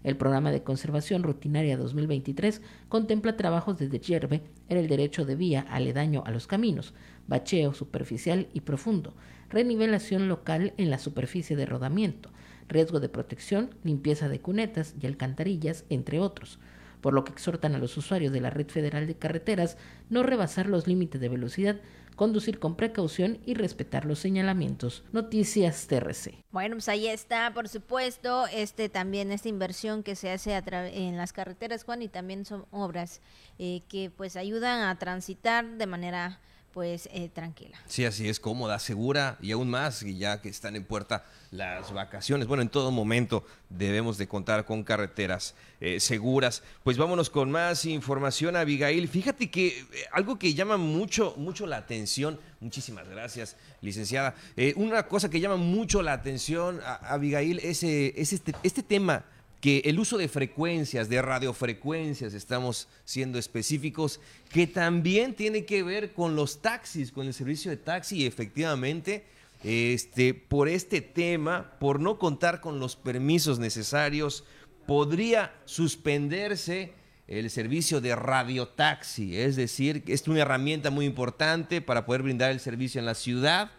El 0.03 0.15
programa 0.15 0.51
de 0.51 0.63
conservación 0.63 1.23
rutinaria 1.23 1.77
2023 1.77 2.62
contempla 2.88 3.38
trabajos 3.38 3.77
de 3.77 3.89
deshierve 3.89 4.41
en 4.69 4.77
el 4.77 4.88
derecho 4.88 5.25
de 5.25 5.35
vía 5.35 5.65
aledaño 5.69 6.23
a 6.25 6.31
los 6.31 6.47
caminos, 6.47 6.93
bacheo 7.27 7.73
superficial 7.73 8.47
y 8.53 8.62
profundo, 8.62 9.13
renivelación 9.49 10.29
local 10.29 10.73
en 10.77 10.89
la 10.89 10.99
superficie 10.99 11.55
de 11.55 11.65
rodamiento, 11.65 12.29
riesgo 12.67 12.99
de 12.99 13.09
protección, 13.09 13.75
limpieza 13.83 14.29
de 14.29 14.39
cunetas 14.39 14.95
y 15.01 15.05
alcantarillas, 15.05 15.85
entre 15.89 16.19
otros 16.19 16.59
por 17.01 17.13
lo 17.13 17.23
que 17.23 17.31
exhortan 17.31 17.75
a 17.75 17.77
los 17.77 17.97
usuarios 17.97 18.33
de 18.33 18.41
la 18.41 18.49
Red 18.49 18.67
Federal 18.67 19.07
de 19.07 19.15
Carreteras 19.15 19.77
no 20.09 20.23
rebasar 20.23 20.67
los 20.67 20.88
límites 20.88 21.21
de 21.21 21.29
velocidad, 21.29 21.77
conducir 22.19 22.60
con 22.60 22.75
precaución 22.75 23.39
y 23.45 23.53
respetar 23.53 24.03
los 24.03 24.19
señalamientos. 24.19 25.05
Noticias 25.13 25.88
TRC. 25.88 26.43
Bueno, 26.51 26.75
pues 26.75 26.89
ahí 26.89 27.08
está, 27.08 27.53
por 27.53 27.69
supuesto, 27.69 28.45
este 28.47 28.89
también 28.89 29.32
esta 29.32 29.47
inversión 29.47 30.03
que 30.03 30.17
se 30.17 30.29
hace 30.29 30.53
en 30.58 31.15
las 31.15 31.32
carreteras, 31.32 31.86
Juan, 31.86 32.01
y 32.01 32.10
también 32.10 32.43
son 32.43 32.65
obras 32.71 33.21
eh, 33.58 33.84
que 33.88 34.10
pues 34.10 34.36
ayudan 34.36 34.82
a 34.82 34.99
transitar 34.99 35.65
de 35.65 35.88
manera 35.88 36.41
pues 36.73 37.10
eh, 37.12 37.29
tranquila. 37.34 37.77
Sí, 37.88 38.05
así 38.05 38.29
es, 38.29 38.39
cómoda, 38.39 38.79
segura 38.79 39.38
y 39.41 39.51
aún 39.51 39.69
más, 39.69 40.03
y 40.03 40.17
ya 40.17 40.41
que 40.41 40.49
están 40.49 40.75
en 40.75 40.84
puerta 40.84 41.25
las 41.51 41.91
vacaciones. 41.91 42.47
Bueno, 42.47 42.62
en 42.62 42.69
todo 42.69 42.91
momento 42.91 43.45
debemos 43.69 44.17
de 44.17 44.27
contar 44.27 44.65
con 44.65 44.84
carreteras 44.84 45.55
eh, 45.82 45.99
seguras. 45.99 46.63
Pues 46.84 46.97
vámonos 46.97 47.29
con 47.29 47.51
más 47.51 47.86
información, 47.86 48.55
Abigail. 48.55 49.08
Fíjate 49.08 49.49
que 49.49 49.67
eh, 49.67 49.86
algo 50.12 50.38
que 50.38 50.53
llama 50.53 50.77
mucho, 50.77 51.34
mucho 51.38 51.65
la 51.65 51.77
atención, 51.77 52.39
muchísimas 52.60 53.08
gracias, 53.08 53.55
licenciada. 53.82 54.36
una 54.75 55.08
cosa 55.08 55.29
que 55.29 55.39
llama 55.39 55.58
mucho 55.58 56.01
la 56.01 56.13
atención, 56.13 56.79
Abigail, 57.01 57.60
es, 57.60 57.84
es 57.84 58.34
este, 58.34 58.53
este 58.63 58.84
tema 58.84 59.25
que 59.62 59.80
el 59.86 60.00
uso 60.00 60.17
de 60.17 60.28
frecuencias, 60.28 61.10
de 61.10 61.22
radiofrecuencias, 61.22 62.34
estamos 62.34 62.88
siendo 63.04 63.38
específicos, 63.38 64.22
que 64.50 64.67
también 64.67 65.34
tiene 65.34 65.65
que 65.65 65.84
ver 65.84 66.13
con 66.13 66.36
los 66.36 66.62
taxis, 66.62 67.12
con 67.12 67.28
el 67.28 67.34
servicio 67.34 67.69
de 67.69 67.78
taxi. 67.78 68.19
Y 68.19 68.26
efectivamente, 68.26 69.26
este, 69.63 70.34
por 70.34 70.69
este 70.69 71.02
tema, 71.02 71.72
por 71.80 72.00
no 72.00 72.17
contar 72.17 72.62
con 72.62 72.80
los 72.80 72.95
permisos 72.95 73.60
necesarios, 73.60 74.45
podría 74.86 75.54
suspenderse 75.65 76.93
el 77.28 77.50
servicio 77.52 78.02
de 78.02 78.15
radiotaxi, 78.15 79.38
es 79.38 79.56
decir, 79.56 80.04
es 80.08 80.28
una 80.28 80.39
herramienta 80.39 80.89
muy 80.89 81.06
importante 81.06 81.80
para 81.80 82.06
poder 82.08 82.24
brindar 82.24 82.50
el 82.50 82.60
servicio 82.60 82.98
en 82.98 83.06
la 83.06 83.13
ciudad 83.13 83.69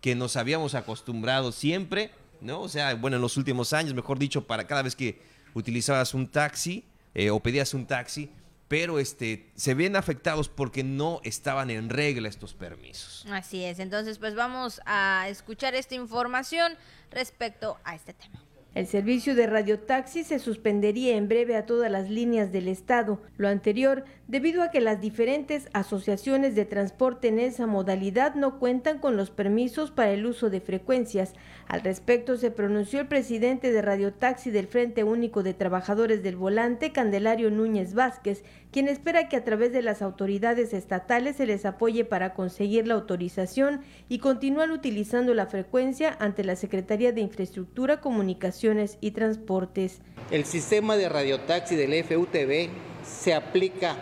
que 0.00 0.16
nos 0.16 0.36
habíamos 0.36 0.74
acostumbrado 0.74 1.52
siempre 1.52 2.10
¿no? 2.40 2.60
O 2.60 2.68
sea, 2.68 2.94
bueno, 2.94 3.16
en 3.16 3.22
los 3.22 3.36
últimos 3.36 3.72
años, 3.72 3.94
mejor 3.94 4.18
dicho, 4.18 4.46
para 4.46 4.66
cada 4.66 4.82
vez 4.82 4.96
que 4.96 5.20
utilizabas 5.54 6.14
un 6.14 6.28
taxi 6.28 6.84
eh, 7.14 7.30
o 7.30 7.40
pedías 7.40 7.74
un 7.74 7.86
taxi, 7.86 8.30
pero 8.68 8.98
este, 8.98 9.50
se 9.54 9.74
ven 9.74 9.96
afectados 9.96 10.48
porque 10.48 10.82
no 10.82 11.20
estaban 11.22 11.70
en 11.70 11.88
regla 11.88 12.28
estos 12.28 12.54
permisos. 12.54 13.24
Así 13.30 13.64
es, 13.64 13.78
entonces 13.78 14.18
pues 14.18 14.34
vamos 14.34 14.80
a 14.86 15.26
escuchar 15.28 15.74
esta 15.74 15.94
información 15.94 16.74
respecto 17.10 17.78
a 17.84 17.94
este 17.94 18.12
tema. 18.12 18.42
El 18.74 18.86
servicio 18.86 19.34
de 19.34 19.46
radiotaxi 19.46 20.22
se 20.22 20.38
suspendería 20.38 21.16
en 21.16 21.28
breve 21.28 21.56
a 21.56 21.64
todas 21.64 21.90
las 21.90 22.10
líneas 22.10 22.52
del 22.52 22.68
Estado. 22.68 23.22
Lo 23.38 23.48
anterior 23.48 24.04
debido 24.28 24.62
a 24.62 24.70
que 24.70 24.80
las 24.80 25.00
diferentes 25.00 25.68
asociaciones 25.72 26.56
de 26.56 26.64
transporte 26.64 27.28
en 27.28 27.38
esa 27.38 27.66
modalidad 27.66 28.34
no 28.34 28.58
cuentan 28.58 28.98
con 28.98 29.16
los 29.16 29.30
permisos 29.30 29.92
para 29.92 30.10
el 30.10 30.26
uso 30.26 30.50
de 30.50 30.60
frecuencias. 30.60 31.34
Al 31.68 31.82
respecto 31.82 32.36
se 32.36 32.50
pronunció 32.50 33.00
el 33.00 33.06
presidente 33.06 33.70
de 33.70 33.82
Radiotaxi 33.82 34.50
del 34.50 34.66
Frente 34.66 35.04
Único 35.04 35.44
de 35.44 35.54
Trabajadores 35.54 36.24
del 36.24 36.36
Volante, 36.36 36.90
Candelario 36.92 37.50
Núñez 37.50 37.94
Vázquez, 37.94 38.42
quien 38.72 38.88
espera 38.88 39.28
que 39.28 39.36
a 39.36 39.44
través 39.44 39.72
de 39.72 39.82
las 39.82 40.02
autoridades 40.02 40.72
estatales 40.74 41.36
se 41.36 41.46
les 41.46 41.64
apoye 41.64 42.04
para 42.04 42.34
conseguir 42.34 42.88
la 42.88 42.94
autorización 42.94 43.82
y 44.08 44.18
continuar 44.18 44.72
utilizando 44.72 45.34
la 45.34 45.46
frecuencia 45.46 46.16
ante 46.18 46.42
la 46.42 46.56
Secretaría 46.56 47.12
de 47.12 47.20
Infraestructura, 47.20 48.00
Comunicaciones 48.00 48.98
y 49.00 49.12
Transportes. 49.12 50.00
El 50.32 50.44
sistema 50.44 50.96
de 50.96 51.08
radiotaxi 51.08 51.76
del 51.76 52.02
FUTV 52.02 52.68
se 53.04 53.32
aplica 53.32 53.96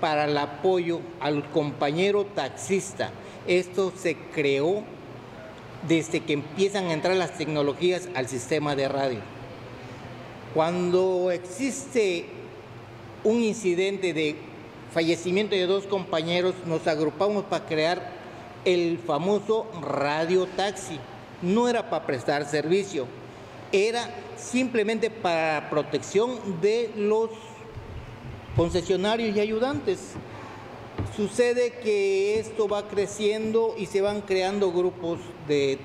para 0.00 0.24
el 0.24 0.36
apoyo 0.36 1.00
al 1.20 1.48
compañero 1.50 2.24
taxista. 2.24 3.10
Esto 3.46 3.92
se 3.96 4.16
creó 4.16 4.82
desde 5.86 6.20
que 6.20 6.34
empiezan 6.34 6.86
a 6.86 6.92
entrar 6.92 7.16
las 7.16 7.36
tecnologías 7.36 8.08
al 8.14 8.28
sistema 8.28 8.74
de 8.74 8.88
radio. 8.88 9.20
Cuando 10.54 11.30
existe 11.30 12.26
un 13.24 13.42
incidente 13.42 14.12
de 14.12 14.36
fallecimiento 14.92 15.54
de 15.54 15.66
dos 15.66 15.84
compañeros, 15.84 16.54
nos 16.66 16.86
agrupamos 16.86 17.44
para 17.44 17.66
crear 17.66 18.10
el 18.64 18.98
famoso 18.98 19.66
radio 19.80 20.46
taxi. 20.56 20.98
No 21.42 21.68
era 21.68 21.88
para 21.88 22.06
prestar 22.06 22.44
servicio, 22.46 23.06
era 23.70 24.10
simplemente 24.36 25.10
para 25.10 25.68
protección 25.70 26.60
de 26.60 26.90
los 26.96 27.30
concesionarios 28.58 29.36
y 29.36 29.40
ayudantes. 29.40 30.14
Sucede 31.14 31.74
que 31.80 32.40
esto 32.40 32.66
va 32.66 32.88
creciendo 32.88 33.76
y 33.78 33.86
se 33.86 34.00
van 34.00 34.20
creando 34.20 34.72
grupos 34.72 35.20
de 35.46 35.78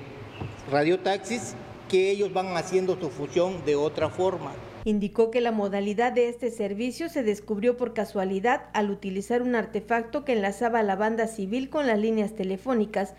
radiotaxis 0.72 1.54
que 1.88 2.10
ellos 2.10 2.32
van 2.32 2.56
haciendo 2.56 2.98
su 3.00 3.10
fusión 3.10 3.64
de 3.64 3.76
otra 3.76 4.10
forma. 4.10 4.54
Indicó 4.84 5.30
que 5.30 5.40
la 5.40 5.52
modalidad 5.52 6.10
de 6.10 6.28
este 6.28 6.50
servicio 6.50 7.08
se 7.08 7.22
descubrió 7.22 7.76
por 7.76 7.94
casualidad 7.94 8.64
al 8.72 8.90
utilizar 8.90 9.40
un 9.40 9.54
artefacto 9.54 10.24
que 10.24 10.32
enlazaba 10.32 10.82
la 10.82 10.96
banda 10.96 11.28
civil 11.28 11.70
con 11.70 11.86
las 11.86 12.00
líneas 12.00 12.34
telefónicas. 12.34 13.14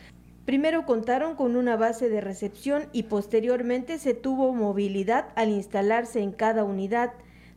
Primero 0.45 0.85
contaron 0.85 1.35
con 1.35 1.55
una 1.55 1.77
base 1.77 2.09
de 2.09 2.19
recepción 2.19 2.87
y 2.91 3.03
posteriormente 3.03 3.99
se 3.99 4.15
tuvo 4.15 4.53
movilidad 4.53 5.29
al 5.35 5.47
instalarse 5.47 6.19
en 6.21 6.33
cada 6.33 6.65
unidad. 6.65 7.13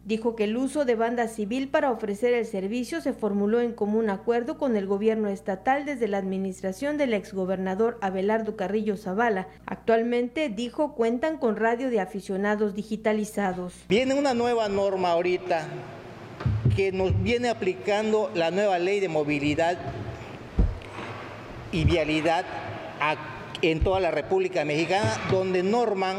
Dijo 0.09 0.37
que 0.37 0.44
el 0.44 0.57
uso 0.57 0.87
de 0.87 0.95
banda 0.95 1.28
civil 1.28 1.68
para 1.68 1.91
ofrecer 1.91 2.32
el 2.32 2.47
servicio 2.47 3.03
se 3.03 3.12
formuló 3.12 3.61
en 3.61 3.72
común 3.72 4.09
acuerdo 4.09 4.57
con 4.57 4.74
el 4.74 4.87
gobierno 4.87 5.28
estatal 5.28 5.85
desde 5.85 6.09
la 6.09 6.16
administración 6.16 6.97
del 6.97 7.12
exgobernador 7.12 7.99
Abelardo 8.01 8.57
Carrillo 8.57 8.97
Zavala. 8.97 9.49
Actualmente, 9.66 10.49
dijo, 10.49 10.95
cuentan 10.95 11.37
con 11.37 11.57
radio 11.57 11.91
de 11.91 12.01
aficionados 12.01 12.74
digitalizados. 12.74 13.74
Viene 13.91 14.14
una 14.14 14.32
nueva 14.32 14.70
norma 14.70 15.11
ahorita 15.11 15.68
que 16.74 16.91
nos 16.91 17.22
viene 17.22 17.51
aplicando 17.51 18.30
la 18.35 18.51
nueva 18.51 18.78
ley 18.78 19.01
de 19.01 19.11
movilidad 19.11 19.76
y 21.70 21.85
vialidad 21.85 22.47
en 23.61 23.80
toda 23.80 24.01
la 24.01 24.11
República 24.11 24.64
Mexicana, 24.64 25.12
donde 25.30 25.62
norman 25.62 26.16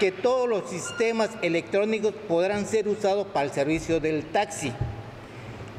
que 0.00 0.12
todos 0.12 0.48
los 0.48 0.70
sistemas 0.70 1.30
electrónicos 1.42 2.14
podrán 2.28 2.66
ser 2.66 2.88
usados 2.88 3.26
para 3.28 3.46
el 3.46 3.52
servicio 3.52 4.00
del 4.00 4.24
taxi. 4.24 4.72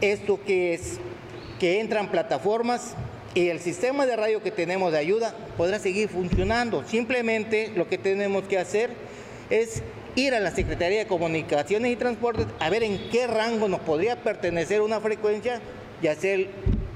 ¿Esto 0.02 0.40
que 0.46 0.74
es? 0.74 1.00
Que 1.60 1.80
entran 1.80 2.10
plataformas 2.10 2.96
y 3.34 3.50
el 3.50 3.60
sistema 3.60 4.06
de 4.06 4.16
radio 4.16 4.42
que 4.42 4.52
tenemos 4.52 4.92
de 4.92 4.98
ayuda 4.98 5.36
podrá 5.58 5.80
seguir 5.80 6.10
funcionando. 6.10 6.84
Simplemente 6.86 7.72
lo 7.76 7.88
que 7.88 7.98
tenemos 7.98 8.44
que 8.44 8.58
hacer 8.58 8.90
es 9.50 9.84
ir 10.16 10.34
a 10.34 10.40
la 10.40 10.52
Secretaría 10.52 11.00
de 11.00 11.08
Comunicaciones 11.08 11.92
y 11.92 11.96
Transportes 11.96 12.48
a 12.60 12.70
ver 12.70 12.84
en 12.84 13.10
qué 13.10 13.28
rango 13.28 13.68
nos 13.68 13.82
podría 13.82 14.24
pertenecer 14.24 14.82
una 14.82 15.00
frecuencia 15.00 15.62
y 16.02 16.08
hacer 16.08 16.50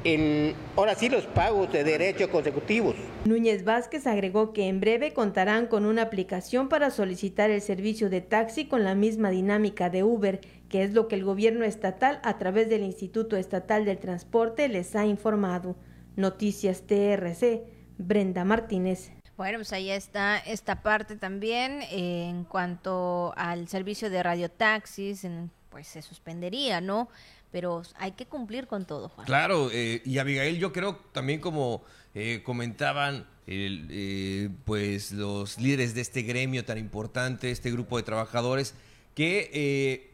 el, 0.03 0.55
ahora 0.75 0.95
sí 0.95 1.09
los 1.09 1.25
pagos 1.25 1.71
de 1.71 1.83
derechos 1.83 2.27
consecutivos. 2.29 2.95
Núñez 3.25 3.63
Vázquez 3.63 4.07
agregó 4.07 4.53
que 4.53 4.67
en 4.67 4.79
breve 4.79 5.13
contarán 5.13 5.67
con 5.67 5.85
una 5.85 6.03
aplicación 6.03 6.69
para 6.69 6.91
solicitar 6.91 7.49
el 7.49 7.61
servicio 7.61 8.09
de 8.09 8.21
taxi 8.21 8.65
con 8.65 8.83
la 8.83 8.95
misma 8.95 9.29
dinámica 9.29 9.89
de 9.89 10.03
Uber, 10.03 10.41
que 10.69 10.83
es 10.83 10.93
lo 10.93 11.07
que 11.07 11.15
el 11.15 11.23
gobierno 11.23 11.65
estatal 11.65 12.19
a 12.23 12.37
través 12.37 12.69
del 12.69 12.83
Instituto 12.83 13.37
Estatal 13.37 13.85
del 13.85 13.99
Transporte 13.99 14.67
les 14.67 14.95
ha 14.95 15.05
informado. 15.05 15.75
Noticias 16.15 16.83
TRC, 16.85 17.63
Brenda 17.97 18.43
Martínez. 18.43 19.11
Bueno, 19.35 19.57
pues 19.57 19.73
ahí 19.73 19.89
está 19.89 20.37
esta 20.37 20.83
parte 20.83 21.15
también 21.15 21.81
eh, 21.91 22.27
en 22.29 22.43
cuanto 22.43 23.33
al 23.35 23.67
servicio 23.67 24.11
de 24.11 24.21
radiotaxis, 24.21 25.27
pues 25.69 25.87
se 25.87 26.03
suspendería, 26.03 26.81
¿no? 26.81 27.09
Pero 27.53 27.83
hay 27.99 28.13
que 28.13 28.25
cumplir 28.25 28.65
con 28.65 28.83
todo, 28.83 29.09
Juan. 29.09 29.27
Claro, 29.27 29.69
eh, 29.71 30.01
y 30.03 30.17
Abigail, 30.17 30.57
yo 30.57 30.73
creo 30.73 30.95
también 31.11 31.39
como 31.39 31.83
eh, 32.15 32.41
comentaban 32.43 33.27
eh, 33.45 34.49
pues 34.65 35.11
los 35.11 35.59
líderes 35.59 35.93
de 35.93 36.01
este 36.01 36.23
gremio 36.23 36.65
tan 36.65 36.79
importante, 36.79 37.51
este 37.51 37.69
grupo 37.71 37.97
de 37.97 38.03
trabajadores, 38.03 38.73
que 39.13 40.09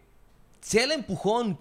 sea 0.60 0.84
el 0.84 0.92
empujón 0.92 1.58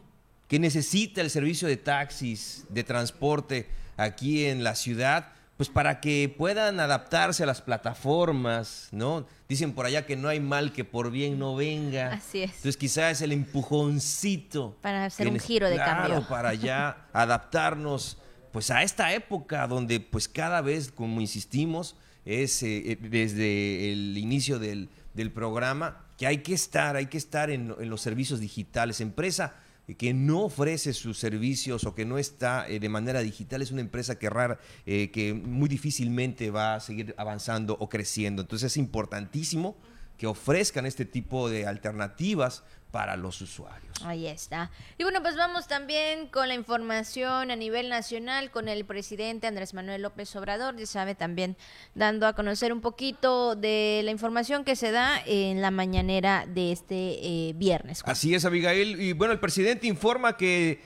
que 0.48 0.58
necesita 0.58 1.20
el 1.20 1.30
servicio 1.30 1.68
de 1.68 1.76
taxis, 1.76 2.64
de 2.70 2.82
transporte 2.82 3.68
aquí 3.96 4.46
en 4.46 4.64
la 4.64 4.74
ciudad, 4.74 5.32
pues 5.58 5.68
para 5.68 6.00
que 6.00 6.32
puedan 6.38 6.78
adaptarse 6.78 7.42
a 7.42 7.46
las 7.46 7.60
plataformas, 7.60 8.88
¿no? 8.92 9.26
Dicen 9.48 9.72
por 9.72 9.86
allá 9.86 10.06
que 10.06 10.14
no 10.14 10.28
hay 10.28 10.38
mal 10.38 10.72
que 10.72 10.84
por 10.84 11.10
bien 11.10 11.36
no 11.36 11.56
venga. 11.56 12.12
Así 12.12 12.44
es. 12.44 12.50
Entonces 12.50 12.76
quizás 12.76 13.12
es 13.14 13.22
el 13.22 13.32
empujoncito. 13.32 14.78
Para 14.80 15.06
hacer 15.06 15.26
un 15.26 15.40
giro 15.40 15.68
de 15.68 15.74
claro, 15.74 16.14
cambio. 16.14 16.28
para 16.28 16.54
ya 16.54 17.08
adaptarnos 17.12 18.18
pues 18.52 18.70
a 18.70 18.84
esta 18.84 19.12
época 19.12 19.66
donde 19.66 19.98
pues 19.98 20.28
cada 20.28 20.60
vez, 20.60 20.92
como 20.92 21.20
insistimos, 21.20 21.96
es 22.24 22.62
eh, 22.62 22.92
eh, 22.92 22.96
desde 23.00 23.90
el 23.90 24.16
inicio 24.16 24.60
del, 24.60 24.88
del, 25.14 25.32
programa, 25.32 26.04
que 26.16 26.28
hay 26.28 26.38
que 26.38 26.54
estar, 26.54 26.94
hay 26.94 27.06
que 27.06 27.18
estar 27.18 27.50
en, 27.50 27.74
en 27.80 27.90
los 27.90 28.00
servicios 28.00 28.38
digitales. 28.38 29.00
Empresa 29.00 29.56
que 29.96 30.12
no 30.12 30.42
ofrece 30.42 30.92
sus 30.92 31.18
servicios 31.18 31.84
o 31.84 31.94
que 31.94 32.04
no 32.04 32.18
está 32.18 32.68
eh, 32.68 32.78
de 32.78 32.88
manera 32.88 33.20
digital 33.20 33.62
es 33.62 33.70
una 33.70 33.80
empresa 33.80 34.18
que 34.18 34.28
rara, 34.28 34.58
eh, 34.84 35.10
que 35.10 35.32
muy 35.32 35.68
difícilmente 35.68 36.50
va 36.50 36.74
a 36.74 36.80
seguir 36.80 37.14
avanzando 37.16 37.76
o 37.80 37.88
creciendo. 37.88 38.42
Entonces 38.42 38.72
es 38.72 38.76
importantísimo 38.76 39.76
que 40.18 40.26
ofrezcan 40.26 40.84
este 40.84 41.04
tipo 41.04 41.48
de 41.48 41.66
alternativas 41.66 42.64
para 42.90 43.16
los 43.16 43.40
usuarios. 43.40 43.92
Ahí 44.04 44.26
está. 44.26 44.70
Y 44.96 45.02
bueno, 45.02 45.22
pues 45.22 45.36
vamos 45.36 45.68
también 45.68 46.26
con 46.28 46.48
la 46.48 46.54
información 46.54 47.50
a 47.50 47.56
nivel 47.56 47.88
nacional 47.88 48.50
con 48.50 48.68
el 48.68 48.84
presidente 48.84 49.46
Andrés 49.46 49.74
Manuel 49.74 50.02
López 50.02 50.34
Obrador, 50.36 50.76
ya 50.76 50.86
sabe, 50.86 51.14
también 51.14 51.56
dando 51.94 52.26
a 52.26 52.32
conocer 52.32 52.72
un 52.72 52.80
poquito 52.80 53.56
de 53.56 54.00
la 54.04 54.10
información 54.10 54.64
que 54.64 54.74
se 54.74 54.90
da 54.90 55.20
en 55.26 55.60
la 55.60 55.70
mañanera 55.70 56.46
de 56.46 56.72
este 56.72 56.94
eh, 56.94 57.52
viernes. 57.54 58.02
Así 58.04 58.34
es, 58.34 58.44
Abigail. 58.44 59.00
Y 59.00 59.12
bueno, 59.12 59.32
el 59.32 59.40
presidente 59.40 59.86
informa 59.86 60.36
que, 60.36 60.80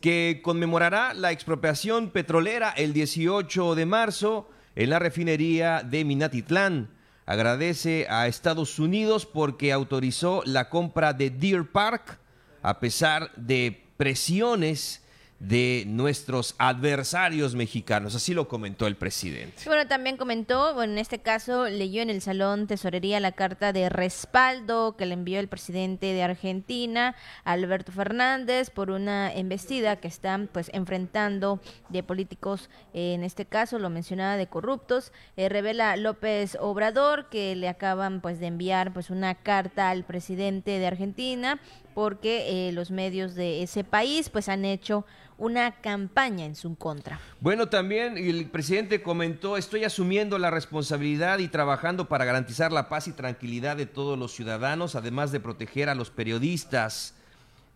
que 0.00 0.40
conmemorará 0.44 1.14
la 1.14 1.32
expropiación 1.32 2.10
petrolera 2.10 2.70
el 2.70 2.92
18 2.92 3.74
de 3.74 3.86
marzo 3.86 4.50
en 4.74 4.90
la 4.90 4.98
refinería 4.98 5.82
de 5.82 6.04
Minatitlán 6.04 6.95
agradece 7.26 8.06
a 8.08 8.28
Estados 8.28 8.78
Unidos 8.78 9.26
porque 9.26 9.72
autorizó 9.72 10.42
la 10.46 10.70
compra 10.70 11.12
de 11.12 11.30
Deer 11.30 11.70
Park 11.70 12.18
a 12.62 12.80
pesar 12.80 13.32
de 13.36 13.84
presiones 13.96 15.02
de 15.38 15.84
nuestros 15.86 16.54
adversarios 16.58 17.54
mexicanos. 17.54 18.14
Así 18.14 18.32
lo 18.32 18.48
comentó 18.48 18.86
el 18.86 18.96
presidente. 18.96 19.62
Bueno, 19.66 19.86
también 19.86 20.16
comentó, 20.16 20.74
bueno, 20.74 20.94
en 20.94 20.98
este 20.98 21.18
caso 21.18 21.68
leyó 21.68 22.02
en 22.02 22.10
el 22.10 22.22
Salón 22.22 22.66
Tesorería 22.66 23.20
la 23.20 23.32
carta 23.32 23.72
de 23.72 23.88
respaldo 23.88 24.96
que 24.96 25.04
le 25.04 25.14
envió 25.14 25.38
el 25.38 25.48
presidente 25.48 26.06
de 26.06 26.22
Argentina, 26.22 27.14
Alberto 27.44 27.92
Fernández, 27.92 28.70
por 28.70 28.90
una 28.90 29.32
embestida 29.32 29.96
que 29.96 30.08
están 30.08 30.48
pues 30.50 30.70
enfrentando 30.72 31.60
de 31.90 32.02
políticos, 32.02 32.70
en 32.94 33.22
este 33.22 33.44
caso 33.44 33.78
lo 33.78 33.90
mencionaba 33.90 34.36
de 34.36 34.46
corruptos. 34.46 35.12
Eh, 35.36 35.48
revela 35.48 35.96
López 35.96 36.56
Obrador 36.60 37.28
que 37.28 37.54
le 37.56 37.68
acaban 37.68 38.20
pues 38.20 38.40
de 38.40 38.46
enviar 38.46 38.92
pues 38.92 39.10
una 39.10 39.34
carta 39.34 39.90
al 39.90 40.04
presidente 40.04 40.78
de 40.78 40.86
Argentina 40.86 41.60
porque 41.94 42.68
eh, 42.68 42.72
los 42.72 42.90
medios 42.90 43.34
de 43.34 43.62
ese 43.62 43.82
país 43.82 44.28
pues 44.28 44.50
han 44.50 44.64
hecho 44.66 45.06
una 45.38 45.72
campaña 45.80 46.44
en 46.44 46.56
su 46.56 46.76
contra. 46.76 47.20
Bueno, 47.40 47.68
también 47.68 48.16
el 48.16 48.46
presidente 48.46 49.02
comentó, 49.02 49.56
estoy 49.56 49.84
asumiendo 49.84 50.38
la 50.38 50.50
responsabilidad 50.50 51.38
y 51.38 51.48
trabajando 51.48 52.08
para 52.08 52.24
garantizar 52.24 52.72
la 52.72 52.88
paz 52.88 53.08
y 53.08 53.12
tranquilidad 53.12 53.76
de 53.76 53.86
todos 53.86 54.18
los 54.18 54.32
ciudadanos, 54.32 54.94
además 54.94 55.32
de 55.32 55.40
proteger 55.40 55.88
a 55.88 55.94
los 55.94 56.10
periodistas, 56.10 57.14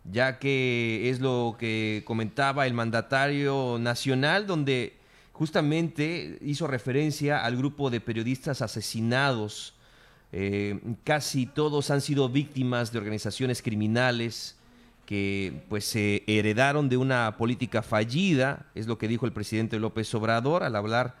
ya 0.03 0.39
que 0.39 1.09
es 1.09 1.19
lo 1.19 1.55
que 1.59 2.03
comentaba 2.05 2.65
el 2.65 2.73
mandatario 2.73 3.77
nacional, 3.79 4.47
donde 4.47 4.97
justamente 5.31 6.39
hizo 6.41 6.67
referencia 6.67 7.43
al 7.43 7.57
grupo 7.57 7.89
de 7.89 8.01
periodistas 8.01 8.61
asesinados 8.61 9.75
eh, 10.33 10.79
casi 11.03 11.45
todos 11.45 11.91
han 11.91 11.99
sido 11.99 12.29
víctimas 12.29 12.91
de 12.91 12.99
organizaciones 12.99 13.61
criminales 13.61 14.55
que 15.11 15.51
pues 15.67 15.83
se 15.83 16.23
heredaron 16.25 16.87
de 16.87 16.95
una 16.95 17.35
política 17.35 17.81
fallida, 17.81 18.67
es 18.75 18.87
lo 18.87 18.97
que 18.97 19.09
dijo 19.09 19.25
el 19.25 19.33
presidente 19.33 19.77
López 19.77 20.15
Obrador 20.15 20.63
al 20.63 20.73
hablar 20.73 21.17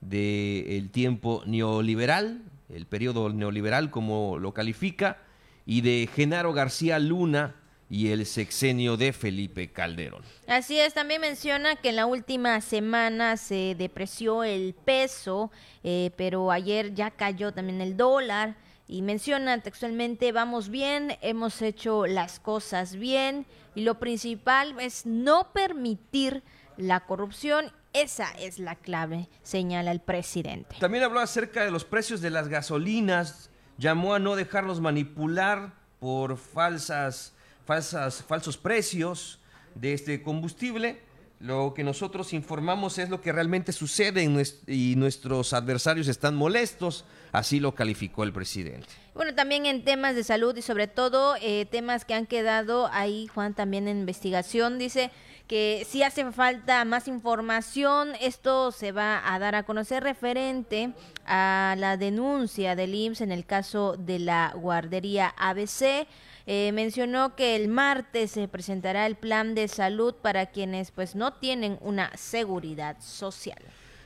del 0.00 0.90
tiempo 0.90 1.42
neoliberal, 1.44 2.40
el 2.72 2.86
periodo 2.86 3.30
neoliberal 3.30 3.90
como 3.90 4.38
lo 4.38 4.54
califica, 4.54 5.18
y 5.66 5.80
de 5.80 6.08
Genaro 6.14 6.52
García 6.52 7.00
Luna, 7.00 7.56
y 7.90 8.12
el 8.12 8.26
sexenio 8.26 8.96
de 8.96 9.12
Felipe 9.12 9.72
Calderón. 9.72 10.22
Así 10.46 10.78
es, 10.78 10.94
también 10.94 11.20
menciona 11.20 11.74
que 11.74 11.88
en 11.88 11.96
la 11.96 12.06
última 12.06 12.60
semana 12.60 13.36
se 13.36 13.74
depreció 13.76 14.44
el 14.44 14.72
peso, 14.84 15.50
eh, 15.82 16.12
pero 16.16 16.52
ayer 16.52 16.94
ya 16.94 17.10
cayó 17.10 17.50
también 17.50 17.80
el 17.80 17.96
dólar 17.96 18.54
y 18.86 19.02
menciona 19.02 19.60
textualmente, 19.60 20.32
vamos 20.32 20.68
bien, 20.68 21.16
hemos 21.22 21.62
hecho 21.62 22.06
las 22.06 22.40
cosas 22.40 22.96
bien 22.96 23.46
y 23.74 23.82
lo 23.82 23.98
principal 23.98 24.74
es 24.80 25.06
no 25.06 25.52
permitir 25.52 26.42
la 26.76 27.00
corrupción. 27.00 27.72
Esa 27.92 28.30
es 28.32 28.58
la 28.58 28.76
clave, 28.76 29.28
señala 29.42 29.92
el 29.92 30.00
presidente. 30.00 30.76
También 30.80 31.04
habló 31.04 31.20
acerca 31.20 31.64
de 31.64 31.70
los 31.70 31.84
precios 31.84 32.20
de 32.20 32.30
las 32.30 32.48
gasolinas, 32.48 33.50
llamó 33.76 34.14
a 34.14 34.18
no 34.18 34.34
dejarlos 34.34 34.80
manipular 34.80 35.74
por 36.00 36.36
falsas 36.36 37.34
falsas, 37.64 38.22
falsos 38.22 38.56
precios 38.56 39.40
de 39.74 39.92
este 39.92 40.22
combustible. 40.22 41.00
Lo 41.42 41.74
que 41.74 41.82
nosotros 41.82 42.32
informamos 42.34 42.98
es 42.98 43.10
lo 43.10 43.20
que 43.20 43.32
realmente 43.32 43.72
sucede 43.72 44.22
y 44.68 44.94
nuestros 44.96 45.52
adversarios 45.52 46.06
están 46.06 46.36
molestos, 46.36 47.04
así 47.32 47.58
lo 47.58 47.74
calificó 47.74 48.22
el 48.22 48.32
presidente. 48.32 48.86
Bueno, 49.14 49.34
también 49.34 49.66
en 49.66 49.84
temas 49.84 50.14
de 50.14 50.22
salud 50.22 50.56
y 50.56 50.62
sobre 50.62 50.86
todo 50.86 51.34
eh, 51.42 51.66
temas 51.66 52.04
que 52.04 52.14
han 52.14 52.26
quedado 52.26 52.88
ahí, 52.92 53.26
Juan, 53.26 53.54
también 53.54 53.88
en 53.88 53.98
investigación, 53.98 54.78
dice 54.78 55.10
que 55.48 55.84
si 55.88 56.04
hace 56.04 56.30
falta 56.30 56.84
más 56.84 57.08
información, 57.08 58.12
esto 58.20 58.70
se 58.70 58.92
va 58.92 59.20
a 59.34 59.36
dar 59.40 59.56
a 59.56 59.64
conocer 59.64 60.04
referente 60.04 60.92
a 61.26 61.74
la 61.76 61.96
denuncia 61.96 62.76
del 62.76 62.94
IMSS 62.94 63.22
en 63.22 63.32
el 63.32 63.44
caso 63.44 63.96
de 63.98 64.20
la 64.20 64.52
guardería 64.54 65.34
ABC. 65.36 66.06
Eh, 66.46 66.72
mencionó 66.72 67.36
que 67.36 67.54
el 67.56 67.68
martes 67.68 68.32
se 68.32 68.48
presentará 68.48 69.06
el 69.06 69.16
plan 69.16 69.54
de 69.54 69.68
salud 69.68 70.14
para 70.14 70.46
quienes 70.46 70.90
pues 70.90 71.14
no 71.14 71.34
tienen 71.34 71.78
una 71.80 72.10
seguridad 72.16 72.96
social. 73.00 73.58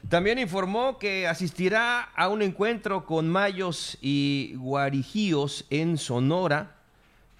También 0.08 0.38
informó 0.38 0.98
que 0.98 1.26
asistirá 1.26 2.00
a 2.00 2.28
un 2.28 2.42
encuentro 2.42 3.06
con 3.06 3.28
mayos 3.28 3.98
y 4.00 4.54
guarijíos 4.56 5.66
en 5.70 5.98
Sonora 5.98 6.76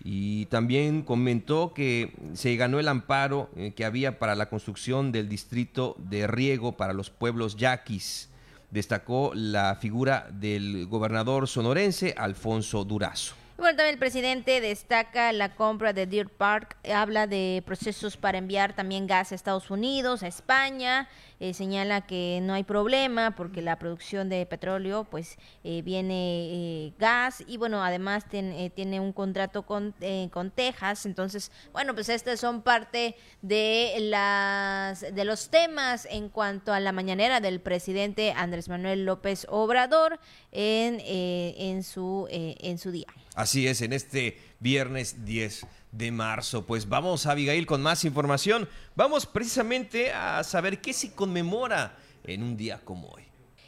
y 0.02 0.46
también 0.46 1.02
comentó 1.02 1.72
que 1.74 2.12
se 2.34 2.56
ganó 2.56 2.80
el 2.80 2.88
amparo 2.88 3.50
eh, 3.56 3.72
que 3.74 3.84
había 3.84 4.18
para 4.18 4.34
la 4.34 4.48
construcción 4.48 5.12
del 5.12 5.28
distrito 5.28 5.94
de 5.98 6.26
riego 6.26 6.76
para 6.76 6.92
los 6.92 7.10
pueblos 7.10 7.56
yaquis. 7.56 8.30
Destacó 8.70 9.32
la 9.34 9.76
figura 9.76 10.28
del 10.32 10.86
gobernador 10.86 11.46
sonorense 11.46 12.14
Alfonso 12.18 12.84
Durazo. 12.84 13.45
Bueno, 13.58 13.78
también 13.78 13.94
el 13.94 13.98
presidente 13.98 14.60
destaca 14.60 15.32
la 15.32 15.54
compra 15.54 15.94
de 15.94 16.06
Deer 16.06 16.28
Park, 16.28 16.76
habla 16.92 17.26
de 17.26 17.62
procesos 17.64 18.18
para 18.18 18.36
enviar 18.36 18.74
también 18.74 19.06
gas 19.06 19.32
a 19.32 19.34
Estados 19.34 19.70
Unidos, 19.70 20.22
a 20.22 20.26
España, 20.26 21.08
eh, 21.40 21.54
señala 21.54 22.02
que 22.02 22.40
no 22.42 22.52
hay 22.52 22.64
problema 22.64 23.34
porque 23.34 23.62
la 23.62 23.78
producción 23.78 24.28
de 24.28 24.44
petróleo 24.44 25.04
pues 25.04 25.38
eh, 25.64 25.80
viene 25.80 26.48
eh, 26.50 26.92
gas 26.98 27.42
y 27.46 27.56
bueno, 27.56 27.82
además 27.82 28.26
tiene 28.28 29.00
un 29.00 29.14
contrato 29.14 29.62
con, 29.62 29.94
con 30.30 30.50
Texas, 30.50 31.06
entonces 31.06 31.50
bueno, 31.72 31.94
pues 31.94 32.10
estos 32.10 32.38
son 32.38 32.60
parte 32.60 33.16
de, 33.40 33.96
las, 34.00 35.00
de 35.00 35.24
los 35.24 35.48
temas 35.48 36.06
en 36.10 36.28
cuanto 36.28 36.74
a 36.74 36.80
la 36.80 36.92
mañanera 36.92 37.40
del 37.40 37.60
presidente 37.60 38.34
Andrés 38.36 38.68
Manuel 38.68 39.06
López 39.06 39.46
Obrador 39.48 40.20
en, 40.52 41.00
en, 41.00 41.82
su, 41.82 42.28
en 42.30 42.76
su 42.76 42.90
día. 42.90 43.06
Así 43.36 43.68
es, 43.68 43.82
en 43.82 43.92
este 43.92 44.40
viernes 44.60 45.26
10 45.26 45.66
de 45.92 46.10
marzo. 46.10 46.64
Pues 46.64 46.88
vamos, 46.88 47.26
Abigail, 47.26 47.66
con 47.66 47.82
más 47.82 48.06
información. 48.06 48.66
Vamos 48.94 49.26
precisamente 49.26 50.10
a 50.10 50.42
saber 50.42 50.80
qué 50.80 50.94
se 50.94 51.12
conmemora 51.12 51.98
en 52.24 52.42
un 52.42 52.56
día 52.56 52.80
como 52.82 53.08
hoy. 53.10 53.24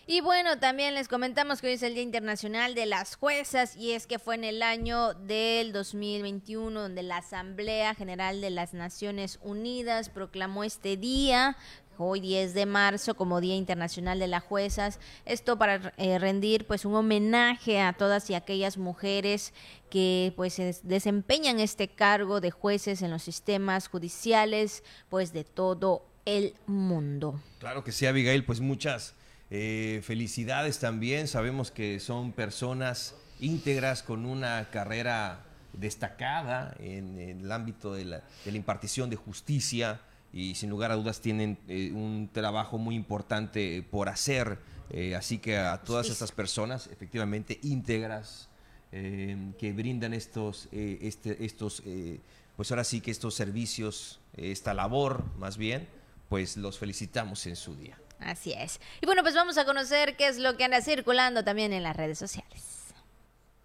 Y 0.06 0.22
bueno, 0.22 0.58
también 0.58 0.94
les 0.94 1.06
comentamos 1.06 1.60
que 1.60 1.66
hoy 1.66 1.74
es 1.74 1.82
el 1.82 1.92
Día 1.92 2.02
Internacional 2.02 2.74
de 2.74 2.86
las 2.86 3.16
Juezas 3.16 3.76
y 3.76 3.92
es 3.92 4.06
que 4.06 4.18
fue 4.18 4.36
en 4.36 4.44
el 4.44 4.62
año 4.62 5.12
del 5.12 5.70
2021 5.74 6.80
donde 6.80 7.02
la 7.02 7.18
Asamblea 7.18 7.94
General 7.94 8.40
de 8.40 8.48
las 8.48 8.72
Naciones 8.72 9.38
Unidas 9.42 10.08
proclamó 10.08 10.64
este 10.64 10.96
día 10.96 11.58
hoy 11.98 12.20
10 12.20 12.54
de 12.54 12.66
marzo 12.66 13.14
como 13.14 13.40
Día 13.40 13.56
Internacional 13.56 14.18
de 14.18 14.26
las 14.28 14.42
Juezas, 14.42 14.98
esto 15.24 15.58
para 15.58 15.92
eh, 15.96 16.18
rendir 16.18 16.66
pues 16.66 16.84
un 16.84 16.94
homenaje 16.94 17.80
a 17.80 17.92
todas 17.92 18.30
y 18.30 18.34
aquellas 18.34 18.78
mujeres 18.78 19.52
que 19.90 20.32
pues 20.36 20.60
desempeñan 20.82 21.60
este 21.60 21.88
cargo 21.88 22.40
de 22.40 22.50
jueces 22.50 23.02
en 23.02 23.10
los 23.10 23.22
sistemas 23.22 23.88
judiciales 23.88 24.82
pues 25.08 25.32
de 25.32 25.44
todo 25.44 26.04
el 26.24 26.54
mundo. 26.66 27.40
Claro 27.58 27.84
que 27.84 27.92
sí, 27.92 28.06
Abigail, 28.06 28.44
pues 28.44 28.60
muchas 28.60 29.14
eh, 29.50 30.00
felicidades 30.04 30.78
también, 30.78 31.26
sabemos 31.26 31.70
que 31.70 32.00
son 32.00 32.32
personas 32.32 33.14
íntegras 33.40 34.02
con 34.02 34.26
una 34.26 34.68
carrera 34.70 35.44
destacada 35.72 36.74
en, 36.80 37.18
el 37.18 37.50
ámbito 37.52 37.94
de 37.94 38.04
la 38.04 38.22
impartición 38.44 39.10
de 39.10 39.16
justicia, 39.16 40.00
y 40.32 40.54
sin 40.54 40.70
lugar 40.70 40.92
a 40.92 40.96
dudas 40.96 41.20
tienen 41.20 41.58
eh, 41.68 41.90
un 41.92 42.28
trabajo 42.32 42.78
muy 42.78 42.94
importante 42.94 43.82
por 43.90 44.08
hacer. 44.08 44.58
Eh, 44.90 45.14
así 45.14 45.38
que 45.38 45.58
a 45.58 45.82
todas 45.82 46.08
estas 46.08 46.32
personas, 46.32 46.88
efectivamente 46.88 47.58
íntegras, 47.62 48.48
eh, 48.92 49.52
que 49.58 49.72
brindan 49.72 50.14
estos, 50.14 50.68
este, 50.72 51.44
estos 51.44 51.82
pues 52.56 52.70
ahora 52.70 52.84
sí 52.84 53.00
que 53.00 53.10
estos 53.10 53.34
servicios, 53.34 54.20
esta 54.36 54.74
labor 54.74 55.24
más 55.38 55.58
bien, 55.58 55.86
pues 56.28 56.56
los 56.56 56.78
felicitamos 56.78 57.46
en 57.46 57.56
su 57.56 57.76
día. 57.76 57.98
Así 58.20 58.52
es. 58.52 58.80
Y 59.00 59.06
bueno, 59.06 59.22
pues 59.22 59.34
vamos 59.34 59.58
a 59.58 59.64
conocer 59.64 60.16
qué 60.16 60.26
es 60.26 60.38
lo 60.38 60.56
que 60.56 60.64
anda 60.64 60.80
circulando 60.80 61.44
también 61.44 61.72
en 61.72 61.82
las 61.82 61.96
redes 61.96 62.18
sociales. 62.18 62.47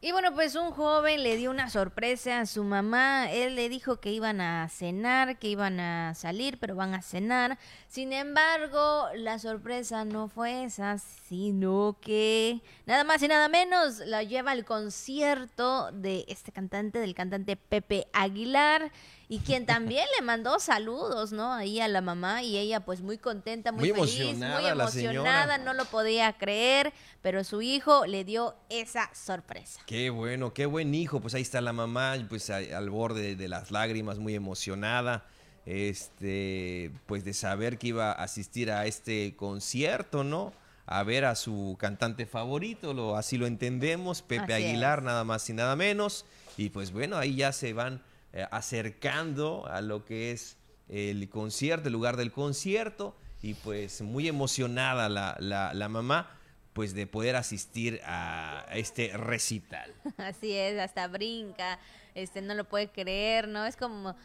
Y 0.06 0.12
bueno, 0.12 0.34
pues 0.34 0.56
un 0.56 0.72
joven 0.72 1.24
le 1.24 1.38
dio 1.38 1.50
una 1.50 1.70
sorpresa 1.70 2.42
a 2.42 2.46
su 2.46 2.66
mamá. 2.66 3.32
Él 3.32 3.56
le 3.56 3.70
dijo 3.70 4.02
que 4.02 4.12
iban 4.12 4.42
a 4.42 4.68
cenar, 4.68 5.40
que 5.40 5.48
iban 5.48 5.80
a 5.80 6.14
salir, 6.14 6.58
pero 6.60 6.76
van 6.76 6.94
a 6.94 7.02
cenar. 7.02 7.58
Sin 7.88 8.12
embargo, 8.12 9.08
la 9.16 9.40
sorpresa 9.40 10.04
no 10.04 10.28
fue 10.28 10.66
esa, 10.66 10.98
sino 10.98 11.96
que 12.02 12.60
nada 12.86 13.06
más 13.06 13.24
y 13.24 13.30
nada 13.30 13.48
menos 13.48 14.00
la 14.00 14.24
lleva 14.24 14.52
al 14.52 14.66
concierto 14.66 15.90
de 15.94 16.26
este 16.28 16.52
cantante, 16.52 17.00
del 17.00 17.16
cantante 17.16 17.56
Pepe 17.56 18.08
Aguilar 18.12 18.92
y 19.30 19.40
quien 19.40 19.66
también 19.66 20.06
le 20.18 20.26
mandó 20.26 20.60
saludos, 20.60 21.32
¿no? 21.32 21.54
Ahí 21.54 21.80
a 21.80 21.88
la 21.88 22.02
mamá 22.02 22.44
y 22.44 22.58
ella 22.58 22.82
pues 22.82 23.02
muy 23.02 23.18
contenta, 23.18 23.72
muy, 23.72 23.92
feliz, 23.92 24.20
emocionada 24.20 24.62
muy 24.62 24.70
emocionada, 24.70 25.58
no 25.58 25.74
lo 25.74 25.86
podía 25.86 26.34
creer, 26.34 26.94
pero 27.22 27.44
su 27.44 27.62
hijo 27.62 28.06
le 28.06 28.24
dio 28.24 28.56
esa 28.70 29.10
sorpresa. 29.14 29.82
Qué 29.86 30.10
bueno, 30.10 30.54
qué 30.54 30.66
buen 30.66 30.94
hijo, 30.94 31.22
pues 31.22 31.34
ahí 31.34 31.42
está 31.42 31.62
la 31.62 31.74
mamá, 31.74 32.16
pues 32.30 32.50
al 32.50 32.90
borde 32.90 33.36
de 33.36 33.48
las 33.48 33.72
lágrimas, 33.72 34.20
muy 34.20 34.36
emocionada, 34.36 35.26
este, 35.66 36.92
pues 37.06 37.24
de 37.24 37.34
saber 37.34 37.78
que 37.78 37.88
iba 37.88 38.12
a 38.12 38.24
asistir 38.24 38.72
a 38.72 38.86
este 38.86 39.36
concierto, 39.36 40.24
¿no? 40.24 40.54
a 40.86 41.04
ver 41.04 41.26
a 41.26 41.36
su 41.36 41.78
cantante 41.80 42.26
favorito, 42.26 42.94
lo, 42.94 43.16
así 43.16 43.38
lo 43.38 43.48
entendemos, 43.48 44.22
Pepe 44.22 44.54
Aguilar, 44.54 45.02
nada 45.02 45.24
más 45.24 45.50
y 45.50 45.54
nada 45.54 45.76
menos. 45.76 46.26
Y 46.58 46.70
pues 46.70 46.92
bueno, 46.92 47.18
ahí 47.18 47.36
ya 47.36 47.52
se 47.52 47.74
van 47.74 48.02
eh, 48.34 48.48
acercando 48.52 49.66
a 49.68 49.82
lo 49.82 50.06
que 50.06 50.32
es 50.32 50.58
el 50.90 51.30
concierto, 51.30 51.88
el 51.88 51.94
lugar 51.94 52.18
del 52.18 52.32
concierto, 52.32 53.16
y 53.42 53.54
pues 53.56 54.02
muy 54.02 54.28
emocionada 54.28 55.10
la, 55.10 55.38
la, 55.40 55.90
mamá 55.90 56.40
pues 56.72 56.94
de 56.94 57.08
poder 57.08 57.36
asistir 57.36 58.02
a 58.06 58.66
este 58.74 59.16
recital. 59.16 59.94
Así 60.18 60.54
es, 60.54 60.80
hasta 60.80 61.08
brinca, 61.08 61.78
este 62.16 62.42
no 62.42 62.56
lo 62.56 62.64
puede 62.64 62.90
creer, 62.90 63.48
¿no? 63.48 63.66
Es 63.66 63.76
como 63.76 64.16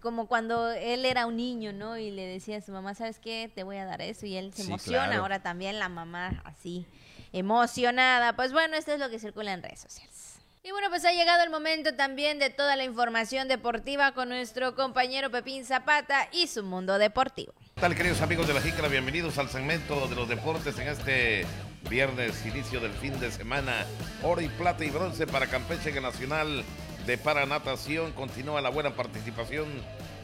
como 0.00 0.26
cuando 0.26 0.72
él 0.72 1.04
era 1.04 1.26
un 1.26 1.36
niño, 1.36 1.72
¿no? 1.72 1.96
Y 1.96 2.10
le 2.10 2.26
decía 2.26 2.58
a 2.58 2.60
su 2.60 2.72
mamá, 2.72 2.94
¿sabes 2.94 3.18
qué? 3.20 3.50
Te 3.54 3.62
voy 3.62 3.76
a 3.76 3.84
dar 3.84 4.02
eso 4.02 4.26
y 4.26 4.36
él 4.36 4.52
se 4.52 4.62
emociona. 4.62 5.18
Ahora 5.18 5.42
también 5.42 5.78
la 5.78 5.88
mamá 5.88 6.42
así 6.44 6.86
emocionada. 7.32 8.34
Pues 8.34 8.52
bueno, 8.52 8.76
esto 8.76 8.92
es 8.92 8.98
lo 8.98 9.08
que 9.10 9.18
circula 9.18 9.52
en 9.52 9.62
redes 9.62 9.80
sociales. 9.80 10.35
Y 10.66 10.72
bueno, 10.72 10.88
pues 10.90 11.04
ha 11.04 11.12
llegado 11.12 11.44
el 11.44 11.50
momento 11.50 11.94
también 11.94 12.40
de 12.40 12.50
toda 12.50 12.74
la 12.74 12.82
información 12.82 13.46
deportiva 13.46 14.10
con 14.14 14.28
nuestro 14.30 14.74
compañero 14.74 15.30
Pepín 15.30 15.64
Zapata 15.64 16.28
y 16.32 16.48
su 16.48 16.64
mundo 16.64 16.98
deportivo. 16.98 17.54
¿Qué 17.76 17.80
tal, 17.80 17.94
queridos 17.94 18.20
amigos 18.20 18.48
de 18.48 18.54
la 18.54 18.60
Jícara? 18.60 18.88
Bienvenidos 18.88 19.38
al 19.38 19.48
segmento 19.48 20.08
de 20.08 20.16
los 20.16 20.28
deportes 20.28 20.76
en 20.80 20.88
este 20.88 21.46
viernes, 21.88 22.44
inicio 22.44 22.80
del 22.80 22.90
fin 22.94 23.16
de 23.20 23.30
semana. 23.30 23.86
Oro 24.24 24.40
y 24.40 24.48
plata 24.48 24.84
y 24.84 24.90
bronce 24.90 25.28
para 25.28 25.46
Campeche 25.46 26.00
Nacional 26.00 26.64
de 27.06 27.16
Paranatación. 27.16 28.10
Continúa 28.10 28.60
la 28.60 28.70
buena 28.70 28.90
participación 28.96 29.68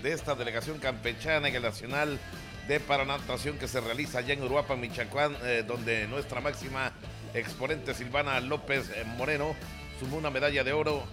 de 0.02 0.12
esta 0.12 0.34
delegación 0.34 0.80
campechana 0.80 1.46
en 1.46 1.54
el 1.54 1.62
Nacional 1.62 2.18
de 2.66 2.80
Paranatación 2.80 3.58
que 3.58 3.68
se 3.68 3.80
realiza 3.80 4.18
allá 4.18 4.34
en 4.34 4.42
Uruapan, 4.42 4.80
Michoacán, 4.80 5.36
eh, 5.44 5.62
donde 5.64 6.08
nuestra 6.08 6.40
máxima 6.40 6.90
exponente 7.32 7.94
Silvana 7.94 8.40
López 8.40 8.90
eh, 8.90 9.04
Moreno 9.04 9.54
sumó 9.98 10.16
una 10.16 10.30
medalla 10.30 10.64
de 10.64 10.72
oro 10.72 11.04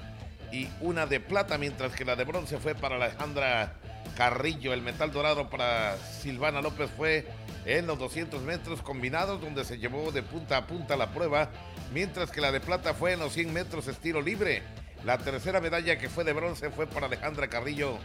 y 0.51 0.67
una 0.81 1.05
de 1.05 1.19
plata, 1.19 1.57
mientras 1.57 1.93
que 1.93 2.05
la 2.05 2.15
de 2.15 2.23
bronce 2.23 2.57
fue 2.57 2.75
para 2.75 2.95
Alejandra 2.95 3.73
Carrillo. 4.17 4.73
El 4.73 4.81
metal 4.81 5.11
dorado 5.11 5.49
para 5.49 5.97
Silvana 5.97 6.61
López 6.61 6.89
fue 6.95 7.27
en 7.65 7.87
los 7.87 7.99
200 7.99 8.41
metros 8.41 8.81
combinados, 8.81 9.41
donde 9.41 9.63
se 9.63 9.77
llevó 9.77 10.11
de 10.11 10.23
punta 10.23 10.57
a 10.57 10.67
punta 10.67 10.97
la 10.97 11.11
prueba, 11.11 11.51
mientras 11.93 12.31
que 12.31 12.41
la 12.41 12.51
de 12.51 12.59
plata 12.59 12.93
fue 12.93 13.13
en 13.13 13.19
los 13.19 13.33
100 13.33 13.53
metros 13.53 13.87
estilo 13.87 14.21
libre. 14.21 14.63
La 15.05 15.17
tercera 15.17 15.61
medalla 15.61 15.97
que 15.97 16.09
fue 16.09 16.23
de 16.23 16.33
bronce 16.33 16.69
fue 16.71 16.87
para 16.87 17.05
Alejandra 17.05 17.47
Carrillo 17.47 17.97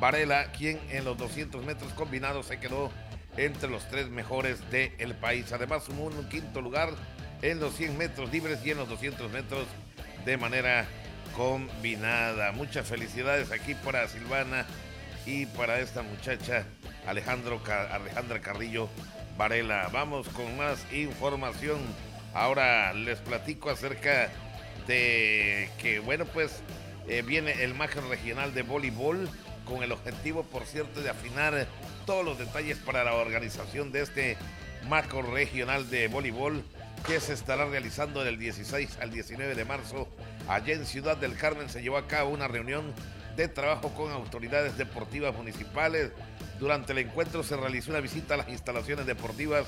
Varela, 0.00 0.50
quien 0.52 0.80
en 0.90 1.04
los 1.04 1.18
200 1.18 1.64
metros 1.64 1.92
combinados 1.92 2.46
se 2.46 2.58
quedó 2.58 2.90
entre 3.36 3.68
los 3.68 3.86
tres 3.88 4.08
mejores 4.08 4.58
del 4.70 5.14
país. 5.14 5.52
Además 5.52 5.84
sumó 5.84 6.04
un 6.04 6.28
quinto 6.28 6.60
lugar 6.60 6.90
en 7.42 7.60
los 7.60 7.74
100 7.74 7.98
metros 7.98 8.32
libres 8.32 8.64
y 8.64 8.70
en 8.70 8.78
los 8.78 8.88
200 8.88 9.30
metros 9.30 9.66
de 10.28 10.36
manera 10.36 10.86
combinada. 11.34 12.52
Muchas 12.52 12.86
felicidades 12.86 13.50
aquí 13.50 13.74
para 13.74 14.06
Silvana 14.08 14.66
y 15.24 15.46
para 15.46 15.80
esta 15.80 16.02
muchacha 16.02 16.66
Alejandro, 17.06 17.62
Alejandra 17.90 18.38
Carrillo 18.42 18.90
Varela. 19.38 19.88
Vamos 19.90 20.28
con 20.28 20.54
más 20.58 20.84
información. 20.92 21.78
Ahora 22.34 22.92
les 22.92 23.20
platico 23.20 23.70
acerca 23.70 24.28
de 24.86 25.70
que, 25.78 25.98
bueno, 26.00 26.26
pues 26.26 26.60
eh, 27.08 27.22
viene 27.22 27.64
el 27.64 27.72
macro 27.72 28.06
regional 28.06 28.52
de 28.52 28.60
voleibol 28.60 29.30
con 29.64 29.82
el 29.82 29.92
objetivo, 29.92 30.42
por 30.42 30.66
cierto, 30.66 31.00
de 31.00 31.08
afinar 31.08 31.66
todos 32.04 32.22
los 32.22 32.38
detalles 32.38 32.76
para 32.76 33.02
la 33.02 33.14
organización 33.14 33.92
de 33.92 34.02
este 34.02 34.36
macro 34.90 35.22
regional 35.22 35.88
de 35.88 36.08
voleibol 36.08 36.62
que 37.08 37.20
se 37.20 37.32
estará 37.32 37.64
realizando 37.64 38.22
del 38.22 38.38
16 38.38 38.98
al 39.00 39.10
19 39.10 39.54
de 39.54 39.64
marzo. 39.64 40.06
Allá 40.46 40.74
en 40.74 40.84
Ciudad 40.84 41.16
del 41.16 41.38
Carmen 41.38 41.70
se 41.70 41.80
llevó 41.80 41.96
a 41.96 42.06
cabo 42.06 42.28
una 42.28 42.48
reunión 42.48 42.92
de 43.34 43.48
trabajo 43.48 43.94
con 43.94 44.12
autoridades 44.12 44.76
deportivas 44.76 45.34
municipales. 45.34 46.10
Durante 46.60 46.92
el 46.92 46.98
encuentro 46.98 47.42
se 47.42 47.56
realizó 47.56 47.92
una 47.92 48.00
visita 48.00 48.34
a 48.34 48.36
las 48.36 48.50
instalaciones 48.50 49.06
deportivas 49.06 49.66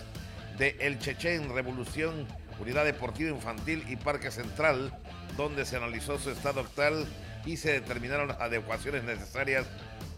de 0.58 0.76
El 0.80 0.98
Chechen 0.98 1.54
Revolución, 1.54 2.26
Unidad 2.58 2.84
Deportiva 2.84 3.30
Infantil 3.30 3.84
y 3.88 3.96
Parque 3.96 4.30
Central, 4.30 4.92
donde 5.38 5.64
se 5.64 5.76
analizó 5.76 6.18
su 6.18 6.30
estado 6.30 6.60
actual 6.60 7.06
y 7.46 7.56
se 7.56 7.72
determinaron 7.72 8.28
las 8.28 8.40
adecuaciones 8.42 9.02
necesarias 9.04 9.64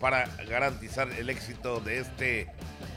para 0.01 0.27
garantizar 0.49 1.09
el 1.13 1.31
éxito 1.31 1.79
de 1.79 2.01
este 2.01 2.49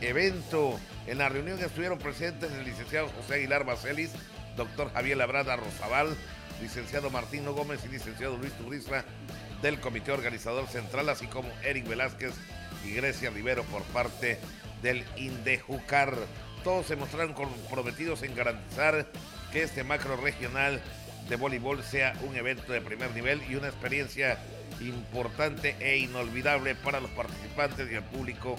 evento. 0.02 0.80
En 1.08 1.18
la 1.18 1.30
reunión 1.30 1.60
estuvieron 1.60 2.00
presentes 2.00 2.52
el 2.52 2.66
licenciado 2.66 3.10
José 3.10 3.36
Aguilar 3.36 3.66
Bacelis, 3.66 4.12
doctor 4.58 4.92
Javier 4.94 5.18
Labrada 5.18 5.56
Rosabal, 5.56 6.16
licenciado 6.62 7.10
Martino 7.10 7.54
Gómez 7.54 7.82
y 7.86 7.90
licenciado 7.90 8.38
Luis 8.38 8.54
Turiza 8.54 9.04
del 9.62 9.80
Comité 9.80 10.12
Organizador 10.12 10.68
Central, 10.68 11.10
así 11.10 11.28
como 11.28 11.50
Eric 11.64 11.88
Velázquez 11.88 12.34
y 12.86 12.92
Grecia 12.92 13.30
Rivero 13.30 13.64
por 13.64 13.84
parte 13.84 14.40
del 14.82 15.04
INDEJUCAR. 15.18 16.16
Todos 16.64 16.88
se 16.88 16.96
mostraron 16.96 17.34
comprometidos 17.34 18.24
en 18.24 18.36
garantizar 18.36 19.08
que 19.52 19.64
este 19.64 19.84
macro 19.84 20.18
regional 20.18 20.82
de 21.30 21.36
voleibol 21.36 21.84
sea 21.84 22.14
un 22.28 22.36
evento 22.36 22.72
de 22.72 22.82
primer 22.82 23.12
nivel 23.12 23.42
y 23.50 23.56
una 23.56 23.68
experiencia 23.68 24.38
importante 24.82 25.76
e 25.80 25.98
inolvidable 25.98 26.76
para 26.76 27.00
los 27.00 27.10
participantes 27.12 27.90
y 27.92 27.96
el 27.96 28.04
público 28.04 28.56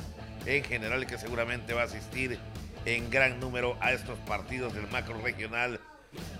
en 0.46 0.64
general 0.64 1.06
que 1.06 1.18
seguramente 1.18 1.74
va 1.74 1.82
a 1.82 1.86
asistir 1.86 2.38
en 2.84 3.10
gran 3.10 3.40
número 3.40 3.76
a 3.80 3.92
estos 3.92 4.18
partidos 4.20 4.74
del 4.74 4.86
macro 4.88 5.20
regional 5.20 5.80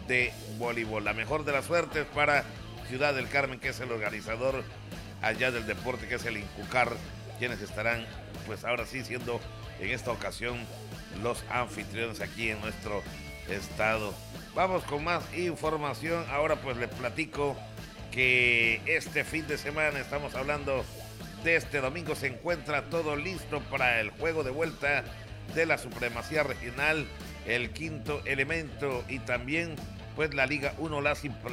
de 0.07 0.33
voleibol. 0.59 1.05
La 1.05 1.13
mejor 1.13 1.45
de 1.45 1.53
las 1.53 1.65
suertes 1.65 2.07
para 2.15 2.45
Ciudad 2.89 3.15
del 3.15 3.29
Carmen, 3.29 3.59
que 3.59 3.71
es 3.71 3.81
el 3.81 3.91
organizador 3.91 4.63
allá 5.23 5.51
del 5.51 5.67
deporte, 5.67 6.07
que 6.07 6.15
es 6.15 6.25
el 6.25 6.37
Incucar, 6.37 6.93
quienes 7.39 7.61
estarán, 7.61 8.07
pues 8.47 8.65
ahora 8.65 8.87
sí, 8.87 9.05
siendo 9.05 9.41
en 9.81 9.91
esta 9.91 10.13
ocasión 10.13 10.59
los 11.23 11.45
anfitriones 11.51 12.21
aquí 12.21 12.51
en 12.51 12.61
nuestro 12.61 13.03
estado. 13.49 14.15
Vamos 14.55 14.85
con 14.85 15.05
más 15.05 15.23
información. 15.37 16.25
Ahora 16.31 16.57
pues 16.57 16.77
les 16.77 16.89
platico 16.89 17.57
que 18.11 18.81
este 18.87 19.25
fin 19.25 19.47
de 19.47 19.59
semana 19.59 19.99
estamos 19.99 20.35
hablando 20.35 20.85
este 21.55 21.81
domingo. 21.81 22.17
Se 22.17 22.27
encuentra 22.27 22.83
todo 22.91 23.15
listo 23.15 23.61
para 23.71 24.01
el 24.01 24.11
juego 24.11 24.43
de 24.43 24.51
vuelta 24.51 25.05
de 25.55 25.67
la 25.67 25.79
supremacía 25.79 26.43
regional, 26.43 27.07
el 27.47 27.71
quinto 27.71 28.21
elemento 28.25 29.05
y 29.09 29.21
también 29.21 29.77
pues 30.17 30.35
la 30.35 30.47
Liga 30.47 30.75
1 30.79 31.03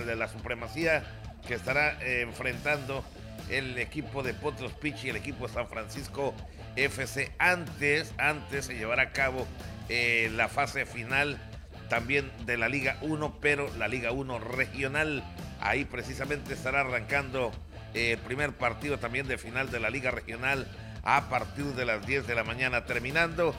de 0.06 0.16
la 0.16 0.28
supremacía 0.28 1.04
que 1.48 1.54
estará 1.54 2.02
eh, 2.02 2.22
enfrentando 2.22 3.04
el 3.50 3.78
equipo 3.78 4.24
de 4.24 4.34
Potros 4.34 4.72
Pitch 4.74 5.04
y 5.04 5.10
el 5.10 5.18
equipo 5.18 5.48
de 5.48 5.54
San 5.54 5.68
Francisco 5.68 6.34
FC. 6.76 7.32
Antes, 7.38 8.14
antes 8.18 8.66
se 8.66 8.76
llevará 8.76 9.04
a 9.04 9.12
cabo 9.12 9.46
eh, 9.90 10.32
la 10.34 10.48
fase 10.48 10.86
final 10.86 11.38
también 11.90 12.32
de 12.46 12.58
la 12.58 12.70
Liga 12.70 12.98
1, 13.02 13.38
pero 13.42 13.70
la 13.78 13.88
Liga 13.88 14.12
1 14.12 14.40
regional. 14.40 15.24
Ahí 15.60 15.86
precisamente 15.86 16.54
estará 16.54 16.82
arrancando 16.82 17.52
el 17.94 18.18
primer 18.20 18.54
partido 18.54 18.98
también 18.98 19.28
de 19.28 19.38
final 19.38 19.72
de 19.72 19.80
la 19.80 19.90
Liga 19.90 20.12
Regional 20.12 20.68
a 21.04 21.30
partir 21.30 21.66
de 21.66 21.86
las 21.86 22.06
10 22.06 22.28
de 22.28 22.36
la 22.36 22.44
mañana, 22.44 22.86
terminando 22.86 23.56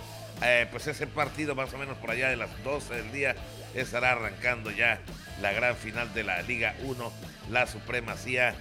pues 0.70 0.86
ese 0.86 1.06
partido 1.06 1.54
más 1.54 1.72
o 1.72 1.78
menos 1.78 1.96
por 1.98 2.10
allá 2.10 2.28
de 2.28 2.36
las 2.36 2.50
12 2.64 2.94
del 2.94 3.12
día 3.12 3.36
estará 3.74 4.12
arrancando 4.12 4.70
ya 4.70 5.00
la 5.40 5.52
gran 5.52 5.76
final 5.76 6.12
de 6.12 6.24
la 6.24 6.42
Liga 6.42 6.74
1, 6.82 7.12
la 7.50 7.66
supremacía 7.66 8.54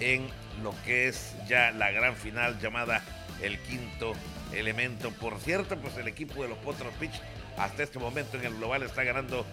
en 0.00 0.28
lo 0.62 0.74
que 0.84 1.08
es 1.08 1.34
ya 1.48 1.70
la 1.72 1.90
gran 1.90 2.16
final 2.16 2.58
llamada 2.60 3.02
el 3.42 3.58
quinto 3.58 4.12
elemento. 4.52 5.10
Por 5.10 5.38
cierto, 5.40 5.76
pues 5.76 5.96
el 5.96 6.08
equipo 6.08 6.42
de 6.42 6.48
los 6.48 6.58
Potros 6.58 6.92
Pitch 6.94 7.20
hasta 7.58 7.82
este 7.82 7.98
momento 7.98 8.36
en 8.38 8.44
el 8.44 8.54
global 8.54 8.82
está 8.82 9.04
ganando 9.04 9.44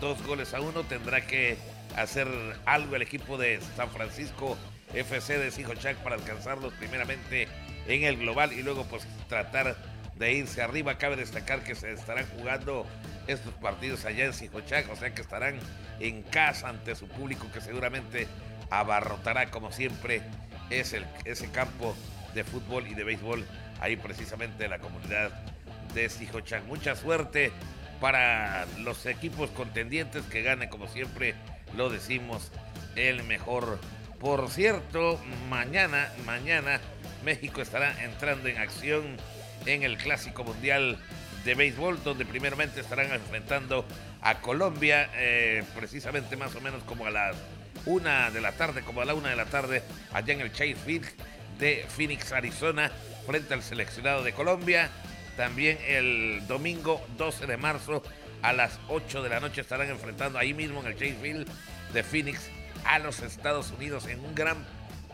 dos 0.00 0.22
goles 0.26 0.52
a 0.54 0.60
uno. 0.60 0.82
Tendrá 0.84 1.26
que 1.26 1.56
hacer 1.96 2.28
algo 2.66 2.96
el 2.96 3.02
equipo 3.02 3.38
de 3.38 3.60
San 3.76 3.90
Francisco 3.90 4.56
FC 4.94 5.38
de 5.38 5.50
Sijochac 5.50 5.96
para 5.98 6.16
alcanzarlos 6.16 6.72
primeramente 6.74 7.48
en 7.86 8.04
el 8.04 8.16
global 8.16 8.52
y 8.52 8.62
luego 8.62 8.84
pues 8.84 9.06
tratar 9.28 9.76
de 10.16 10.32
irse 10.32 10.62
arriba. 10.62 10.98
Cabe 10.98 11.16
destacar 11.16 11.62
que 11.62 11.74
se 11.74 11.92
estarán 11.92 12.26
jugando 12.36 12.86
estos 13.26 13.54
partidos 13.54 14.04
allá 14.04 14.24
en 14.24 14.32
Sijochac, 14.32 14.90
o 14.90 14.96
sea 14.96 15.14
que 15.14 15.22
estarán 15.22 15.58
en 16.00 16.22
casa 16.22 16.68
ante 16.68 16.94
su 16.94 17.08
público 17.08 17.46
que 17.52 17.60
seguramente 17.60 18.26
abarrotará 18.70 19.50
como 19.50 19.72
siempre 19.72 20.22
es 20.70 20.94
ese 21.24 21.50
campo 21.50 21.96
de 22.34 22.44
fútbol 22.44 22.86
y 22.86 22.94
de 22.94 23.04
béisbol 23.04 23.44
ahí 23.80 23.96
precisamente 23.96 24.64
en 24.64 24.70
la 24.70 24.78
comunidad 24.78 25.30
de 25.94 26.08
Sijochac. 26.08 26.64
Mucha 26.64 26.94
suerte 26.94 27.52
para 28.00 28.66
los 28.78 29.04
equipos 29.06 29.50
contendientes 29.50 30.24
que 30.24 30.42
ganen 30.42 30.68
como 30.68 30.88
siempre 30.88 31.34
lo 31.76 31.90
decimos 31.90 32.50
el 32.96 33.22
mejor. 33.24 33.78
Por 34.20 34.50
cierto, 34.50 35.18
mañana, 35.48 36.12
mañana 36.26 36.78
México 37.24 37.62
estará 37.62 38.04
entrando 38.04 38.50
en 38.50 38.58
acción 38.58 39.16
en 39.64 39.82
el 39.82 39.96
Clásico 39.96 40.44
Mundial 40.44 40.98
de 41.42 41.54
Béisbol, 41.54 42.04
donde 42.04 42.26
primeramente 42.26 42.82
estarán 42.82 43.10
enfrentando 43.12 43.86
a 44.20 44.42
Colombia, 44.42 45.08
eh, 45.14 45.64
precisamente 45.74 46.36
más 46.36 46.54
o 46.54 46.60
menos 46.60 46.84
como 46.84 47.06
a 47.06 47.10
las 47.10 47.34
una 47.86 48.30
de 48.30 48.42
la 48.42 48.52
tarde, 48.52 48.82
como 48.82 49.00
a 49.00 49.06
la 49.06 49.14
una 49.14 49.30
de 49.30 49.36
la 49.36 49.46
tarde, 49.46 49.82
allá 50.12 50.34
en 50.34 50.42
el 50.42 50.52
Chase 50.52 50.76
Field 50.76 51.08
de 51.58 51.86
Phoenix, 51.88 52.30
Arizona, 52.32 52.92
frente 53.26 53.54
al 53.54 53.62
seleccionado 53.62 54.22
de 54.22 54.34
Colombia. 54.34 54.90
También 55.38 55.78
el 55.88 56.46
domingo 56.46 57.02
12 57.16 57.46
de 57.46 57.56
marzo 57.56 58.02
a 58.42 58.52
las 58.52 58.78
8 58.88 59.22
de 59.22 59.30
la 59.30 59.40
noche 59.40 59.62
estarán 59.62 59.88
enfrentando 59.88 60.38
ahí 60.38 60.52
mismo 60.52 60.80
en 60.80 60.88
el 60.88 60.92
Chase 60.94 61.16
Field 61.22 61.48
de 61.94 62.02
Phoenix 62.02 62.50
a 62.84 62.98
los 62.98 63.20
Estados 63.20 63.70
Unidos 63.70 64.06
en 64.06 64.20
un 64.20 64.34
gran 64.34 64.64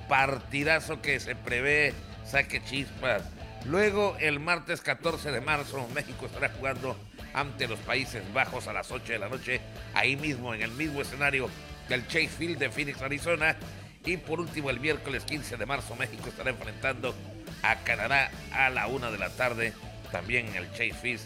partidazo 0.08 1.00
que 1.02 1.20
se 1.20 1.34
prevé 1.34 1.94
saque 2.24 2.62
chispas. 2.64 3.22
Luego, 3.64 4.16
el 4.20 4.38
martes 4.38 4.80
14 4.80 5.32
de 5.32 5.40
marzo, 5.40 5.88
México 5.94 6.26
estará 6.26 6.50
jugando 6.50 6.96
ante 7.34 7.66
los 7.66 7.78
Países 7.80 8.22
Bajos 8.32 8.68
a 8.68 8.72
las 8.72 8.90
8 8.90 9.12
de 9.12 9.18
la 9.18 9.28
noche, 9.28 9.60
ahí 9.94 10.16
mismo, 10.16 10.54
en 10.54 10.62
el 10.62 10.70
mismo 10.70 11.02
escenario 11.02 11.50
del 11.88 12.06
Chase 12.06 12.28
Field 12.28 12.58
de 12.58 12.70
Phoenix, 12.70 13.02
Arizona. 13.02 13.56
Y 14.04 14.18
por 14.18 14.40
último, 14.40 14.70
el 14.70 14.78
miércoles 14.78 15.24
15 15.24 15.56
de 15.56 15.66
marzo, 15.66 15.96
México 15.96 16.28
estará 16.28 16.50
enfrentando 16.50 17.14
a 17.62 17.76
Canadá 17.76 18.30
a 18.52 18.70
la 18.70 18.86
1 18.86 19.10
de 19.10 19.18
la 19.18 19.30
tarde, 19.30 19.72
también 20.12 20.46
en 20.48 20.56
el 20.56 20.70
Chase 20.70 20.94
Field, 20.94 21.20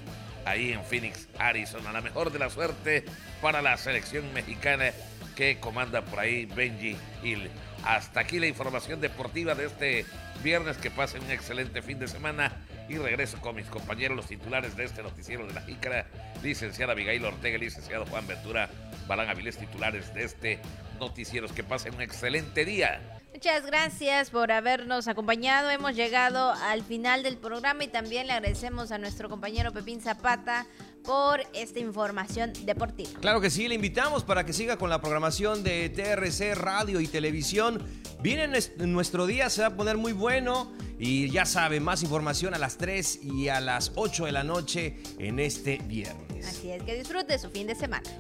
ahí 0.47 0.73
en 0.73 0.83
Phoenix, 0.85 1.29
Arizona. 1.39 1.93
La 1.93 2.01
mejor 2.01 2.33
de 2.33 2.39
la 2.39 2.49
suerte 2.49 3.05
para 3.43 3.61
la 3.61 3.77
selección 3.77 4.33
mexicana 4.33 4.93
que 5.41 5.59
comanda 5.59 6.03
por 6.03 6.21
ahí 6.21 6.45
Benji 6.45 6.99
Hill. 7.23 7.49
Hasta 7.83 8.21
aquí 8.21 8.39
la 8.39 8.47
información 8.47 9.01
deportiva 9.01 9.55
de 9.55 9.65
este 9.65 10.05
viernes. 10.45 10.77
Que 10.77 10.91
pasen 10.91 11.25
un 11.25 11.31
excelente 11.31 11.81
fin 11.81 11.99
de 11.99 12.09
semana. 12.09 12.59
Y 12.91 12.99
regreso 12.99 13.41
con 13.41 13.57
mis 13.57 13.65
compañeros, 13.65 14.19
los 14.19 14.27
titulares 14.27 14.77
de 14.77 14.85
este 14.85 15.03
noticiero 15.03 15.47
de 15.47 15.55
la 15.55 15.63
Jícara, 15.63 16.07
licenciada 16.43 16.93
Abigail 16.93 17.25
Ortega 17.25 17.57
y 17.57 17.61
licenciado 17.61 18.05
Juan 18.05 18.27
Ventura 18.27 18.69
Balán 19.09 19.31
Avilés, 19.31 19.57
titulares 19.57 20.13
de 20.13 20.25
este 20.25 20.59
noticiero. 20.99 21.49
Que 21.49 21.65
pasen 21.65 21.95
un 21.95 22.03
excelente 22.03 22.67
día. 22.67 23.20
Muchas 23.33 23.65
gracias 23.65 24.31
por 24.31 24.51
habernos 24.51 25.07
acompañado. 25.07 25.71
Hemos 25.71 25.95
llegado 25.95 26.53
al 26.53 26.83
final 26.83 27.23
del 27.23 27.37
programa 27.37 27.85
y 27.85 27.89
también 27.89 28.27
le 28.27 28.33
agradecemos 28.33 28.91
a 28.91 28.99
nuestro 28.99 29.29
compañero 29.29 29.73
Pepín 29.73 30.01
Zapata 30.01 30.67
por 31.05 31.41
esta 31.55 31.79
información 31.79 32.53
deportiva. 32.65 33.21
Claro 33.21 33.41
que 33.41 33.49
sí, 33.49 33.69
le 33.69 33.77
invitamos 33.77 34.25
para 34.25 34.45
que 34.45 34.53
siga 34.53 34.77
con 34.77 34.91
la 34.91 35.01
programación 35.01 35.63
de 35.63 35.89
TRC 35.91 36.55
Radio 36.57 37.01
y 37.01 37.07
Televisión. 37.07 37.87
Viene 38.21 38.49
nuestro 38.79 39.27
día, 39.27 39.49
se 39.49 39.63
va 39.63 39.69
a 39.69 39.77
poner 39.77 39.97
muy 39.97 40.13
bueno 40.13 40.73
y 40.99 41.31
ya 41.31 41.47
sabe, 41.47 41.81
más 41.81 42.03
información 42.03 42.53
a 42.53 42.59
las 42.59 42.77
3 42.77 43.21
y 43.23 43.49
a 43.49 43.61
las 43.61 43.93
8 43.95 44.27
de 44.27 44.33
la 44.33 44.45
noche 44.45 44.99
en 45.19 45.39
este 45.39 45.79
viernes. 45.79 46.47
Así 46.47 46.71
es, 46.71 46.83
que 46.83 46.95
disfrute 46.97 47.39
su 47.39 47.49
fin 47.49 47.69
de 47.69 47.75
semana. 47.75 48.11